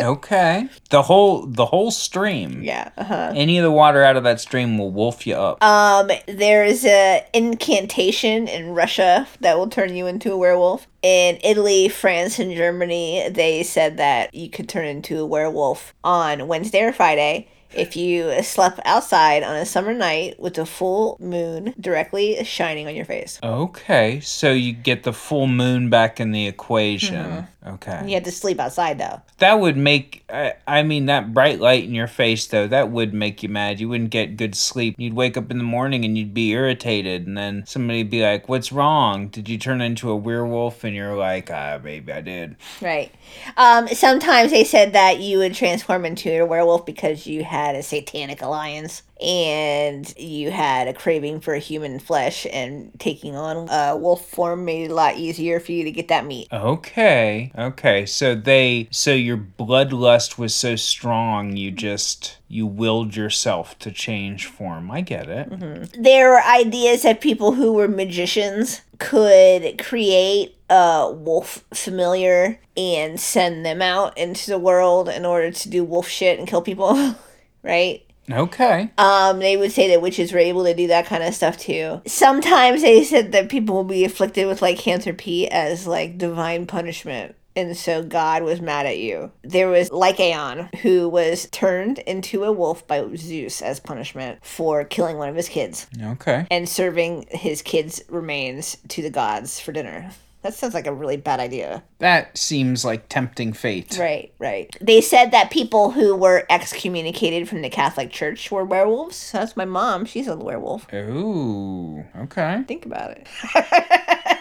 Okay. 0.01 0.69
The 0.91 1.03
whole 1.03 1.47
the 1.47 1.67
whole 1.67 1.91
stream. 1.91 2.63
yeah. 2.63 2.91
Uh-huh. 2.97 3.33
Any 3.35 3.59
of 3.59 3.65
the 3.65 3.71
water 3.71 4.03
out 4.03 4.17
of 4.17 4.25
that 4.25 4.41
stream 4.41 4.79
will 4.79 4.91
wolf 4.91 5.27
you 5.27 5.35
up. 5.35 5.63
Um, 5.63 6.11
there's 6.27 6.85
a 6.85 7.25
incantation 7.33 8.49
in 8.49 8.71
Russia 8.71 9.29
that 9.41 9.59
will 9.59 9.69
turn 9.69 9.95
you 9.95 10.07
into 10.07 10.33
a 10.33 10.37
werewolf. 10.37 10.87
In 11.03 11.39
Italy, 11.43 11.89
France, 11.89 12.39
and 12.39 12.55
Germany, 12.55 13.29
they 13.31 13.63
said 13.63 13.97
that 13.97 14.35
you 14.35 14.51
could 14.51 14.69
turn 14.69 14.85
into 14.85 15.19
a 15.19 15.27
werewolf 15.27 15.95
on 16.05 16.47
Wednesday 16.47 16.83
or 16.83 16.93
Friday 16.93 17.49
if 17.75 17.97
you 17.97 18.43
slept 18.43 18.81
outside 18.85 19.43
on 19.43 19.57
a 19.57 19.67
summer 19.67 19.95
night 19.95 20.39
with 20.39 20.59
a 20.59 20.67
full 20.67 21.17
moon 21.21 21.75
directly 21.81 22.43
shining 22.45 22.87
on 22.87 22.95
your 22.95 23.05
face. 23.05 23.39
Okay, 23.43 24.21
so 24.21 24.53
you 24.53 24.73
get 24.73 25.03
the 25.03 25.13
full 25.13 25.47
moon 25.47 25.91
back 25.91 26.21
in 26.21 26.33
the 26.33 26.47
equation. 26.47 27.47
Okay. 27.67 28.03
You 28.07 28.15
had 28.15 28.25
to 28.25 28.33
sleep 28.33 28.59
outside 28.59 28.99
though. 28.99 29.21
That 29.39 29.61
would 29.61 29.77
make, 29.77 30.25
I, 30.31 30.55
I 30.67 30.83
mean, 30.83 31.07
that 31.07 31.35
bright 31.35 31.61
light 31.61 31.85
in 31.85 31.95
your 31.95 32.07
face, 32.07 32.47
though, 32.47 32.67
that 32.69 32.91
would 32.91 33.15
make 33.15 33.43
you 33.43 33.49
mad. 33.49 33.81
You 33.81 33.89
wouldn't 33.89 34.11
get 34.11 34.37
good 34.37 34.55
sleep. 34.55 34.95
You'd 34.99 35.15
wake 35.15 35.37
up 35.37 35.51
in 35.51 35.59
the 35.59 35.65
morning 35.65 36.05
and 36.05 36.17
you'd 36.17 36.35
be 36.35 36.51
irritated, 36.51 37.27
and 37.27 37.37
then 37.37 37.65
somebody'd 37.67 38.11
be 38.11 38.23
like, 38.23 38.49
What's 38.49 38.73
wrong? 38.73 39.29
Did 39.29 39.49
you 39.49 39.59
turn 39.59 39.81
into 39.81 40.11
a 40.11 40.17
werewolf? 40.17 40.85
And 40.85 40.95
you're 40.95 41.17
like, 41.17 41.51
Ah, 41.51 41.79
maybe 41.83 42.13
I 42.13 42.21
did. 42.21 42.57
Right. 42.81 43.15
Um, 43.57 43.89
sometimes 43.89 44.51
they 44.51 44.65
said 44.65 44.93
that 44.95 45.21
you 45.21 45.39
would 45.39 45.55
transform 45.55 46.05
into 46.05 46.43
a 46.43 46.47
werewolf 46.47 46.87
because 46.87 47.27
you 47.27 47.45
had 47.45 47.60
a 47.75 47.83
satanic 47.83 48.43
alliance 48.43 49.03
and 49.21 50.17
you 50.19 50.51
had 50.51 50.89
a 50.89 50.95
craving 50.95 51.41
for 51.41 51.55
human 51.57 51.99
flesh, 51.99 52.47
and 52.51 52.91
taking 52.99 53.37
on 53.37 53.69
a 53.69 53.95
wolf 53.95 54.27
form 54.27 54.65
made 54.65 54.85
it 54.85 54.91
a 54.91 54.95
lot 54.95 55.17
easier 55.17 55.61
for 55.61 55.73
you 55.73 55.85
to 55.85 55.91
get 55.91 56.09
that 56.09 56.25
meat. 56.25 56.49
Okay, 56.51 57.53
okay. 57.57 58.07
So 58.07 58.35
they, 58.35 58.89
so 58.91 59.13
your 59.13 59.37
bloodlust 59.37 60.39
was 60.39 60.55
so 60.55 60.75
strong, 60.75 61.57
you 61.57 61.71
just, 61.71 62.39
you 62.49 62.67
willed 62.67 63.15
yourself 63.15 63.79
to 63.81 63.91
change 63.91 64.47
form. 64.47 64.91
I 64.91 65.03
get 65.03 65.29
it. 65.29 65.51
Mm-hmm. 65.51 66.03
There 66.03 66.31
were 66.31 66.43
ideas 66.43 67.03
that 67.03 67.21
people 67.21 67.53
who 67.53 67.75
were 67.75 67.89
magicians 67.89 68.81
could 68.99 69.83
create 69.83 70.57
a 70.71 71.11
wolf 71.13 71.65
familiar 71.75 72.59
and 72.77 73.21
send 73.21 73.67
them 73.67 73.83
out 73.83 74.17
into 74.17 74.51
the 74.51 74.59
world 74.59 75.09
in 75.09 75.27
order 75.27 75.51
to 75.51 75.69
do 75.69 75.85
wolf 75.85 76.09
shit 76.09 76.39
and 76.39 76.49
kill 76.49 76.63
people, 76.63 77.17
right? 77.63 78.05
Okay. 78.31 78.91
Um, 78.97 79.41
they 79.41 79.57
would 79.57 79.73
say 79.73 79.89
that 79.89 80.03
witches 80.03 80.33
were 80.33 80.39
able 80.39 80.65
to 80.65 80.75
do 80.75 80.87
that 80.89 81.07
kind 81.07 81.23
of 81.25 81.35
stuff 81.35 81.57
too. 81.59 82.01
Sometimes 82.07 82.83
they 82.83 83.03
said 83.03 83.33
that 83.33 83.49
people 83.49 83.75
will 83.75 83.85
be 83.85 84.05
afflicted 84.05 84.47
with 84.47 84.63
like 84.63 84.77
lycanthropy 84.77 85.51
as 85.51 85.87
like 85.87 86.17
divine 86.19 86.67
punishment. 86.67 87.35
And 87.57 87.77
so 87.77 88.05
God 88.05 88.45
was 88.45 88.61
mad 88.61 88.87
at 88.87 88.99
you. 88.99 89.33
There 89.43 89.69
was 89.69 89.91
Lycaon, 89.91 90.69
who 90.83 91.09
was 91.09 91.49
turned 91.51 91.99
into 91.99 92.45
a 92.45 92.53
wolf 92.53 92.87
by 92.87 93.05
Zeus 93.17 93.61
as 93.61 93.81
punishment 93.81 94.39
for 94.47 94.85
killing 94.85 95.19
one 95.19 95.29
of 95.29 95.35
his 95.35 95.49
kids 95.49 95.89
Okay. 96.01 96.47
and 96.53 96.69
serving 96.69 97.27
his 97.31 97.61
kids' 97.63 98.01
remains 98.09 98.77
to 98.91 99.03
the 99.03 99.11
gods 99.11 99.59
for 99.59 99.73
dinner. 99.73 100.13
That 100.43 100.55
sounds 100.55 100.73
like 100.73 100.87
a 100.87 100.95
really 100.95 101.19
bad 101.19 101.39
idea. 101.39 101.83
That 101.99 102.37
seems 102.37 102.85
like 102.85 103.09
tempting 103.09 103.53
fate. 103.53 103.99
Right, 103.99 104.33
right. 104.39 104.75
They 104.81 105.03
said 105.03 105.33
that 105.33 105.51
people 105.51 105.91
who 105.91 106.17
were 106.17 106.47
excommunicated 106.49 107.49
from 107.49 107.61
the 107.61 107.69
Catholic 107.69 108.11
Church 108.11 108.51
were 108.51 108.65
werewolves. 108.65 109.33
That's 109.33 109.57
my 109.57 109.67
mom. 109.67 110.07
She's 110.07 110.29
a 110.29 110.37
werewolf. 110.37 110.91
Ooh. 110.95 112.05
Okay. 112.17 112.63
Think 112.67 112.87
about 112.87 113.11
it. 113.11 113.29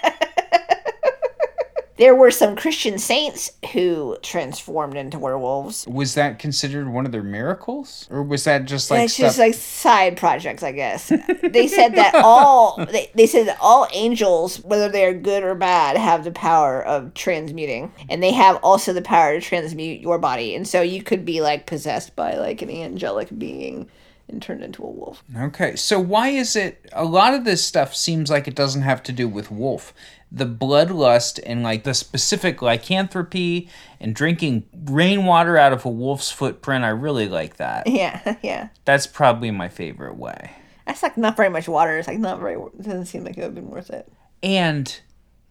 There 2.00 2.16
were 2.16 2.32
some 2.32 2.56
Christian 2.56 2.98
saints 2.98 3.52
who 3.74 4.18
transformed 4.22 4.96
into 4.96 5.20
werewolves. 5.20 5.86
Was 5.86 6.16
that 6.16 6.40
considered 6.40 6.88
one 6.88 7.06
of 7.06 7.12
their 7.12 7.24
miracles, 7.24 8.08
or 8.10 8.24
was 8.24 8.46
that 8.46 8.64
just 8.64 8.90
like 8.90 9.04
it's 9.04 9.16
stuff? 9.16 9.28
just 9.28 9.40
like 9.40 9.54
side 9.54 10.16
projects, 10.16 10.64
I 10.64 10.72
guess. 10.72 11.10
they 11.44 11.68
said 11.68 11.96
that 11.96 12.16
all 12.16 12.86
they, 12.92 13.12
they 13.16 13.28
said 13.28 13.48
that 13.48 13.58
all 13.60 13.86
angels, 13.92 14.64
whether 14.64 14.88
they're 14.88 15.14
good 15.14 15.44
or 15.44 15.56
bad, 15.56 15.98
have 15.98 16.24
the 16.24 16.32
power 16.32 16.82
of 16.82 17.14
transmuting, 17.14 17.92
and 18.10 18.24
they 18.24 18.32
have 18.32 18.56
also 18.64 18.94
the 18.94 19.02
power 19.02 19.34
to 19.34 19.42
transmute 19.42 20.00
your 20.00 20.18
body. 20.18 20.56
And 20.56 20.66
so 20.66 20.82
you 20.82 21.04
could 21.04 21.26
be 21.26 21.42
like 21.42 21.66
possessed 21.66 22.16
by 22.16 22.36
like 22.36 22.62
an 22.62 22.70
angelic 22.70 23.28
being 23.38 23.90
and 24.30 24.42
turned 24.42 24.64
into 24.64 24.84
a 24.84 24.90
wolf. 24.90 25.24
Okay, 25.36 25.76
so 25.76 26.00
why 26.00 26.30
is 26.30 26.56
it 26.56 26.88
a 26.94 27.04
lot 27.04 27.34
of 27.34 27.44
this 27.44 27.66
stuff 27.66 27.96
seems 27.96 28.30
like 28.30 28.48
it 28.48 28.56
doesn't 28.56 28.84
have 28.84 29.04
to 29.04 29.12
do 29.12 29.28
with 29.28 29.52
wolf? 29.52 29.94
The 30.32 30.46
bloodlust 30.46 31.40
and 31.46 31.64
like 31.64 31.84
the 31.84 31.94
specific 31.94 32.62
lycanthropy 32.62 33.70
and 34.00 34.14
drinking 34.14 34.64
rainwater 34.86 35.58
out 35.58 35.74
of 35.74 35.86
a 35.86 35.90
wolf's 35.90 36.32
footprint, 36.32 36.84
I 36.86 36.90
really 36.90 37.28
like 37.28 37.58
that. 37.58 37.88
Yeah, 38.00 38.36
yeah. 38.44 38.70
That's 38.86 39.08
probably 39.08 39.52
my 39.52 39.70
favorite 39.70 40.16
way. 40.16 40.52
That's 40.86 41.04
like 41.04 41.18
not 41.18 41.36
very 41.36 41.50
much 41.50 41.68
water. 41.68 41.98
It's 41.98 42.08
like 42.08 42.20
not 42.20 42.40
very. 42.40 42.54
It 42.56 42.84
doesn't 42.84 43.06
seem 43.08 43.24
like 43.24 43.38
it 43.38 43.42
would 43.42 43.46
have 43.46 43.56
been 43.56 43.70
worth 43.70 43.90
it. 43.90 44.12
And 44.42 45.00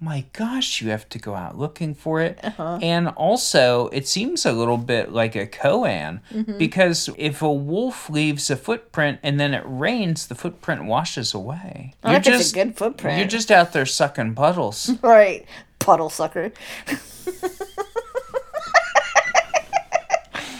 my 0.01 0.24
gosh, 0.32 0.80
you 0.80 0.90
have 0.90 1.09
to 1.09 1.18
go 1.18 1.34
out 1.34 1.59
looking 1.59 1.94
for 1.94 2.20
it. 2.20 2.38
Uh-huh. 2.42 2.78
And 2.80 3.09
also, 3.09 3.88
it 3.88 4.07
seems 4.07 4.46
a 4.46 4.53
little 4.53 4.76
bit 4.76 5.11
like 5.12 5.34
a 5.34 5.46
koan 5.46 6.20
mm-hmm. 6.32 6.57
because 6.57 7.11
if 7.18 7.42
a 7.42 7.53
wolf 7.53 8.09
leaves 8.09 8.49
a 8.49 8.57
footprint 8.57 9.18
and 9.22 9.40
then 9.40 9.55
it 9.55 9.64
rains, 9.66 10.28
the 10.28 10.36
footprint 10.36 10.84
washes 10.84 11.34
away. 11.34 11.94
I 12.05 12.20
think 12.20 12.36
it's 12.36 12.53
a 12.53 12.55
good 12.55 12.76
footprint. 12.76 13.18
You're 13.18 13.26
just 13.26 13.51
out 13.51 13.72
there 13.72 13.86
sucking 13.86 14.34
puddles. 14.34 14.90
Right, 15.03 15.46
puddle 15.78 16.11
sucker. 16.11 16.53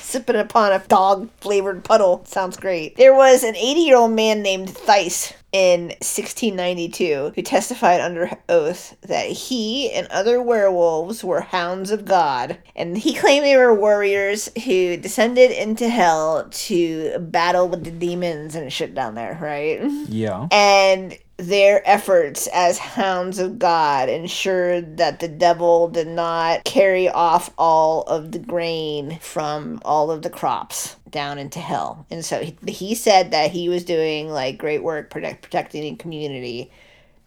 Sipping 0.09 0.37
upon 0.37 0.73
a 0.73 0.79
dog 0.79 1.29
flavored 1.37 1.85
puddle. 1.85 2.25
Sounds 2.25 2.57
great. 2.57 2.97
There 2.97 3.15
was 3.15 3.45
an 3.45 3.55
80 3.55 3.81
year 3.81 3.99
old 3.99 4.13
man 4.13 4.41
named 4.41 4.71
Thiess 4.71 5.35
in 5.53 5.89
1692 5.89 7.33
who 7.35 7.43
testified 7.43 8.01
under 8.01 8.31
oath 8.49 8.97
that 9.03 9.27
he 9.27 9.93
and 9.93 10.07
other 10.07 10.41
werewolves 10.41 11.23
were 11.23 11.43
hounds 11.43 11.91
of 11.91 12.07
God. 12.07 12.57
And 12.75 12.97
he 12.97 13.13
claimed 13.13 13.45
they 13.45 13.59
were 13.59 13.75
warriors 13.75 14.49
who 14.65 14.97
descended 14.97 15.51
into 15.51 15.91
hell 15.91 16.49
to 16.51 17.19
battle 17.19 17.69
with 17.69 17.85
the 17.85 17.91
demons 17.91 18.55
and 18.55 18.73
shit 18.73 18.95
down 18.95 19.15
there, 19.15 19.39
right? 19.43 19.79
yeah. 20.09 20.49
and 20.51 21.19
their 21.39 21.89
efforts 21.89 22.49
as 22.53 22.79
hounds 22.79 23.39
of 23.39 23.61
God 23.61 24.09
ensured 24.09 24.97
that 24.97 25.21
the 25.21 25.29
devil 25.29 25.89
did 25.89 26.09
not 26.09 26.65
carry 26.65 27.09
off 27.09 27.51
all 27.57 28.03
of 28.03 28.33
the 28.33 28.41
grain 28.41 29.19
from 29.21 29.81
all 29.85 30.11
of 30.11 30.23
the 30.23 30.31
crops 30.31 30.97
down 31.11 31.39
into 31.39 31.61
hell. 31.61 32.07
And 32.11 32.25
so 32.25 32.43
he, 32.43 32.57
he 32.67 32.95
said 32.97 33.31
that 33.31 33.53
he 33.53 33.69
was 33.69 33.85
doing 33.85 34.29
like 34.29 34.59
great 34.59 34.83
work 34.83 35.11
protect, 35.11 35.43
protecting 35.43 35.83
the 35.83 35.97
community 35.97 36.73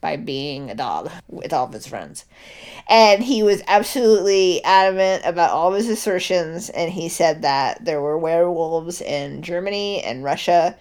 by 0.02 0.18
being 0.18 0.70
a 0.70 0.76
dog 0.76 1.10
with 1.28 1.54
all 1.54 1.66
of 1.66 1.74
his 1.74 1.88
friends. 1.88 2.26
And 2.90 3.24
he 3.24 3.44
was 3.44 3.62
absolutely 3.68 4.64
adamant 4.64 5.24
about 5.26 5.52
all 5.52 5.70
of 5.70 5.78
his 5.78 5.88
assertions. 5.88 6.70
And 6.70 6.92
he 6.92 7.08
said 7.08 7.44
that 7.44 7.86
there 7.86 8.02
were 8.02 8.18
werewolves 8.18 9.02
in 9.02 9.44
Germany 9.44 10.04
and 10.04 10.24
Russia, 10.24 10.76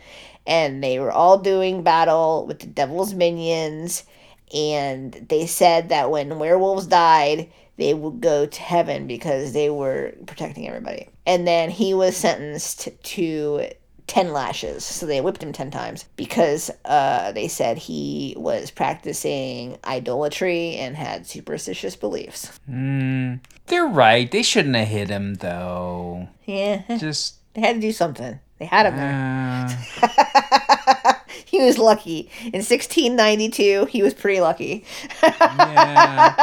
and 0.46 0.82
they 0.82 0.98
were 0.98 1.12
all 1.12 1.38
doing 1.38 1.82
battle 1.82 2.46
with 2.46 2.60
the 2.60 2.66
devil's 2.66 3.14
minions. 3.14 4.04
And 4.52 5.12
they 5.28 5.46
said 5.46 5.90
that 5.90 6.10
when 6.10 6.38
werewolves 6.38 6.86
died, 6.86 7.50
they 7.76 7.94
would 7.94 8.20
go 8.20 8.46
to 8.46 8.60
heaven 8.60 9.06
because 9.06 9.52
they 9.52 9.70
were 9.70 10.14
protecting 10.26 10.66
everybody. 10.66 11.08
And 11.26 11.46
then 11.46 11.70
he 11.70 11.94
was 11.94 12.16
sentenced 12.16 12.88
to 13.02 13.70
10 14.10 14.32
lashes. 14.32 14.84
So 14.84 15.06
they 15.06 15.20
whipped 15.20 15.40
him 15.40 15.52
10 15.52 15.70
times 15.70 16.04
because 16.16 16.68
uh, 16.84 17.30
they 17.30 17.46
said 17.46 17.78
he 17.78 18.34
was 18.36 18.72
practicing 18.72 19.78
idolatry 19.84 20.74
and 20.74 20.96
had 20.96 21.28
superstitious 21.28 21.94
beliefs. 21.94 22.58
Mm, 22.68 23.38
they're 23.66 23.86
right. 23.86 24.28
They 24.28 24.42
shouldn't 24.42 24.74
have 24.74 24.88
hit 24.88 25.10
him, 25.10 25.34
though. 25.34 26.26
Yeah, 26.44 26.82
Just. 26.98 27.36
they 27.54 27.60
had 27.60 27.76
to 27.76 27.80
do 27.80 27.92
something. 27.92 28.40
They 28.58 28.64
had 28.64 28.86
him 28.86 28.96
there. 28.96 29.68
Uh, 30.02 31.14
he 31.44 31.60
was 31.64 31.78
lucky. 31.78 32.28
In 32.46 32.64
1692, 32.64 33.84
he 33.84 34.02
was 34.02 34.12
pretty 34.12 34.40
lucky. 34.40 34.84
yeah. 35.22 36.34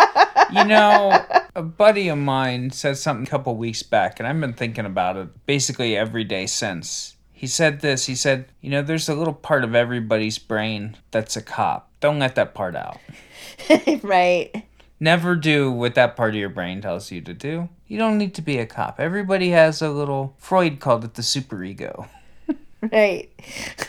You 0.54 0.64
know, 0.64 1.22
a 1.56 1.62
buddy 1.62 2.08
of 2.08 2.18
mine 2.18 2.72
said 2.72 2.98
something 2.98 3.28
a 3.28 3.30
couple 3.30 3.58
weeks 3.58 3.84
back, 3.84 4.22
and 4.22 4.28
I've 4.28 4.40
been 4.40 4.54
thinking 4.54 4.86
about 4.86 5.18
it 5.18 5.46
basically 5.46 5.98
every 5.98 6.24
day 6.24 6.46
since. 6.46 7.17
He 7.38 7.46
said 7.46 7.82
this. 7.82 8.08
He 8.08 8.16
said, 8.16 8.48
You 8.62 8.72
know, 8.72 8.82
there's 8.82 9.08
a 9.08 9.14
little 9.14 9.32
part 9.32 9.64
of 9.64 9.76
everybody's 9.76 10.40
brain 10.40 10.98
that's 11.12 11.38
a 11.38 11.42
cop. 11.44 11.88
Don't 12.00 12.18
let 12.18 12.34
that 12.34 12.56
part 12.56 12.76
out. 12.76 12.98
right. 14.02 14.66
Never 15.00 15.36
do 15.36 15.72
what 15.72 15.94
that 15.94 16.16
part 16.16 16.32
of 16.32 16.38
your 16.38 16.50
brain 16.50 16.82
tells 16.82 17.12
you 17.12 17.22
to 17.22 17.36
do. 17.36 17.70
You 17.86 18.00
don't 18.00 18.18
need 18.18 18.34
to 18.36 18.42
be 18.42 18.58
a 18.58 18.66
cop. 18.66 19.00
Everybody 19.00 19.52
has 19.52 19.84
a 19.84 19.92
little, 19.92 20.34
Freud 20.40 20.80
called 20.80 21.04
it 21.04 21.14
the 21.14 21.22
superego. 21.22 22.08
Right. 22.92 23.32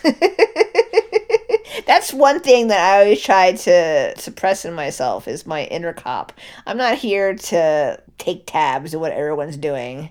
That's 1.86 2.14
one 2.14 2.40
thing 2.40 2.68
that 2.68 2.80
I 2.80 3.00
always 3.00 3.20
try 3.20 3.52
to 3.52 4.14
suppress 4.16 4.64
in 4.64 4.72
myself 4.72 5.28
is 5.28 5.46
my 5.46 5.64
inner 5.64 5.92
cop. 5.92 6.32
I'm 6.66 6.78
not 6.78 6.96
here 6.96 7.34
to 7.34 8.00
take 8.16 8.44
tabs 8.46 8.94
of 8.94 9.02
what 9.02 9.12
everyone's 9.12 9.58
doing 9.58 10.08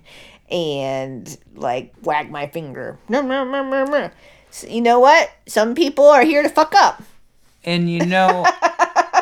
and 0.49 1.37
like 1.55 1.93
wag 2.03 2.31
my 2.31 2.47
finger. 2.47 2.97
So, 4.49 4.67
you 4.67 4.81
know 4.81 4.99
what? 4.99 5.29
Some 5.45 5.75
people 5.75 6.05
are 6.05 6.23
here 6.23 6.41
to 6.41 6.49
fuck 6.49 6.73
up. 6.75 7.03
And 7.63 7.89
you 7.89 8.05
know, 8.05 8.45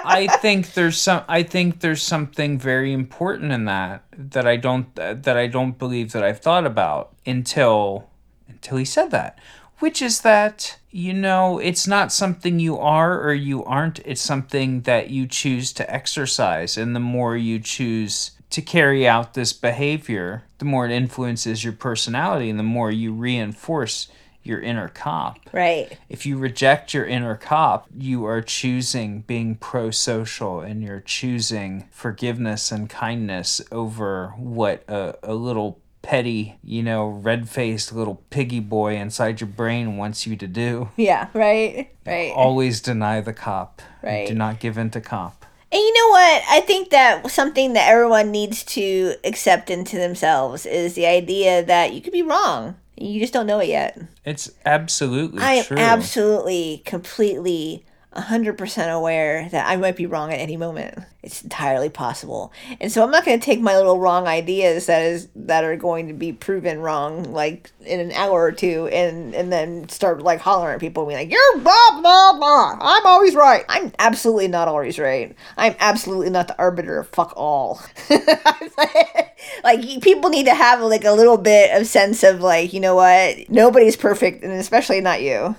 I 0.05 0.27
think 0.41 0.73
there's 0.73 0.99
some 0.99 1.23
I 1.27 1.43
think 1.43 1.79
there's 1.79 2.03
something 2.03 2.59
very 2.59 2.93
important 2.93 3.51
in 3.51 3.65
that 3.65 4.03
that 4.11 4.47
I 4.47 4.57
don't 4.57 4.93
that 4.95 5.37
I 5.37 5.47
don't 5.47 5.77
believe 5.79 6.11
that 6.11 6.23
I've 6.23 6.39
thought 6.39 6.65
about 6.65 7.15
until 7.25 8.09
until 8.47 8.77
he 8.77 8.85
said 8.85 9.11
that, 9.11 9.39
which 9.79 10.01
is 10.01 10.21
that 10.21 10.77
you 10.95 11.11
know, 11.11 11.59
it's 11.59 11.87
not 11.87 12.13
something 12.13 12.57
you 12.57 12.77
are 12.77 13.21
or 13.21 13.33
you 13.33 13.65
aren't, 13.65 13.99
it's 14.05 14.21
something 14.21 14.79
that 14.83 15.09
you 15.09 15.27
choose 15.27 15.73
to 15.73 15.93
exercise 15.93 16.77
and 16.77 16.95
the 16.95 17.01
more 17.01 17.35
you 17.35 17.59
choose 17.59 18.31
to 18.55 18.61
carry 18.61 19.05
out 19.05 19.33
this 19.33 19.51
behavior, 19.51 20.45
the 20.59 20.65
more 20.65 20.85
it 20.85 20.91
influences 20.91 21.65
your 21.65 21.73
personality 21.73 22.49
and 22.49 22.57
the 22.57 22.63
more 22.63 22.89
you 22.89 23.11
reinforce 23.11 24.07
your 24.43 24.61
inner 24.61 24.87
cop. 24.87 25.39
Right. 25.51 25.97
If 26.07 26.25
you 26.25 26.37
reject 26.37 26.93
your 26.93 27.05
inner 27.05 27.35
cop, 27.35 27.85
you 27.93 28.23
are 28.23 28.41
choosing 28.41 29.23
being 29.27 29.55
pro 29.55 29.91
social 29.91 30.61
and 30.61 30.81
you're 30.81 31.01
choosing 31.01 31.89
forgiveness 31.91 32.71
and 32.71 32.89
kindness 32.89 33.59
over 33.73 34.29
what 34.37 34.85
a, 34.87 35.17
a 35.21 35.33
little 35.33 35.81
petty, 36.01 36.57
you 36.63 36.81
know, 36.81 37.07
red 37.07 37.49
faced 37.49 37.91
little 37.91 38.23
piggy 38.29 38.61
boy 38.61 38.95
inside 38.95 39.41
your 39.41 39.49
brain 39.49 39.97
wants 39.97 40.25
you 40.25 40.37
to 40.37 40.47
do. 40.47 40.87
Yeah, 40.95 41.27
right. 41.33 41.89
Right. 42.05 42.31
Always 42.33 42.79
deny 42.79 43.19
the 43.19 43.33
cop. 43.33 43.81
Right. 44.01 44.29
Do 44.29 44.33
not 44.33 44.61
give 44.61 44.77
in 44.77 44.91
to 44.91 45.01
cop. 45.01 45.44
And 45.75 45.81
you 45.81 45.93
know 45.93 46.09
what? 46.11 46.43
I 46.49 46.61
think 46.61 46.89
that 46.91 47.29
something 47.29 47.73
that 47.73 47.89
everyone 47.89 48.31
needs 48.31 48.63
to 48.63 49.15
accept 49.25 49.69
into 49.69 49.97
themselves 49.97 50.65
is 50.65 50.93
the 50.93 51.05
idea 51.05 51.65
that 51.65 51.91
you 51.91 51.99
could 51.99 52.13
be 52.13 52.21
wrong. 52.21 52.77
You 52.95 53.19
just 53.19 53.33
don't 53.33 53.45
know 53.45 53.59
it 53.59 53.67
yet. 53.67 53.99
It's 54.23 54.49
absolutely 54.65 55.41
I 55.41 55.55
am 55.55 55.65
true. 55.65 55.77
absolutely, 55.77 56.81
completely, 56.85 57.85
100% 58.15 58.95
aware 58.95 59.49
that 59.49 59.67
I 59.67 59.75
might 59.75 59.95
be 59.95 60.05
wrong 60.05 60.31
at 60.31 60.39
any 60.39 60.55
moment. 60.55 60.99
It's 61.21 61.43
entirely 61.43 61.89
possible. 61.89 62.53
And 62.79 62.91
so 62.91 63.03
I'm 63.03 63.11
not 63.11 63.25
going 63.25 63.39
to 63.39 63.45
take 63.45 63.59
my 63.59 63.75
little 63.75 63.99
wrong 63.99 64.27
ideas 64.27 64.85
that 64.85 65.01
is 65.01 65.27
that 65.35 65.63
are 65.63 65.75
going 65.75 66.07
to 66.07 66.13
be 66.13 66.31
proven 66.31 66.79
wrong 66.79 67.33
like 67.33 67.71
in 67.81 67.99
an 67.99 68.11
hour 68.11 68.41
or 68.41 68.51
two 68.51 68.87
and 68.87 69.33
and 69.33 69.51
then 69.51 69.89
start 69.89 70.21
like 70.21 70.39
hollering 70.39 70.75
at 70.75 70.79
people 70.79 71.03
and 71.03 71.09
be 71.09 71.15
like, 71.15 71.31
"You're 71.31 71.61
blah 71.61 72.01
blah 72.01 72.37
blah. 72.37 72.77
I'm 72.79 73.05
always 73.05 73.35
right." 73.35 73.65
I'm 73.67 73.91
absolutely 73.99 74.47
not 74.47 74.67
always 74.67 74.99
right. 74.99 75.35
I'm 75.57 75.75
absolutely 75.79 76.29
not 76.29 76.47
the 76.47 76.57
arbiter 76.59 76.99
of 76.99 77.09
fuck 77.09 77.33
all. 77.35 77.81
like 79.63 80.01
people 80.01 80.29
need 80.29 80.45
to 80.45 80.55
have 80.55 80.79
like 80.81 81.05
a 81.05 81.11
little 81.11 81.37
bit 81.37 81.75
of 81.75 81.87
sense 81.87 82.23
of 82.23 82.39
like, 82.39 82.71
you 82.71 82.79
know 82.79 82.95
what? 82.95 83.49
Nobody's 83.49 83.97
perfect 83.97 84.43
and 84.43 84.53
especially 84.53 85.01
not 85.01 85.21
you. 85.21 85.55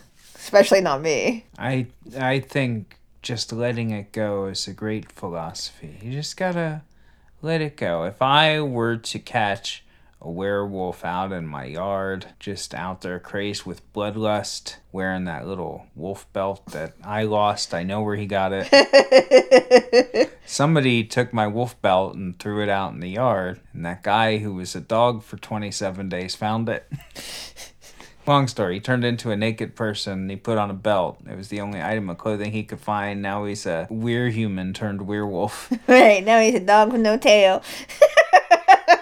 Especially 0.46 0.80
not 0.80 1.02
me. 1.02 1.44
I 1.58 1.88
I 2.16 2.38
think 2.38 2.98
just 3.20 3.52
letting 3.52 3.90
it 3.90 4.12
go 4.12 4.46
is 4.46 4.68
a 4.68 4.72
great 4.72 5.10
philosophy. 5.10 5.98
You 6.00 6.12
just 6.12 6.36
gotta 6.36 6.82
let 7.42 7.60
it 7.60 7.76
go. 7.76 8.04
If 8.04 8.22
I 8.22 8.60
were 8.60 8.96
to 8.96 9.18
catch 9.18 9.84
a 10.20 10.30
werewolf 10.30 11.04
out 11.04 11.32
in 11.32 11.48
my 11.48 11.64
yard, 11.64 12.26
just 12.38 12.76
out 12.76 13.00
there 13.00 13.18
crazed 13.18 13.64
with 13.64 13.92
bloodlust, 13.92 14.76
wearing 14.92 15.24
that 15.24 15.48
little 15.48 15.86
wolf 15.96 16.32
belt 16.32 16.64
that 16.66 16.94
I 17.02 17.24
lost. 17.24 17.74
I 17.74 17.82
know 17.82 18.02
where 18.02 18.14
he 18.14 18.26
got 18.26 18.52
it. 18.54 20.30
Somebody 20.46 21.02
took 21.02 21.32
my 21.32 21.48
wolf 21.48 21.82
belt 21.82 22.14
and 22.14 22.38
threw 22.38 22.62
it 22.62 22.68
out 22.68 22.92
in 22.92 23.00
the 23.00 23.10
yard, 23.10 23.58
and 23.72 23.84
that 23.84 24.04
guy 24.04 24.38
who 24.38 24.54
was 24.54 24.76
a 24.76 24.80
dog 24.80 25.24
for 25.24 25.38
27 25.38 26.08
days 26.08 26.36
found 26.36 26.68
it. 26.68 26.88
Long 28.26 28.48
story. 28.48 28.74
He 28.74 28.80
turned 28.80 29.04
into 29.04 29.30
a 29.30 29.36
naked 29.36 29.76
person. 29.76 30.28
He 30.28 30.34
put 30.34 30.58
on 30.58 30.68
a 30.68 30.74
belt. 30.74 31.18
It 31.30 31.36
was 31.36 31.46
the 31.48 31.60
only 31.60 31.80
item 31.80 32.10
of 32.10 32.18
clothing 32.18 32.50
he 32.50 32.64
could 32.64 32.80
find. 32.80 33.22
Now 33.22 33.44
he's 33.44 33.66
a 33.66 33.86
weird 33.88 34.32
human 34.32 34.72
turned 34.72 35.06
werewolf. 35.06 35.72
Right, 35.86 36.24
now 36.24 36.40
he's 36.40 36.54
a 36.54 36.60
dog 36.60 36.90
with 36.92 37.00
no 37.00 37.16
tail. 37.16 37.62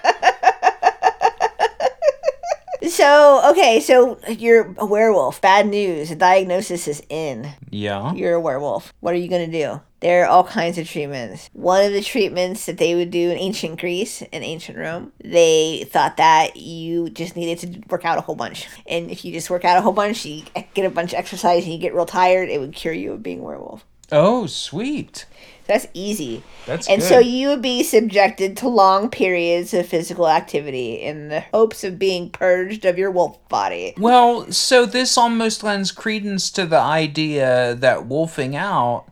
so, 2.89 3.51
okay, 3.51 3.80
so 3.80 4.18
you're 4.28 4.74
a 4.78 4.87
werewolf. 4.87 5.41
Bad 5.41 5.66
news. 5.66 6.09
The 6.11 6.16
diagnosis 6.16 6.89
is 6.89 7.03
in. 7.09 7.53
yeah. 7.70 8.12
You're 8.14 8.35
a 8.35 8.41
werewolf. 8.41 8.93
What 9.01 9.14
are 9.14 9.18
you 9.18 9.28
going 9.28 9.51
to 9.51 9.59
do? 9.59 9.80
There 10.01 10.24
are 10.24 10.28
all 10.28 10.45
kinds 10.45 10.76
of 10.76 10.87
treatments. 10.89 11.49
One 11.55 11.82
of 11.85 11.93
the 11.93 12.03
treatments 12.03 12.66
that 12.66 12.76
they 12.76 12.95
would 12.95 13.11
do 13.11 13.30
in 13.30 13.39
ancient 13.39 13.80
Greece 13.80 14.22
and 14.32 14.45
ancient 14.45 14.76
Rome, 14.76 15.12
they 15.22 15.87
thought 15.91 16.18
that 16.18 16.57
you 16.57 17.09
just 17.09 17.37
needed 17.37 17.59
to 17.61 17.80
work 17.89 18.05
out 18.05 18.18
a 18.18 18.20
whole 18.20 18.35
bunch. 18.35 18.68
And 18.87 19.11
if 19.11 19.24
you 19.24 19.32
just 19.32 19.49
work 19.49 19.64
out 19.64 19.78
a 19.78 19.80
whole 19.80 19.93
bunch, 19.95 20.26
you 20.26 20.43
get 20.74 20.85
a 20.85 20.91
bunch 20.91 21.14
of 21.14 21.18
exercise 21.18 21.64
and 21.64 21.72
you 21.72 21.78
get 21.78 21.95
real 21.95 22.05
tired, 22.05 22.51
it 22.51 22.61
would 22.61 22.74
cure 22.74 22.93
you 22.93 23.12
of 23.12 23.22
being 23.22 23.41
a 23.41 23.43
werewolf. 23.43 23.87
Oh, 24.12 24.47
sweet. 24.47 25.24
That's 25.67 25.87
easy. 25.95 26.43
That's 26.67 26.89
and 26.89 27.01
good. 27.01 27.09
so 27.09 27.19
you 27.19 27.49
would 27.49 27.62
be 27.62 27.83
subjected 27.83 28.57
to 28.59 28.69
long 28.69 29.11
periods 29.11 29.73
of 29.75 29.87
physical 29.87 30.29
activity 30.29 30.95
in 30.95 31.29
the 31.29 31.41
hopes 31.41 31.85
of 31.85 31.99
being 31.99 32.31
purged 32.31 32.85
of 32.85 32.99
your 32.99 33.11
wolf 33.11 33.49
body. 33.49 33.95
Well, 33.99 34.51
so 34.53 34.87
this 34.87 35.17
almost 35.17 35.62
lends 35.62 35.91
credence 35.93 36.51
to 36.53 36.67
the 36.67 36.79
idea 36.79 37.75
that 37.77 38.07
wolfing 38.07 38.57
out 38.57 39.07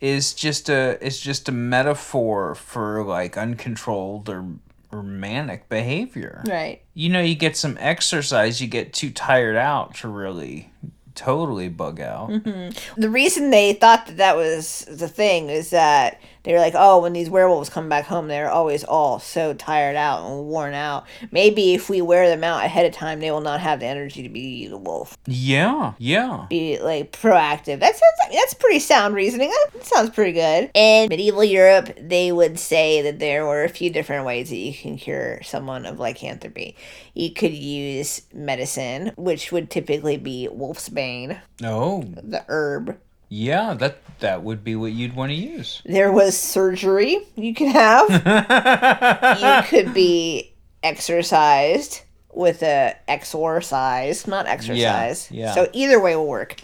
is 0.00 0.34
just 0.34 0.68
a 0.68 1.02
is 1.04 1.20
just 1.20 1.48
a 1.48 1.52
metaphor 1.52 2.54
for 2.54 3.02
like 3.02 3.36
uncontrolled 3.36 4.28
or, 4.28 4.44
or 4.92 5.02
manic 5.02 5.68
behavior. 5.68 6.42
Right. 6.46 6.82
You 6.94 7.08
know, 7.08 7.20
you 7.20 7.34
get 7.34 7.56
some 7.56 7.76
exercise, 7.80 8.60
you 8.60 8.68
get 8.68 8.92
too 8.92 9.10
tired 9.10 9.56
out 9.56 9.94
to 9.96 10.08
really 10.08 10.70
totally 11.16 11.68
bug 11.68 12.00
out. 12.00 12.30
Mm-hmm. 12.30 13.00
The 13.00 13.10
reason 13.10 13.50
they 13.50 13.72
thought 13.72 14.06
that 14.06 14.18
that 14.18 14.36
was 14.36 14.86
the 14.88 15.08
thing 15.08 15.50
is 15.50 15.70
that 15.70 16.20
they 16.46 16.52
were 16.52 16.60
like, 16.60 16.74
oh, 16.76 17.02
when 17.02 17.12
these 17.12 17.28
werewolves 17.28 17.68
come 17.68 17.88
back 17.88 18.04
home, 18.06 18.28
they're 18.28 18.48
always 18.48 18.84
all 18.84 19.18
so 19.18 19.52
tired 19.52 19.96
out 19.96 20.30
and 20.30 20.46
worn 20.46 20.74
out. 20.74 21.04
Maybe 21.32 21.74
if 21.74 21.90
we 21.90 22.00
wear 22.00 22.28
them 22.28 22.44
out 22.44 22.64
ahead 22.64 22.86
of 22.86 22.92
time, 22.92 23.18
they 23.18 23.32
will 23.32 23.40
not 23.40 23.58
have 23.58 23.80
the 23.80 23.86
energy 23.86 24.22
to 24.22 24.28
be 24.28 24.68
the 24.68 24.78
wolf. 24.78 25.18
Yeah, 25.26 25.94
yeah. 25.98 26.46
Be 26.48 26.78
like 26.78 27.10
proactive. 27.10 27.80
That 27.80 27.96
sounds 27.96 28.16
like 28.22 28.32
that's 28.32 28.54
pretty 28.54 28.78
sound 28.78 29.16
reasoning. 29.16 29.52
That 29.74 29.84
sounds 29.84 30.10
pretty 30.10 30.32
good. 30.32 30.70
In 30.72 31.08
medieval 31.08 31.42
Europe, 31.42 31.90
they 32.00 32.30
would 32.30 32.60
say 32.60 33.02
that 33.02 33.18
there 33.18 33.44
were 33.44 33.64
a 33.64 33.68
few 33.68 33.90
different 33.90 34.24
ways 34.24 34.50
that 34.50 34.56
you 34.56 34.72
can 34.72 34.96
cure 34.96 35.42
someone 35.42 35.84
of 35.84 35.98
lycanthropy. 35.98 36.76
You 37.12 37.32
could 37.32 37.54
use 37.54 38.22
medicine, 38.32 39.12
which 39.16 39.50
would 39.50 39.68
typically 39.68 40.16
be 40.16 40.46
wolf's 40.48 40.88
bane, 40.88 41.40
Oh, 41.64 42.02
the 42.02 42.44
herb. 42.46 42.98
Yeah, 43.28 43.74
that 43.74 43.98
that 44.20 44.42
would 44.42 44.64
be 44.64 44.76
what 44.76 44.92
you'd 44.92 45.14
want 45.14 45.30
to 45.30 45.36
use. 45.36 45.82
There 45.84 46.12
was 46.12 46.36
surgery 46.38 47.18
you 47.34 47.54
could 47.54 47.68
have. 47.68 48.08
you 49.40 49.68
could 49.68 49.92
be 49.92 50.52
exercised 50.82 52.02
with 52.32 52.62
a 52.62 52.94
exorcise, 53.08 54.26
not 54.26 54.46
exercise. 54.46 55.30
yeah. 55.30 55.46
yeah. 55.46 55.54
So 55.54 55.68
either 55.72 56.00
way 56.00 56.14
will 56.16 56.26
work. 56.26 56.56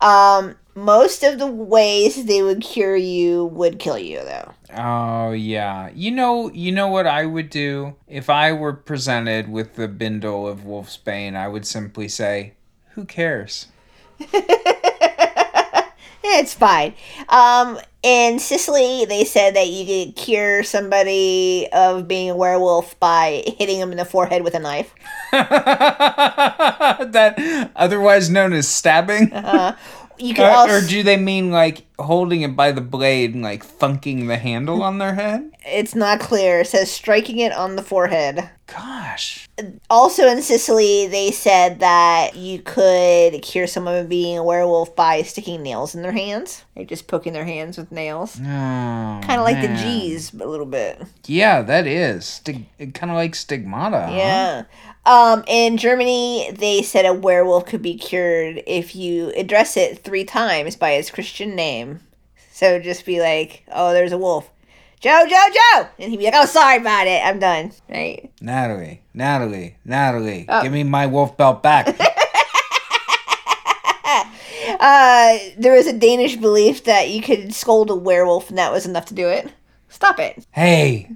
Um, 0.00 0.56
most 0.74 1.24
of 1.24 1.38
the 1.38 1.46
ways 1.46 2.24
they 2.24 2.40
would 2.40 2.62
cure 2.62 2.96
you 2.96 3.46
would 3.46 3.78
kill 3.78 3.98
you, 3.98 4.18
though. 4.18 4.54
Oh 4.76 5.32
yeah. 5.32 5.90
You 5.94 6.10
know 6.10 6.50
you 6.52 6.72
know 6.72 6.88
what 6.88 7.06
I 7.06 7.26
would 7.26 7.50
do? 7.50 7.96
If 8.06 8.30
I 8.30 8.52
were 8.52 8.72
presented 8.72 9.50
with 9.50 9.74
the 9.74 9.88
bindle 9.88 10.46
of 10.46 10.60
Wolfsbane, 10.60 11.36
I 11.36 11.48
would 11.48 11.66
simply 11.66 12.08
say, 12.08 12.54
Who 12.90 13.04
cares? 13.04 13.66
It's 16.30 16.54
fine. 16.54 16.94
Um, 17.28 17.78
in 18.02 18.38
Sicily, 18.38 19.06
they 19.06 19.24
said 19.24 19.56
that 19.56 19.68
you 19.68 19.84
could 19.86 20.14
cure 20.14 20.62
somebody 20.62 21.66
of 21.72 22.06
being 22.06 22.30
a 22.30 22.36
werewolf 22.36 22.98
by 23.00 23.42
hitting 23.58 23.80
them 23.80 23.90
in 23.90 23.96
the 23.96 24.04
forehead 24.04 24.44
with 24.44 24.54
a 24.54 24.58
knife. 24.58 24.94
that 25.32 25.72
otherwise 27.74 28.30
known 28.30 28.52
as 28.52 28.68
stabbing? 28.68 29.32
You 30.18 30.34
could 30.34 30.44
Or, 30.44 30.50
also. 30.50 30.74
or 30.74 30.80
do 30.80 31.02
they 31.02 31.16
mean 31.16 31.50
like 31.50 31.84
holding 31.98 32.42
it 32.42 32.54
by 32.56 32.72
the 32.72 32.80
blade 32.80 33.34
and 33.34 33.42
like 33.42 33.64
thunking 33.66 34.26
the 34.28 34.36
handle 34.38 34.82
on 34.82 34.98
their 34.98 35.14
head? 35.14 35.50
it's 35.70 35.94
not 35.94 36.18
clear. 36.18 36.60
It 36.60 36.66
says 36.68 36.90
striking 36.90 37.38
it 37.40 37.52
on 37.52 37.76
the 37.76 37.82
forehead. 37.82 38.48
Gosh. 38.66 39.48
also 39.90 40.26
in 40.28 40.40
Sicily, 40.42 41.06
they 41.06 41.30
said 41.30 41.80
that 41.80 42.36
you 42.36 42.60
could 42.60 43.40
cure 43.42 43.66
someone 43.66 43.96
of 43.96 44.08
being 44.08 44.38
a 44.38 44.42
werewolf 44.44 44.94
by 44.96 45.22
sticking 45.22 45.62
nails 45.62 45.94
in 45.94 46.02
their 46.02 46.12
hands. 46.12 46.64
They're 46.74 46.84
just 46.84 47.06
poking 47.08 47.32
their 47.34 47.44
hands 47.44 47.76
with 47.78 47.90
nails. 47.92 48.36
Oh, 48.38 48.44
Kind 48.44 49.32
of 49.40 49.44
like 49.44 49.60
the. 49.60 49.74
G's, 49.74 50.30
but 50.30 50.46
a 50.46 50.50
little 50.50 50.66
bit. 50.66 51.02
Yeah, 51.26 51.62
that 51.62 51.86
is. 51.86 52.24
Stig- 52.26 52.66
kind 52.94 53.10
of 53.10 53.16
like 53.16 53.34
stigmata. 53.34 54.06
huh? 54.06 54.62
Um, 55.08 55.42
in 55.46 55.78
Germany, 55.78 56.50
they 56.52 56.82
said 56.82 57.06
a 57.06 57.14
werewolf 57.14 57.64
could 57.66 57.80
be 57.80 57.96
cured 57.96 58.62
if 58.66 58.94
you 58.94 59.30
address 59.36 59.76
it 59.78 60.04
three 60.04 60.24
times 60.24 60.76
by 60.76 60.90
its 60.90 61.10
Christian 61.10 61.54
name. 61.56 62.00
So 62.52 62.78
just 62.78 63.06
be 63.06 63.18
like, 63.20 63.64
oh, 63.72 63.92
there's 63.94 64.12
a 64.12 64.18
wolf. 64.18 64.50
Joe, 65.00 65.24
Joe, 65.28 65.46
Joe! 65.54 65.86
And 65.98 66.10
he'd 66.10 66.18
be 66.18 66.24
like, 66.24 66.34
oh, 66.36 66.44
sorry 66.44 66.76
about 66.76 67.06
it. 67.06 67.24
I'm 67.24 67.38
done. 67.38 67.72
Right? 67.88 68.30
Natalie, 68.42 69.00
Natalie, 69.14 69.76
Natalie, 69.84 70.44
Oh. 70.48 70.62
give 70.62 70.72
me 70.72 70.82
my 70.84 71.06
wolf 71.06 71.36
belt 71.36 71.62
back. 71.62 71.98
Uh, 74.80 75.38
there 75.58 75.72
was 75.74 75.86
a 75.86 75.92
Danish 75.92 76.36
belief 76.36 76.84
that 76.84 77.08
you 77.10 77.20
could 77.22 77.52
scold 77.54 77.90
a 77.90 77.94
werewolf 77.94 78.48
and 78.48 78.58
that 78.58 78.70
was 78.70 78.86
enough 78.86 79.06
to 79.06 79.14
do 79.14 79.26
it. 79.28 79.50
Stop 79.88 80.18
it. 80.20 80.46
hey, 80.52 81.10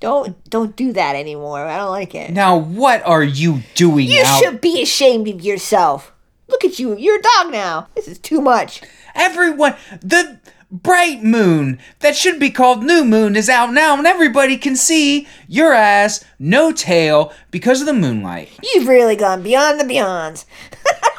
Don't 0.00 0.42
don't 0.50 0.76
do 0.76 0.92
that 0.92 1.16
anymore. 1.16 1.64
I 1.66 1.78
don't 1.78 1.90
like 1.90 2.14
it. 2.14 2.30
now 2.30 2.56
what 2.56 3.02
are 3.06 3.22
you 3.22 3.62
doing 3.74 4.08
You 4.08 4.22
out? 4.24 4.38
should 4.42 4.60
be 4.60 4.82
ashamed 4.82 5.26
of 5.28 5.40
yourself. 5.42 6.12
Look 6.48 6.64
at 6.64 6.78
you. 6.78 6.96
You're 6.96 7.18
a 7.18 7.22
dog 7.22 7.52
now. 7.52 7.88
This 7.94 8.06
is 8.06 8.18
too 8.18 8.40
much. 8.40 8.82
Everyone, 9.14 9.74
the 10.00 10.38
bright 10.70 11.22
moon 11.24 11.78
that 12.00 12.14
should 12.14 12.38
be 12.38 12.50
called 12.50 12.82
new 12.84 13.04
moon 13.04 13.34
is 13.36 13.48
out 13.48 13.72
now, 13.72 13.96
and 13.96 14.06
everybody 14.06 14.56
can 14.58 14.76
see 14.76 15.26
your 15.48 15.72
ass, 15.72 16.24
no 16.38 16.70
tail, 16.72 17.32
because 17.50 17.80
of 17.80 17.86
the 17.86 17.92
moonlight. 17.94 18.50
You've 18.62 18.86
really 18.88 19.16
gone 19.16 19.42
beyond 19.42 19.80
the 19.80 19.84
beyonds. 19.84 20.44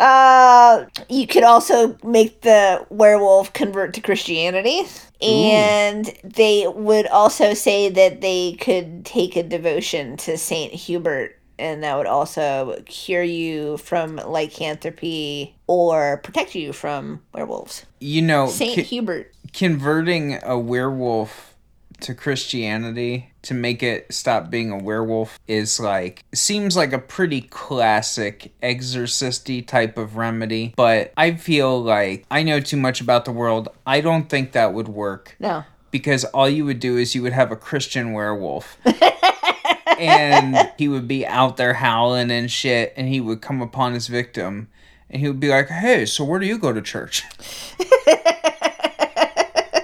uh, 0.00 0.86
you 1.10 1.26
could 1.26 1.42
also 1.44 1.96
make 2.02 2.40
the 2.40 2.86
werewolf 2.88 3.52
convert 3.52 3.92
to 3.94 4.00
Christianity. 4.00 4.84
And 5.20 6.10
they 6.24 6.66
would 6.66 7.06
also 7.08 7.52
say 7.52 7.90
that 7.90 8.22
they 8.22 8.54
could 8.54 9.04
take 9.04 9.36
a 9.36 9.42
devotion 9.42 10.16
to 10.18 10.38
Saint 10.38 10.72
Hubert, 10.72 11.38
and 11.58 11.82
that 11.82 11.98
would 11.98 12.06
also 12.06 12.82
cure 12.86 13.22
you 13.22 13.76
from 13.76 14.16
lycanthropy 14.16 15.54
or 15.66 16.16
protect 16.24 16.54
you 16.54 16.72
from 16.72 17.20
werewolves. 17.34 17.84
You 17.98 18.22
know, 18.22 18.46
Saint 18.48 18.76
co- 18.76 18.82
Hubert. 18.82 19.34
converting 19.52 20.38
a 20.42 20.58
werewolf 20.58 21.54
to 22.00 22.14
Christianity 22.14 23.29
to 23.42 23.54
make 23.54 23.82
it 23.82 24.12
stop 24.12 24.50
being 24.50 24.70
a 24.70 24.76
werewolf 24.78 25.38
is 25.48 25.80
like 25.80 26.24
seems 26.34 26.76
like 26.76 26.92
a 26.92 26.98
pretty 26.98 27.40
classic 27.40 28.52
exorcisty 28.62 29.62
type 29.62 29.96
of 29.96 30.16
remedy, 30.16 30.74
but 30.76 31.12
I 31.16 31.34
feel 31.34 31.82
like 31.82 32.24
I 32.30 32.42
know 32.42 32.60
too 32.60 32.76
much 32.76 33.00
about 33.00 33.24
the 33.24 33.32
world. 33.32 33.68
I 33.86 34.00
don't 34.00 34.28
think 34.28 34.52
that 34.52 34.74
would 34.74 34.88
work 34.88 35.36
No. 35.38 35.64
because 35.90 36.24
all 36.26 36.48
you 36.48 36.64
would 36.66 36.80
do 36.80 36.96
is 36.96 37.14
you 37.14 37.22
would 37.22 37.32
have 37.32 37.50
a 37.50 37.56
Christian 37.56 38.12
werewolf. 38.12 38.76
and 39.98 40.70
he 40.78 40.88
would 40.88 41.06
be 41.08 41.26
out 41.26 41.56
there 41.56 41.74
howling 41.74 42.30
and 42.30 42.50
shit 42.50 42.92
and 42.96 43.08
he 43.08 43.20
would 43.20 43.40
come 43.42 43.60
upon 43.60 43.92
his 43.94 44.06
victim 44.06 44.68
and 45.10 45.20
he 45.20 45.26
would 45.28 45.40
be 45.40 45.48
like, 45.48 45.68
"Hey, 45.68 46.06
so 46.06 46.24
where 46.24 46.38
do 46.38 46.46
you 46.46 46.56
go 46.58 46.72
to 46.72 46.80
church?" 46.80 47.24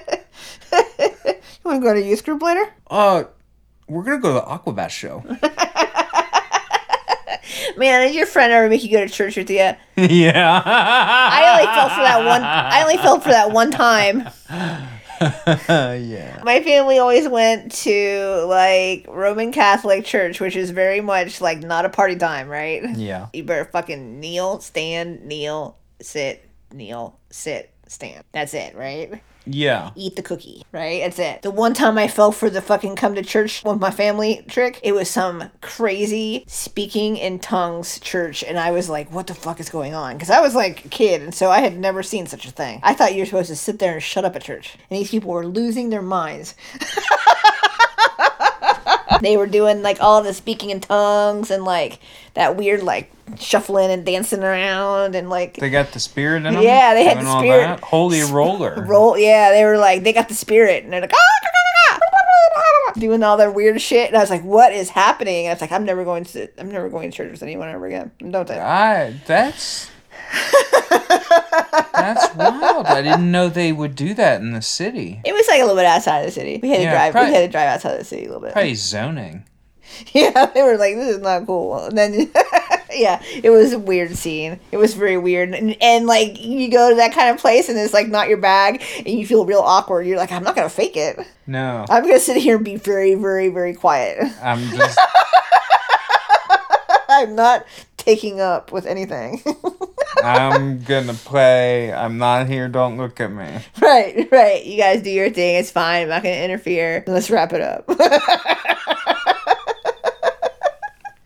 You 1.64 1.70
want 1.72 1.82
to 1.82 1.88
go 1.88 1.94
to 1.94 2.00
youth 2.02 2.24
group 2.24 2.42
later? 2.42 2.64
Uh, 2.88 3.24
we're 3.88 4.02
gonna 4.02 4.18
go 4.18 4.28
to 4.28 4.34
the 4.34 4.42
Aquabat 4.42 4.90
show. 4.90 5.24
Man, 7.76 8.06
did 8.06 8.14
your 8.14 8.26
friend 8.26 8.52
ever 8.52 8.68
make 8.68 8.82
you 8.82 8.90
go 8.90 9.06
to 9.06 9.12
church 9.12 9.36
with 9.36 9.50
you? 9.50 9.74
yeah. 9.96 10.62
I 10.64 11.52
only 11.52 11.66
fell 11.66 11.88
for 11.90 12.02
that 12.02 12.24
one. 12.24 12.42
I 12.42 12.82
only 12.82 12.96
fell 12.96 13.20
for 13.20 13.28
that 13.28 13.50
one 13.50 13.70
time. 13.70 14.28
yeah. 15.68 16.40
My 16.44 16.62
family 16.62 16.98
always 16.98 17.28
went 17.28 17.72
to 17.72 18.44
like 18.48 19.06
Roman 19.08 19.52
Catholic 19.52 20.04
church, 20.04 20.40
which 20.40 20.56
is 20.56 20.70
very 20.70 21.00
much 21.00 21.40
like 21.40 21.60
not 21.60 21.84
a 21.84 21.88
party 21.88 22.16
time, 22.16 22.48
right? 22.48 22.82
Yeah. 22.96 23.28
You 23.32 23.44
better 23.44 23.66
fucking 23.66 24.20
kneel, 24.20 24.60
stand, 24.60 25.24
kneel, 25.24 25.76
sit, 26.00 26.48
kneel, 26.72 27.18
sit, 27.30 27.72
stand. 27.88 28.24
That's 28.32 28.54
it, 28.54 28.74
right? 28.74 29.22
Yeah. 29.46 29.90
Eat 29.94 30.16
the 30.16 30.22
cookie, 30.22 30.64
right? 30.72 31.00
That's 31.02 31.18
it. 31.18 31.42
The 31.42 31.50
one 31.50 31.72
time 31.72 31.96
I 31.98 32.08
fell 32.08 32.32
for 32.32 32.50
the 32.50 32.60
fucking 32.60 32.96
come 32.96 33.14
to 33.14 33.22
church 33.22 33.62
with 33.64 33.80
my 33.80 33.90
family 33.90 34.44
trick, 34.48 34.80
it 34.82 34.92
was 34.92 35.08
some 35.08 35.50
crazy 35.60 36.44
speaking 36.48 37.16
in 37.16 37.38
tongues 37.38 38.00
church, 38.00 38.42
and 38.42 38.58
I 38.58 38.72
was 38.72 38.88
like, 38.88 39.10
what 39.12 39.28
the 39.28 39.34
fuck 39.34 39.60
is 39.60 39.70
going 39.70 39.94
on? 39.94 40.14
Because 40.14 40.30
I 40.30 40.40
was 40.40 40.54
like 40.54 40.84
a 40.84 40.88
kid, 40.88 41.22
and 41.22 41.34
so 41.34 41.50
I 41.50 41.60
had 41.60 41.78
never 41.78 42.02
seen 42.02 42.26
such 42.26 42.46
a 42.46 42.50
thing. 42.50 42.80
I 42.82 42.94
thought 42.94 43.14
you 43.14 43.20
were 43.20 43.26
supposed 43.26 43.48
to 43.48 43.56
sit 43.56 43.78
there 43.78 43.94
and 43.94 44.02
shut 44.02 44.24
up 44.24 44.34
at 44.36 44.42
church, 44.42 44.76
and 44.90 44.98
these 44.98 45.10
people 45.10 45.30
were 45.30 45.46
losing 45.46 45.90
their 45.90 46.02
minds. 46.02 46.54
they 49.20 49.36
were 49.36 49.46
doing 49.46 49.82
like 49.82 50.00
all 50.00 50.22
the 50.22 50.32
speaking 50.34 50.70
in 50.70 50.80
tongues 50.80 51.50
and 51.50 51.64
like 51.64 51.98
that 52.34 52.56
weird 52.56 52.82
like 52.82 53.10
shuffling 53.38 53.90
and 53.90 54.04
dancing 54.04 54.42
around 54.42 55.14
and 55.14 55.28
like 55.28 55.56
They 55.56 55.70
got 55.70 55.92
the 55.92 56.00
spirit 56.00 56.44
in 56.46 56.54
them. 56.54 56.62
Yeah, 56.62 56.94
they 56.94 57.04
had 57.04 57.18
the 57.18 57.38
spirit. 57.40 57.66
that? 57.66 57.80
Holy 57.80 58.22
roller. 58.22 58.84
roll. 58.86 59.18
Yeah, 59.18 59.50
they 59.50 59.64
were 59.64 59.78
like 59.78 60.02
they 60.02 60.12
got 60.12 60.28
the 60.28 60.34
spirit 60.34 60.84
and 60.84 60.92
they're 60.92 61.00
like 61.00 61.12
"Ah, 61.12 61.36
doing 62.98 63.22
all 63.22 63.36
their 63.36 63.50
weird 63.50 63.80
shit. 63.80 64.08
And 64.08 64.16
I 64.16 64.20
was 64.20 64.30
like, 64.30 64.42
what 64.42 64.72
is 64.72 64.88
happening? 64.90 65.46
And 65.46 65.50
I 65.50 65.54
was 65.54 65.60
like, 65.60 65.72
I'm 65.72 65.84
never 65.84 66.04
going 66.04 66.24
to 66.24 66.48
I'm 66.58 66.70
never 66.70 66.88
going 66.88 67.10
to 67.10 67.16
church 67.16 67.30
with 67.30 67.42
anyone 67.42 67.68
ever 67.68 67.86
again. 67.86 68.10
Don't? 68.18 68.50
I 68.50 69.14
that's 69.26 69.90
that's 71.96 72.34
wild. 72.36 72.86
I 72.86 73.02
didn't 73.02 73.30
know 73.30 73.48
they 73.48 73.72
would 73.72 73.94
do 73.96 74.14
that 74.14 74.40
in 74.40 74.52
the 74.52 74.62
city. 74.62 75.20
It 75.24 75.32
was 75.32 75.46
like 75.48 75.58
a 75.60 75.62
little 75.64 75.76
bit 75.76 75.86
outside 75.86 76.20
of 76.20 76.26
the 76.26 76.32
city. 76.32 76.60
We 76.62 76.70
had 76.70 76.78
to 76.78 76.90
drive. 76.90 77.12
probably- 77.12 77.30
we 77.30 77.36
had 77.36 77.46
to 77.46 77.52
drive 77.52 77.68
outside 77.68 77.92
of 77.92 77.98
the 77.98 78.04
city 78.04 78.24
a 78.24 78.26
little 78.28 78.40
bit. 78.42 78.52
Probably 78.52 78.74
zoning. 78.74 79.44
Yeah, 80.12 80.46
they 80.46 80.62
were 80.62 80.76
like, 80.76 80.96
this 80.96 81.14
is 81.16 81.22
not 81.22 81.46
cool. 81.46 81.78
And 81.78 81.96
then, 81.96 82.12
yeah, 82.92 83.22
it 83.42 83.50
was 83.50 83.72
a 83.72 83.78
weird 83.78 84.16
scene. 84.16 84.58
It 84.72 84.78
was 84.78 84.94
very 84.94 85.16
weird. 85.16 85.54
And, 85.54 85.76
and 85.80 86.06
like, 86.06 86.38
you 86.44 86.68
go 86.72 86.90
to 86.90 86.96
that 86.96 87.14
kind 87.14 87.30
of 87.30 87.40
place 87.40 87.68
and 87.68 87.78
it's 87.78 87.94
like 87.94 88.08
not 88.08 88.28
your 88.28 88.36
bag 88.38 88.82
and 88.98 89.06
you 89.06 89.24
feel 89.24 89.46
real 89.46 89.60
awkward. 89.60 90.04
You're 90.06 90.18
like, 90.18 90.32
I'm 90.32 90.42
not 90.42 90.56
going 90.56 90.68
to 90.68 90.74
fake 90.74 90.96
it. 90.96 91.20
No, 91.46 91.86
I'm 91.88 92.02
going 92.02 92.14
to 92.14 92.20
sit 92.20 92.36
here 92.36 92.56
and 92.56 92.64
be 92.64 92.74
very, 92.76 93.14
very, 93.14 93.48
very 93.48 93.74
quiet. 93.74 94.18
I'm 94.42 94.58
just 94.76 94.98
I'm 97.08 97.36
not 97.36 97.64
taking 97.96 98.40
up 98.40 98.72
with 98.72 98.86
anything. 98.86 99.42
I'm 100.26 100.82
gonna 100.82 101.14
play. 101.14 101.92
I'm 101.92 102.18
not 102.18 102.48
here. 102.48 102.68
Don't 102.68 102.96
look 102.96 103.20
at 103.20 103.30
me. 103.30 103.46
right, 103.80 104.28
right. 104.30 104.64
You 104.64 104.76
guys 104.76 105.02
do 105.02 105.10
your 105.10 105.30
thing. 105.30 105.56
It's 105.56 105.70
fine. 105.70 106.02
I'm 106.02 106.08
not 106.08 106.22
to 106.22 106.44
interfere. 106.44 107.04
Let's 107.06 107.30
wrap 107.30 107.52
it 107.52 107.60
up. 107.60 107.88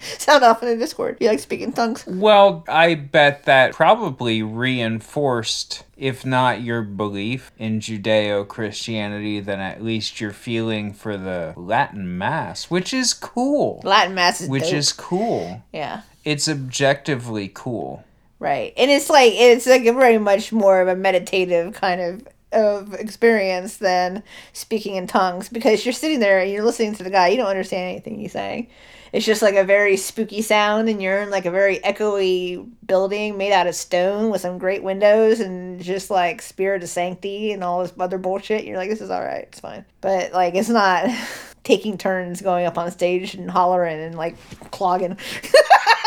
Sound 0.00 0.44
off 0.44 0.62
in 0.62 0.68
the 0.68 0.76
Discord. 0.76 1.16
You 1.20 1.28
like 1.28 1.40
speaking 1.40 1.72
tongues? 1.72 2.04
Well, 2.06 2.64
I 2.68 2.94
bet 2.94 3.44
that 3.44 3.72
probably 3.74 4.42
reinforced, 4.42 5.84
if 5.96 6.24
not 6.24 6.60
your 6.62 6.82
belief 6.82 7.50
in 7.58 7.80
Judeo 7.80 8.46
Christianity, 8.46 9.40
then 9.40 9.60
at 9.60 9.82
least 9.82 10.20
your 10.20 10.30
feeling 10.32 10.92
for 10.92 11.16
the 11.16 11.52
Latin 11.56 12.16
Mass, 12.18 12.70
which 12.70 12.94
is 12.94 13.12
cool. 13.12 13.80
Latin 13.82 14.14
Mass 14.14 14.40
is 14.40 14.48
Which 14.48 14.64
dope. 14.64 14.74
is 14.74 14.92
cool. 14.92 15.62
Yeah. 15.72 16.02
It's 16.24 16.48
objectively 16.48 17.50
cool. 17.52 18.04
Right. 18.40 18.72
And 18.78 18.90
it's 18.90 19.10
like 19.10 19.34
it's 19.34 19.66
like 19.66 19.84
a 19.84 19.92
very 19.92 20.18
much 20.18 20.50
more 20.50 20.80
of 20.80 20.88
a 20.88 20.96
meditative 20.96 21.74
kind 21.74 22.00
of 22.00 22.26
of 22.52 22.94
experience 22.94 23.76
than 23.76 24.22
speaking 24.54 24.96
in 24.96 25.06
tongues 25.06 25.48
because 25.48 25.84
you're 25.84 25.92
sitting 25.92 26.18
there 26.18 26.40
and 26.40 26.50
you're 26.50 26.64
listening 26.64 26.94
to 26.94 27.04
the 27.04 27.10
guy, 27.10 27.28
you 27.28 27.36
don't 27.36 27.46
understand 27.46 27.90
anything 27.90 28.18
he's 28.18 28.32
saying. 28.32 28.66
It's 29.12 29.26
just 29.26 29.42
like 29.42 29.56
a 29.56 29.64
very 29.64 29.96
spooky 29.96 30.40
sound 30.40 30.88
and 30.88 31.02
you're 31.02 31.20
in 31.20 31.30
like 31.30 31.44
a 31.44 31.50
very 31.50 31.80
echoey 31.80 32.66
building 32.86 33.36
made 33.36 33.52
out 33.52 33.66
of 33.66 33.74
stone 33.74 34.30
with 34.30 34.40
some 34.40 34.56
great 34.56 34.82
windows 34.82 35.40
and 35.40 35.82
just 35.82 36.10
like 36.10 36.40
spirit 36.40 36.82
of 36.82 36.88
sanctity 36.88 37.52
and 37.52 37.62
all 37.62 37.82
this 37.82 37.92
other 37.98 38.18
bullshit. 38.18 38.64
You're 38.64 38.78
like, 38.78 38.88
this 38.88 39.00
is 39.00 39.10
alright, 39.10 39.44
it's 39.44 39.60
fine. 39.60 39.84
But 40.00 40.32
like 40.32 40.54
it's 40.54 40.68
not 40.68 41.10
taking 41.64 41.98
turns 41.98 42.40
going 42.40 42.66
up 42.66 42.78
on 42.78 42.90
stage 42.90 43.34
and 43.34 43.50
hollering 43.50 44.00
and 44.00 44.14
like 44.14 44.36
clogging. 44.70 45.18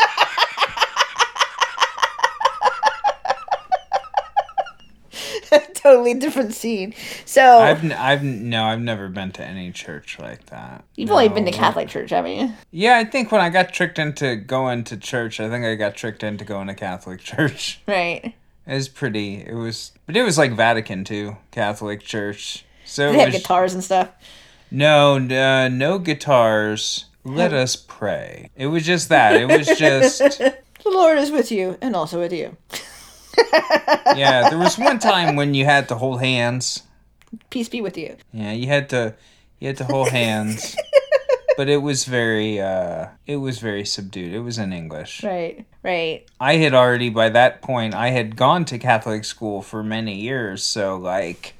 totally 5.74 6.14
different 6.14 6.54
scene. 6.54 6.94
So 7.24 7.58
I've, 7.58 7.84
n- 7.84 7.92
I've, 7.92 8.22
no, 8.22 8.64
I've 8.64 8.80
never 8.80 9.08
been 9.08 9.32
to 9.32 9.44
any 9.44 9.70
church 9.72 10.18
like 10.18 10.46
that. 10.46 10.84
you've 10.96 11.10
only 11.10 11.28
been 11.28 11.44
to 11.46 11.50
Catholic 11.52 11.88
church, 11.88 12.10
haven't 12.10 12.32
you? 12.36 12.52
Yeah, 12.70 12.96
I 12.98 13.04
think 13.04 13.30
when 13.32 13.40
I 13.40 13.50
got 13.50 13.72
tricked 13.72 13.98
into 13.98 14.36
going 14.36 14.84
to 14.84 14.96
church, 14.96 15.40
I 15.40 15.48
think 15.48 15.64
I 15.64 15.74
got 15.74 15.94
tricked 15.96 16.22
into 16.22 16.44
going 16.44 16.66
to 16.68 16.74
Catholic 16.74 17.20
church. 17.24 17.80
Right. 17.86 18.34
It 18.66 18.74
was 18.74 18.88
pretty. 18.88 19.44
It 19.46 19.54
was, 19.54 19.92
but 20.06 20.16
it 20.16 20.22
was 20.22 20.38
like 20.38 20.52
Vatican 20.52 21.04
II, 21.10 21.36
Catholic 21.50 22.00
Church. 22.00 22.64
So 22.86 23.10
They 23.12 23.16
it 23.18 23.20
have 23.20 23.32
was, 23.34 23.42
guitars 23.42 23.74
and 23.74 23.84
stuff. 23.84 24.08
No, 24.70 25.16
uh, 25.16 25.68
no 25.68 25.98
guitars. 25.98 27.04
Let 27.24 27.52
us 27.52 27.76
pray. 27.76 28.50
It 28.56 28.66
was 28.68 28.84
just 28.84 29.08
that. 29.10 29.36
It 29.36 29.46
was 29.48 29.66
just 29.78 30.18
The 30.38 30.90
Lord 30.90 31.16
is 31.16 31.30
with 31.30 31.50
you 31.50 31.78
and 31.80 31.96
also 31.96 32.18
with 32.20 32.32
you. 32.32 32.56
Yeah. 34.16 34.48
There 34.48 34.58
was 34.58 34.78
one 34.78 34.98
time 34.98 35.36
when 35.36 35.54
you 35.54 35.64
had 35.64 35.88
to 35.88 35.94
hold 35.94 36.20
hands. 36.20 36.82
Peace 37.50 37.68
be 37.68 37.80
with 37.80 37.96
you. 37.98 38.16
Yeah, 38.32 38.52
you 38.52 38.66
had 38.66 38.88
to 38.90 39.14
you 39.60 39.68
had 39.68 39.76
to 39.78 39.84
hold 39.84 40.08
hands. 40.08 40.76
But 41.56 41.68
it 41.68 41.82
was 41.82 42.04
very 42.04 42.60
uh 42.60 43.08
it 43.26 43.36
was 43.36 43.58
very 43.60 43.84
subdued. 43.84 44.34
It 44.34 44.40
was 44.40 44.58
in 44.58 44.72
English. 44.72 45.22
Right. 45.22 45.64
Right. 45.82 46.26
I 46.40 46.56
had 46.56 46.74
already 46.74 47.10
by 47.10 47.28
that 47.28 47.62
point 47.62 47.94
I 47.94 48.08
had 48.10 48.36
gone 48.36 48.64
to 48.66 48.78
Catholic 48.78 49.24
school 49.24 49.62
for 49.62 49.82
many 49.82 50.16
years, 50.16 50.64
so 50.64 50.96
like 50.96 51.54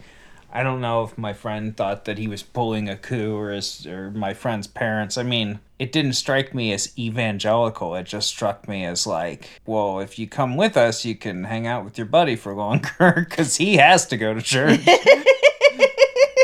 I 0.53 0.63
don't 0.63 0.81
know 0.81 1.05
if 1.05 1.19
my 1.19 1.33
friend 1.33 1.77
thought 1.77 2.05
that 2.05 2.19
he 2.19 2.29
was 2.29 2.43
pulling 2.43 2.89
a 2.89 2.97
coup 2.97 3.37
or 3.37 3.51
his 3.51 3.87
or 3.87 4.11
my 4.11 4.35
friend's 4.35 4.67
parents. 4.67 5.17
I 5.17 5.23
mean, 5.23 5.61
it 5.79 5.93
didn't 5.93 6.15
strike 6.15 6.55
me 6.55 6.73
as 6.73 6.97
evangelical. 6.99 7.95
It 7.95 8.05
just 8.05 8.29
struck 8.29 8.69
me 8.69 8.85
as 8.85 9.07
like, 9.07 9.49
well, 9.67 10.01
if 10.01 10.19
you 10.19 10.29
come 10.29 10.57
with 10.57 10.77
us, 10.77 11.05
you 11.05 11.15
can 11.15 11.45
hang 11.45 11.67
out 11.67 11.85
with 11.85 11.99
your 11.99 12.07
buddy 12.07 12.37
for 12.37 12.55
longer 12.57 13.27
because 13.29 13.57
he 13.57 13.77
has 13.77 14.07
to 14.07 14.17
go 14.17 14.35
to 14.35 14.43
church. 14.43 14.81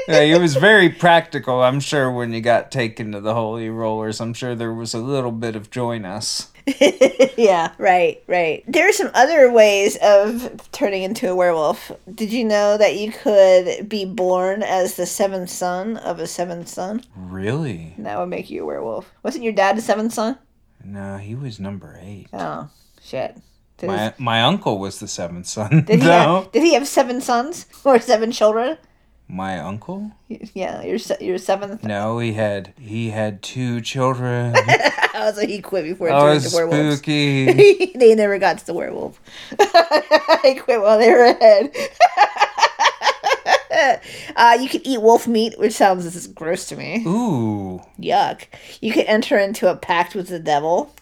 Yeah, 0.09 0.23
it 0.23 0.41
was 0.41 0.57
very 0.57 0.89
practical. 0.89 1.63
I'm 1.63 1.79
sure 1.79 2.11
when 2.11 2.33
you 2.33 2.41
got 2.41 2.73
taken 2.73 3.13
to 3.13 3.21
the 3.21 3.33
holy 3.33 3.71
rollers, 3.71 4.21
I'm 4.21 4.35
sure 4.35 4.57
there 4.57 4.75
was 4.75 4.93
a 4.93 4.99
little 4.99 5.31
bit 5.31 5.55
of 5.55 5.71
join 5.71 6.05
us. 6.05 6.51
yeah, 7.37 7.73
right, 7.79 8.23
right. 8.27 8.65
There 8.67 8.89
are 8.89 8.93
some 8.93 9.11
other 9.15 9.51
ways 9.51 9.97
of 10.03 10.69
turning 10.73 11.03
into 11.03 11.31
a 11.31 11.35
werewolf. 11.35 11.93
Did 12.15 12.33
you 12.33 12.45
know 12.45 12.77
that 12.79 12.97
you 12.97 13.13
could 13.13 13.89
be 13.89 14.05
born 14.05 14.63
as 14.63 14.95
the 14.95 15.07
seventh 15.07 15.51
son 15.51 15.97
of 15.99 16.19
a 16.19 16.27
seventh 16.27 16.69
son? 16.69 17.03
Really? 17.17 17.95
That 17.99 18.19
would 18.19 18.29
make 18.29 18.51
you 18.51 18.63
a 18.63 18.67
werewolf. 18.67 19.11
Wasn't 19.23 19.45
your 19.45 19.53
dad 19.53 19.77
the 19.77 19.83
seventh 19.83 20.13
son? 20.15 20.39
No, 20.85 21.17
he 21.19 21.35
was 21.35 21.61
number 21.61 21.99
eight. 22.03 22.29
Oh, 22.33 22.69
shit. 23.03 23.37
Did, 23.79 23.87
My 23.89 23.99
his- 24.11 24.19
my 24.19 24.43
uncle 24.43 24.79
was 24.79 24.99
the 25.01 25.09
seventh 25.09 25.47
son. 25.47 25.85
did, 25.87 26.01
he 26.01 26.07
no, 26.07 26.43
have, 26.43 26.53
did 26.53 26.63
he 26.63 26.75
have 26.75 26.87
seven 26.89 27.21
sons 27.21 27.67
or 27.85 27.99
seven 28.01 28.33
children? 28.33 28.77
My 29.31 29.59
uncle. 29.59 30.13
Yeah, 30.29 30.83
you're 30.83 30.99
se- 30.99 31.19
you're 31.21 31.39
seventh. 31.39 31.85
No, 31.85 32.19
he 32.19 32.33
had 32.33 32.75
he 32.79 33.11
had 33.11 33.43
two 33.43 33.81
children. 33.81 34.55
Oh, 35.13 35.33
so 35.33 35.45
he 35.47 35.61
quit 35.61 35.85
before 35.85 36.07
he 36.07 36.15
oh, 36.15 36.21
turned 36.21 36.45
into 36.45 36.57
werewolves. 36.57 36.97
spooky. 36.99 37.93
they 37.97 38.15
never 38.15 38.39
got 38.39 38.59
to 38.59 38.67
the 38.67 38.73
werewolf. 38.73 39.21
they 40.43 40.55
quit 40.55 40.81
while 40.81 40.99
they 40.99 41.11
were 41.11 41.25
ahead. 41.25 41.75
uh, 44.37 44.57
you 44.59 44.69
could 44.69 44.81
eat 44.85 45.03
wolf 45.03 45.27
meat, 45.27 45.59
which 45.59 45.73
sounds 45.73 46.05
this 46.05 46.15
is 46.15 46.29
gross 46.29 46.65
to 46.67 46.77
me. 46.77 47.03
Ooh, 47.07 47.83
Yuck. 47.99 48.45
You 48.81 48.93
could 48.93 49.07
enter 49.07 49.37
into 49.37 49.69
a 49.69 49.77
pact 49.77 50.15
with 50.15 50.29
the 50.29 50.39
devil. 50.39 50.95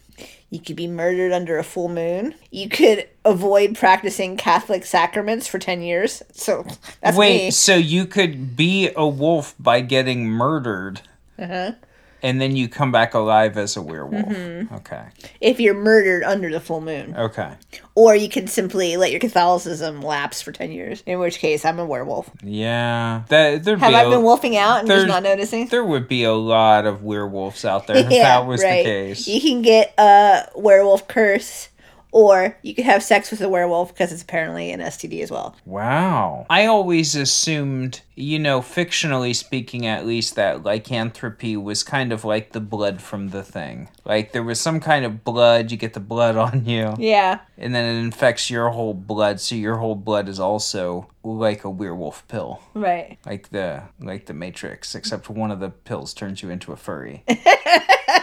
You 0.49 0.59
could 0.59 0.75
be 0.75 0.87
murdered 0.87 1.31
under 1.31 1.57
a 1.59 1.63
full 1.63 1.89
moon. 1.89 2.33
You 2.49 2.69
could 2.69 3.07
avoid 3.23 3.75
practicing 3.75 4.35
Catholic 4.35 4.83
sacraments 4.85 5.47
for 5.47 5.59
10 5.59 5.81
years. 5.81 6.23
So 6.31 6.65
that's 7.01 7.15
wait. 7.15 7.37
me. 7.45 7.51
So 7.51 7.75
you 7.75 8.05
could 8.05 8.55
be 8.55 8.89
a 8.95 9.07
wolf 9.07 9.53
by 9.59 9.81
getting 9.81 10.25
murdered, 10.27 11.01
Uh-huh. 11.37 11.73
And 12.21 12.39
then 12.41 12.55
you 12.55 12.67
come 12.67 12.91
back 12.91 13.13
alive 13.13 13.57
as 13.57 13.77
a 13.77 13.81
werewolf. 13.81 14.25
Mm-hmm. 14.25 14.73
Okay. 14.75 15.05
If 15.41 15.59
you're 15.59 15.73
murdered 15.73 16.23
under 16.23 16.49
the 16.51 16.59
full 16.59 16.81
moon. 16.81 17.15
Okay. 17.15 17.53
Or 17.95 18.15
you 18.15 18.29
can 18.29 18.47
simply 18.47 18.97
let 18.97 19.11
your 19.11 19.19
Catholicism 19.19 20.01
lapse 20.01 20.41
for 20.41 20.51
10 20.51 20.71
years, 20.71 21.03
in 21.05 21.19
which 21.19 21.39
case 21.39 21.65
I'm 21.65 21.79
a 21.79 21.85
werewolf. 21.85 22.29
Yeah. 22.43 23.23
That 23.29 23.65
Have 23.65 23.79
be 23.79 23.85
I 23.85 24.03
a- 24.03 24.09
been 24.09 24.23
wolfing 24.23 24.55
out 24.57 24.79
and 24.79 24.87
just 24.87 25.07
not 25.07 25.23
noticing? 25.23 25.67
There 25.67 25.83
would 25.83 26.07
be 26.07 26.23
a 26.23 26.33
lot 26.33 26.85
of 26.85 27.03
werewolves 27.03 27.65
out 27.65 27.87
there 27.87 27.97
if 27.97 28.09
that 28.09 28.45
was 28.45 28.61
the 28.61 28.67
case. 28.67 29.27
You 29.27 29.41
can 29.41 29.61
get 29.61 29.93
a 29.97 30.47
werewolf 30.55 31.07
curse, 31.07 31.69
or 32.11 32.57
you 32.63 32.73
could 32.73 32.85
have 32.85 33.03
sex 33.03 33.29
with 33.31 33.41
a 33.41 33.49
werewolf 33.49 33.93
because 33.93 34.11
it's 34.11 34.23
apparently 34.23 34.71
an 34.71 34.79
STD 34.79 35.21
as 35.21 35.29
well. 35.31 35.55
Wow. 35.65 36.45
I 36.49 36.65
always 36.65 37.15
assumed, 37.15 38.01
you 38.15 38.39
know, 38.39 38.61
fictionally 38.61 39.35
speaking 39.35 39.85
at 39.85 40.05
least, 40.07 40.35
that 40.35 40.63
lycanthropy 40.63 41.55
was 41.57 41.83
kind 41.83 42.11
of 42.11 42.25
like 42.25 42.51
the 42.51 42.59
blood 42.59 43.01
from 43.01 43.29
the 43.29 43.43
thing. 43.43 43.89
Like 44.05 44.31
there 44.31 44.43
was 44.43 44.59
some 44.59 44.79
kind 44.79 45.05
of 45.05 45.23
blood, 45.23 45.71
you 45.71 45.77
get 45.77 45.93
the 45.93 45.99
blood 45.99 46.35
on 46.45 46.65
you, 46.65 46.93
Yeah. 46.97 47.39
and 47.57 47.75
then 47.75 47.85
it 47.85 47.99
infects 47.99 48.49
your 48.49 48.69
whole 48.69 48.93
blood, 48.95 49.39
so 49.39 49.55
your 49.55 49.75
whole 49.77 49.95
blood 49.95 50.27
is 50.27 50.39
also 50.39 51.07
like 51.23 51.63
a 51.63 51.69
werewolf 51.69 52.27
pill. 52.27 52.61
Right. 52.73 53.19
Like 53.25 53.49
the 53.49 53.83
like 53.99 54.25
the 54.25 54.33
Matrix, 54.33 54.95
except 54.95 55.29
one 55.29 55.51
of 55.51 55.59
the 55.59 55.69
pills 55.69 56.13
turns 56.13 56.41
you 56.41 56.49
into 56.49 56.71
a 56.71 56.75
furry. 56.77 57.23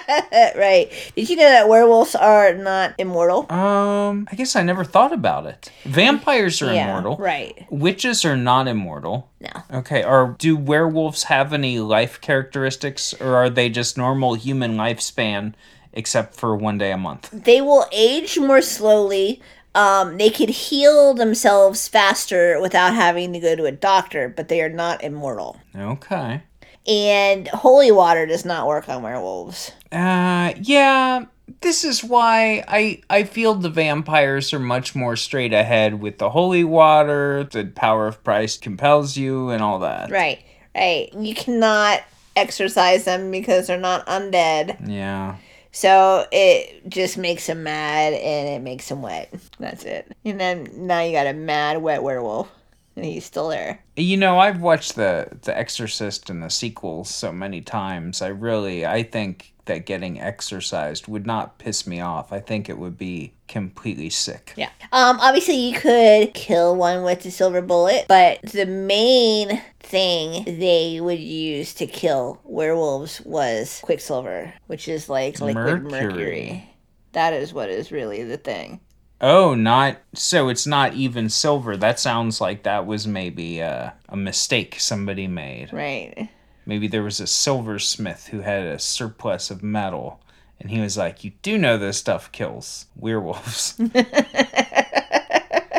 right. 0.57 0.91
Did 1.15 1.29
you 1.29 1.37
know 1.37 1.49
that 1.49 1.69
werewolves 1.69 2.15
are 2.15 2.55
not 2.55 2.95
immortal? 2.99 3.51
um, 3.51 4.29
I 4.31 4.37
guess 4.37 4.57
I 4.57 4.63
never 4.63 4.85
thought 4.85 5.13
about 5.13 5.47
it. 5.47 5.71
Vampires 5.85 6.63
are 6.63 6.73
yeah. 6.73 6.89
immortal. 6.89 7.17
Right. 7.17 7.67
Witches 7.71 8.25
are 8.25 8.37
not 8.37 8.69
immortal. 8.69 9.31
No. 9.41 9.51
Okay, 9.73 10.05
or 10.05 10.35
do 10.39 10.57
werewolves 10.57 11.25
have 11.25 11.53
any 11.53 11.79
life 11.79 12.21
characteristics, 12.21 13.15
or 13.21 13.37
are 13.37 13.51
they 13.51 13.69
just 13.69 13.99
normal 13.99 14.35
human 14.35 14.77
lifespan, 14.77 15.55
except 15.93 16.35
for 16.35 16.57
one 16.57 16.79
day 16.79 16.93
a 16.93 16.97
month? 16.97 17.31
They 17.33 17.61
will 17.61 17.87
age 17.93 18.39
more 18.39 18.63
slowly. 18.63 19.41
Um, 19.75 20.17
they 20.17 20.31
could 20.31 20.49
heal 20.49 21.13
themselves 21.13 21.87
faster 21.87 22.59
without 22.63 22.95
having 22.95 23.35
to 23.35 23.41
go 23.41 23.55
to 23.55 23.67
a 23.67 23.73
doctor, 23.73 24.29
but 24.29 24.49
they 24.49 24.63
are 24.63 24.71
not 24.71 25.05
immortal. 25.05 25.61
Okay. 25.77 26.43
And 26.87 27.49
holy 27.49 27.91
water 27.91 28.26
does 28.26 28.45
not 28.45 28.66
work 28.66 28.89
on 28.89 29.03
werewolves. 29.03 29.72
Uh, 29.91 30.53
yeah. 30.61 31.24
This 31.61 31.84
is 31.84 32.03
why 32.03 32.64
I 32.66 33.03
I 33.09 33.22
feel 33.24 33.55
the 33.55 33.70
vampires 33.70 34.53
are 34.53 34.59
much 34.59 34.95
more 34.95 35.16
straight 35.16 35.53
ahead 35.53 36.01
with 36.01 36.18
the 36.18 36.30
holy 36.30 36.64
water. 36.64 37.49
The 37.51 37.64
power 37.64 38.07
of 38.09 38.22
Christ 38.24 38.62
compels 38.62 39.16
you, 39.16 39.51
and 39.51 39.62
all 39.62 39.78
that. 39.80 40.11
Right, 40.11 40.43
right. 40.74 41.12
You 41.14 41.34
cannot 41.34 42.03
exorcise 42.34 43.05
them 43.05 43.30
because 43.30 43.68
they're 43.68 43.78
not 43.78 44.07
undead. 44.07 44.89
Yeah. 44.89 45.37
So 45.72 46.26
it 46.32 46.89
just 46.89 47.18
makes 47.18 47.47
him 47.47 47.62
mad 47.62 48.14
and 48.14 48.49
it 48.49 48.62
makes 48.62 48.91
him 48.91 49.03
wet. 49.03 49.32
That's 49.59 49.84
it. 49.84 50.11
And 50.24 50.41
then 50.41 50.68
now 50.72 51.03
you 51.03 51.12
got 51.12 51.26
a 51.26 51.32
mad 51.32 51.82
wet 51.82 52.03
werewolf. 52.03 52.51
And 52.97 53.05
he's 53.05 53.27
still 53.27 53.49
there. 53.49 53.81
You 53.97 54.17
know, 54.17 54.39
I've 54.39 54.61
watched 54.61 54.97
the 54.97 55.29
the 55.43 55.57
Exorcist 55.57 56.31
and 56.31 56.43
the 56.43 56.49
sequels 56.51 57.11
so 57.11 57.31
many 57.31 57.61
times. 57.61 58.23
I 58.23 58.29
really 58.29 58.87
I 58.87 59.03
think 59.03 59.53
that 59.67 59.85
getting 59.85 60.21
exercised 60.21 61.09
would 61.09 61.27
not 61.27 61.59
piss 61.59 61.87
me 61.87 62.01
off. 62.01 62.33
I 62.33 62.41
think 62.41 62.69
it 62.69 62.79
would 62.79 62.97
be 62.97 63.35
completely 63.49 64.09
sick. 64.11 64.55
Yeah. 64.57 64.71
Um 64.93 65.19
obviously 65.21 65.57
you 65.57 65.79
could 65.79 66.33
kill 66.35 66.75
one 66.75 67.03
with 67.03 67.23
the 67.23 67.31
silver 67.31 67.61
bullet, 67.61 68.07
but 68.09 68.41
the 68.43 68.65
main 68.67 69.61
thing 69.81 70.45
they 70.59 71.01
would 71.01 71.21
use 71.21 71.75
to 71.75 71.87
kill 71.87 72.41
werewolves 72.45 73.21
was 73.23 73.81
quicksilver, 73.83 74.55
which 74.69 74.89
is 74.89 75.09
like 75.09 75.41
liquid 75.41 75.83
mercury. 75.83 75.91
Mercury. 75.91 76.71
That 77.13 77.33
is 77.33 77.53
what 77.53 77.69
is 77.71 77.93
really 77.93 78.23
the 78.23 78.37
thing. 78.37 78.81
Oh, 79.21 79.55
not 79.55 79.99
so 80.14 80.49
it's 80.49 80.67
not 80.67 80.95
even 80.95 81.31
silver. 81.31 81.77
That 81.77 81.99
sounds 81.99 82.41
like 82.41 82.64
that 82.64 82.87
was 82.87 83.07
maybe 83.07 83.62
uh, 83.62 83.91
a 84.09 84.17
mistake 84.17 84.77
somebody 84.79 85.27
made. 85.27 85.73
Right. 85.73 86.29
Maybe 86.67 86.89
there 86.89 87.03
was 87.03 87.21
a 87.21 87.27
silversmith 87.27 88.29
who 88.29 88.41
had 88.41 88.64
a 88.64 88.79
surplus 88.79 89.51
of 89.51 89.62
metal 89.62 90.21
and 90.61 90.71
he 90.71 90.81
was 90.81 90.97
like, 90.97 91.25
"You 91.25 91.33
do 91.43 91.59
know 91.59 91.79
this 91.79 91.99
stuff 91.99 92.31
kills 92.33 92.87
werewolves." 92.97 93.81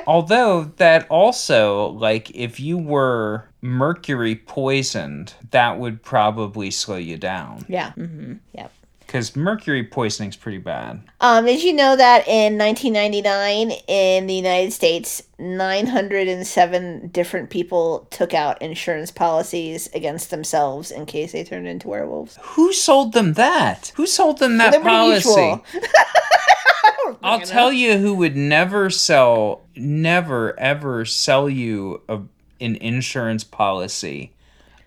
Although 0.07 0.71
that 0.77 1.05
also 1.09 1.87
like 1.87 2.31
if 2.31 2.59
you 2.59 2.77
were 2.77 3.49
mercury 3.61 4.35
poisoned, 4.35 5.33
that 5.51 5.77
would 5.77 6.01
probably 6.01 6.71
slow 6.71 6.95
you 6.95 7.17
down 7.17 7.65
Yeah. 7.67 7.91
Mm-hmm. 7.97 8.35
Yep. 8.53 8.71
Cuz 9.07 9.35
mercury 9.35 9.83
poisoning's 9.83 10.35
pretty 10.35 10.57
bad. 10.57 11.01
Um, 11.21 11.45
did 11.45 11.63
you 11.63 11.73
know 11.73 11.95
that 11.95 12.27
in 12.27 12.57
1999 12.57 13.71
in 13.87 14.27
the 14.27 14.33
United 14.33 14.71
States, 14.71 15.23
907 15.39 17.07
different 17.09 17.49
people 17.49 18.07
took 18.11 18.33
out 18.33 18.61
insurance 18.61 19.11
policies 19.11 19.89
against 19.93 20.29
themselves 20.29 20.91
in 20.91 21.05
case 21.05 21.31
they 21.31 21.43
turned 21.43 21.67
into 21.67 21.87
werewolves? 21.87 22.37
Who 22.41 22.73
sold 22.73 23.13
them 23.13 23.33
that? 23.33 23.91
Who 23.95 24.07
sold 24.07 24.39
them 24.39 24.57
that 24.57 24.73
Liberty 24.73 24.89
policy? 24.89 25.63
I'll 27.23 27.41
tell 27.41 27.71
you 27.71 27.97
who 27.97 28.13
would 28.15 28.35
never 28.35 28.89
sell, 28.89 29.61
never 29.75 30.59
ever 30.59 31.05
sell 31.05 31.49
you 31.49 32.01
a, 32.09 32.21
an 32.59 32.75
insurance 32.77 33.43
policy 33.43 34.33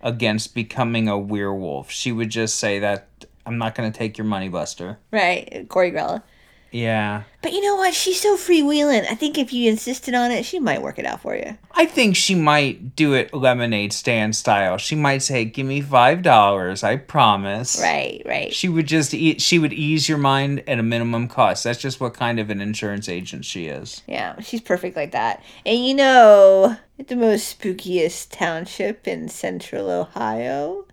against 0.01 0.53
becoming 0.55 1.07
a 1.07 1.17
werewolf. 1.17 1.91
She 1.91 2.11
would 2.11 2.29
just 2.29 2.55
say 2.55 2.79
that 2.79 3.07
I'm 3.45 3.57
not 3.57 3.75
going 3.75 3.91
to 3.91 3.97
take 3.97 4.17
your 4.17 4.25
money, 4.25 4.49
Buster. 4.49 4.97
Right, 5.11 5.65
Corey 5.69 5.91
Grella. 5.91 6.23
Yeah. 6.71 7.23
But 7.41 7.51
you 7.51 7.61
know 7.61 7.75
what? 7.75 7.93
She's 7.93 8.21
so 8.21 8.37
freewheeling. 8.37 9.05
I 9.09 9.15
think 9.15 9.37
if 9.37 9.51
you 9.51 9.69
insisted 9.69 10.13
on 10.13 10.31
it, 10.31 10.45
she 10.45 10.59
might 10.59 10.81
work 10.81 10.99
it 10.99 11.05
out 11.05 11.21
for 11.21 11.35
you. 11.35 11.57
I 11.73 11.85
think 11.85 12.15
she 12.15 12.33
might 12.33 12.95
do 12.95 13.13
it 13.13 13.33
lemonade 13.33 13.91
stand 13.91 14.35
style. 14.35 14.77
She 14.77 14.95
might 14.95 15.21
say, 15.21 15.43
"Give 15.43 15.65
me 15.65 15.81
five 15.81 16.21
dollars, 16.21 16.83
I 16.83 16.95
promise." 16.95 17.79
Right, 17.81 18.21
right. 18.25 18.53
She 18.53 18.69
would 18.69 18.87
just 18.87 19.13
eat. 19.13 19.41
She 19.41 19.59
would 19.59 19.73
ease 19.73 20.07
your 20.07 20.17
mind 20.17 20.63
at 20.67 20.79
a 20.79 20.83
minimum 20.83 21.27
cost. 21.27 21.65
That's 21.65 21.79
just 21.79 21.99
what 21.99 22.13
kind 22.13 22.39
of 22.39 22.49
an 22.49 22.61
insurance 22.61 23.09
agent 23.09 23.43
she 23.43 23.65
is. 23.65 24.01
Yeah, 24.07 24.39
she's 24.39 24.61
perfect 24.61 24.95
like 24.95 25.11
that. 25.11 25.43
And 25.65 25.85
you 25.85 25.93
know, 25.93 26.77
the 27.07 27.15
most 27.15 27.59
spookiest 27.59 28.29
township 28.31 29.07
in 29.07 29.27
central 29.27 29.89
Ohio? 29.89 30.85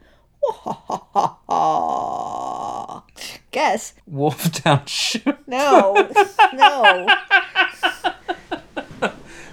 Guess. 3.51 3.95
Wolf 4.07 4.53
Township. 4.53 5.47
No. 5.49 6.09
no. 6.55 7.07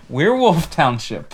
Werewolf 0.09 0.69
Township. 0.69 1.33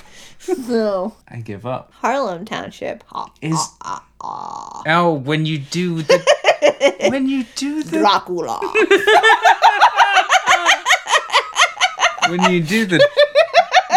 No. 0.67 1.15
I 1.27 1.37
give 1.37 1.65
up. 1.65 1.91
Harlem 1.95 2.45
Township. 2.45 3.03
Ha, 3.07 3.31
Is 3.41 3.55
ha, 3.81 4.03
ha. 4.21 4.83
oh 4.87 5.13
when 5.13 5.45
you 5.45 5.57
do 5.59 6.01
the 6.01 6.97
when 7.09 7.27
you 7.27 7.43
do 7.55 7.83
the 7.83 7.99
Dracula. 7.99 8.59
when 12.29 12.51
you 12.51 12.61
do 12.63 12.85
the 12.85 12.97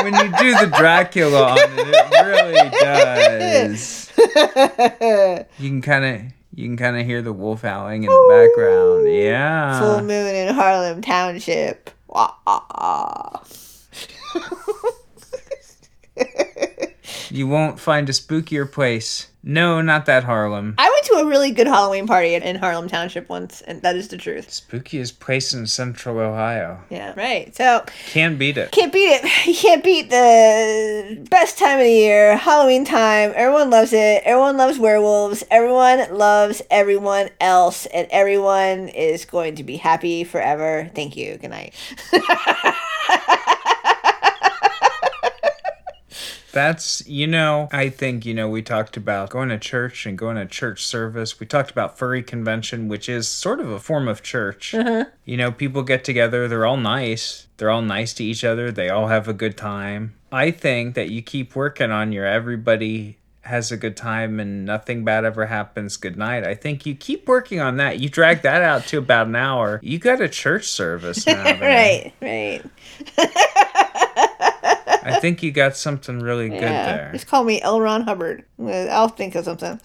when 0.05 0.15
you 0.15 0.37
do 0.39 0.53
the 0.59 0.73
Dracula 0.77 1.51
on 1.51 1.59
it, 1.59 1.71
it 1.79 2.27
really 2.27 2.71
does. 2.71 4.03
You 5.59 5.69
can 5.69 5.83
kind 5.83 6.05
of 6.05 6.23
you 6.55 6.67
can 6.67 6.77
kind 6.77 6.97
of 6.97 7.05
hear 7.05 7.21
the 7.21 7.33
wolf 7.33 7.63
howling 7.63 8.05
in 8.05 8.11
the 8.11 8.27
background. 8.31 9.13
Yeah. 9.13 9.81
Full 9.81 10.03
moon 10.03 10.35
in 10.35 10.55
Harlem 10.55 11.03
Township. 11.03 11.91
Wah, 12.07 12.33
ah, 12.47 12.65
ah. 12.71 13.43
You 17.35 17.49
won't 17.49 17.81
find 17.81 18.09
a 18.09 18.13
spookier 18.13 18.71
place. 18.71 19.27
No, 19.43 19.81
not 19.83 20.07
that 20.07 20.23
Harlem. 20.25 20.75
I 20.79 20.89
went 20.89 21.05
to 21.07 21.15
a 21.27 21.29
really 21.29 21.51
good 21.51 21.67
Halloween 21.67 22.07
party 22.07 22.35
in- 22.35 22.57
Harlem 22.57 22.89
Township 22.89 23.29
once, 23.29 23.61
and 23.61 23.83
that 23.83 23.97
is 23.97 24.07
the 24.09 24.17
truth. 24.17 24.49
Spookiest 24.49 25.19
place 25.19 25.53
in 25.53 25.67
central 25.67 26.19
Ohio. 26.21 26.81
Yeah, 26.91 27.13
right. 27.17 27.55
So 27.55 27.85
Can't 28.07 28.39
beat 28.39 28.57
it. 28.57 28.71
can't 28.71 28.93
beat 28.93 29.21
it. 29.21 29.25
You 29.47 29.55
can't 29.55 29.83
beat 29.85 30.11
the 30.11 31.27
best 31.29 31.59
time 31.59 31.79
of 31.81 31.85
the 31.85 31.91
year, 31.93 32.37
Halloween 32.37 32.85
time. 32.85 33.33
Everyone 33.35 33.69
loves 33.69 33.93
it. 33.93 34.23
Everyone 34.25 34.57
loves 34.57 34.79
werewolves. 34.79 35.43
Everyone 35.51 36.17
loves 36.17 36.63
everyone 36.71 37.31
else, 37.41 37.85
and 37.87 38.07
everyone 38.13 38.89
is 38.89 39.25
going 39.25 39.57
to 39.57 39.65
be 39.65 39.77
happy 39.77 40.23
forever. 40.25 40.89
Thank 40.95 41.17
you. 41.17 41.37
Good 41.37 41.51
night. 41.51 41.75
That's, 46.55 47.05
you 47.09 47.27
know, 47.27 47.69
I 47.73 47.89
think, 47.89 48.25
you 48.25 48.33
know, 48.33 48.49
we 48.49 48.63
talked 48.63 48.97
about 48.97 49.31
going 49.31 49.49
to 49.49 49.59
church 49.59 50.07
and 50.07 50.17
going 50.17 50.37
to 50.37 50.47
church 50.47 50.87
service. 50.87 51.41
We 51.41 51.47
talked 51.47 51.73
about 51.73 51.99
furry 51.99 52.23
convention, 52.23 52.87
which 52.87 53.09
is 53.09 53.27
sort 53.27 53.59
of 53.59 53.69
a 53.71 53.81
form 53.81 54.07
of 54.07 54.23
church. 54.23 54.73
Uh-huh. 54.73 55.07
You 55.25 55.37
know, 55.37 55.51
people 55.51 55.83
get 55.83 56.05
together, 56.05 56.47
they're 56.47 56.65
all 56.65 56.77
nice. 56.77 57.49
They're 57.57 57.71
all 57.71 57.83
nice 57.83 58.15
to 58.15 58.25
each 58.25 58.45
other. 58.45 58.71
They 58.71 58.89
all 58.89 59.09
have 59.09 59.27
a 59.27 59.33
good 59.33 59.57
time. 59.57 60.15
I 60.31 60.53
think 60.53 60.95
that 60.95 61.11
you 61.11 61.23
keep 61.23 61.57
working 61.57 61.91
on 61.91 62.13
your 62.13 62.25
everybody 62.25 63.19
has 63.43 63.71
a 63.71 63.77
good 63.77 63.97
time 63.97 64.41
and 64.41 64.65
nothing 64.65 65.05
bad 65.05 65.25
ever 65.25 65.47
happens 65.47 65.97
good 65.97 66.17
night. 66.17 66.45
I 66.45 66.55
think 66.55 66.87
you 66.87 66.95
keep 66.95 67.29
working 67.29 67.61
on 67.61 67.77
that. 67.77 67.99
You 68.01 68.09
drag 68.09 68.43
that 68.43 68.63
out 68.63 68.87
to 68.87 68.99
about 68.99 69.27
an 69.27 69.37
hour. 69.37 69.81
You 69.83 69.99
got 69.99 70.21
a 70.21 70.29
church 70.29 70.67
service 70.67 71.27
now. 71.27 71.43
right, 71.61 72.13
right. 72.23 72.63
I 75.05 75.21
think 75.21 75.43
you 75.43 75.53
got 75.53 75.77
something 75.77 76.21
really 76.21 76.49
good 76.49 76.63
yeah. 76.63 76.97
there. 76.97 77.11
Just 77.13 77.27
call 77.27 77.45
me 77.45 77.61
L. 77.61 77.81
Ron 77.81 78.03
Hubbard. 78.03 78.45
I'll 78.59 79.09
think 79.09 79.35
of 79.35 79.45
something. 79.45 79.81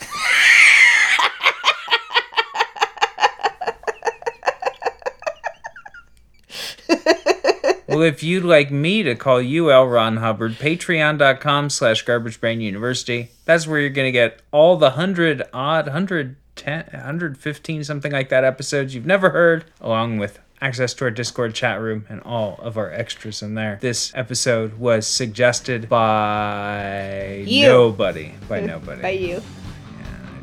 well, 7.88 8.02
if 8.02 8.24
you'd 8.24 8.46
like 8.46 8.72
me 8.72 9.04
to 9.04 9.16
call 9.16 9.42
you 9.42 9.72
L. 9.72 9.88
Ron 9.88 10.18
Hubbard, 10.18 10.54
patreon.com 10.54 11.70
slash 11.70 12.04
garbage 12.04 12.40
brain 12.40 12.62
university. 12.62 13.30
That's 13.46 13.68
where 13.68 13.80
you're 13.80 13.90
going 13.90 14.08
to 14.08 14.12
get 14.12 14.42
all 14.52 14.78
the 14.78 14.92
100 14.92 15.44
odd, 15.54 15.88
110, 15.88 16.86
115, 16.92 17.84
something 17.84 18.12
like 18.12 18.30
that 18.30 18.44
episodes 18.44 18.96
you've 18.96 19.06
never 19.06 19.32
heard, 19.32 19.66
along 19.82 20.18
with 20.18 20.40
access 20.62 20.94
to 20.96 21.06
our 21.06 21.12
Discord 21.12 21.54
chat 21.56 21.80
room 21.80 22.06
and 22.10 22.22
all 22.22 22.56
of 22.62 22.78
our 22.78 22.92
extras 22.92 23.42
in 23.42 23.56
there. 23.56 23.78
This 23.82 24.12
episode 24.16 24.74
was 24.80 25.08
suggested 25.08 25.88
by 25.90 27.44
You. 27.48 27.68
nobody. 27.68 28.34
By 28.48 28.62
nobody. 28.62 29.02
By 29.10 29.10
you. 29.12 29.42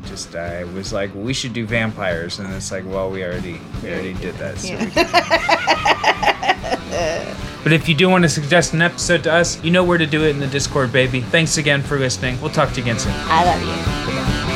I 0.01 0.07
just 0.07 0.35
I 0.35 0.63
was 0.63 0.93
like, 0.93 1.13
we 1.13 1.33
should 1.33 1.53
do 1.53 1.65
vampires, 1.65 2.39
and 2.39 2.51
it's 2.53 2.71
like, 2.71 2.85
well, 2.85 3.09
we 3.11 3.23
already 3.23 3.59
we 3.83 3.89
already 3.89 4.13
did 4.13 4.35
that. 4.35 4.57
So 4.57 4.67
Yeah. 6.89 7.35
but 7.63 7.73
if 7.73 7.87
you 7.89 7.95
do 7.95 8.09
want 8.09 8.23
to 8.23 8.29
suggest 8.29 8.73
an 8.73 8.81
episode 8.81 9.23
to 9.23 9.33
us, 9.33 9.61
you 9.63 9.71
know 9.71 9.83
where 9.83 9.97
to 9.97 10.05
do 10.07 10.23
it 10.23 10.29
in 10.29 10.39
the 10.39 10.47
Discord, 10.47 10.91
baby. 10.93 11.21
Thanks 11.21 11.57
again 11.57 11.81
for 11.81 11.99
listening. 11.99 12.39
We'll 12.41 12.51
talk 12.51 12.69
to 12.69 12.75
you 12.77 12.83
again 12.83 12.99
soon. 12.99 13.13
I 13.15 13.43
love 13.43 13.61
you. 13.61 14.46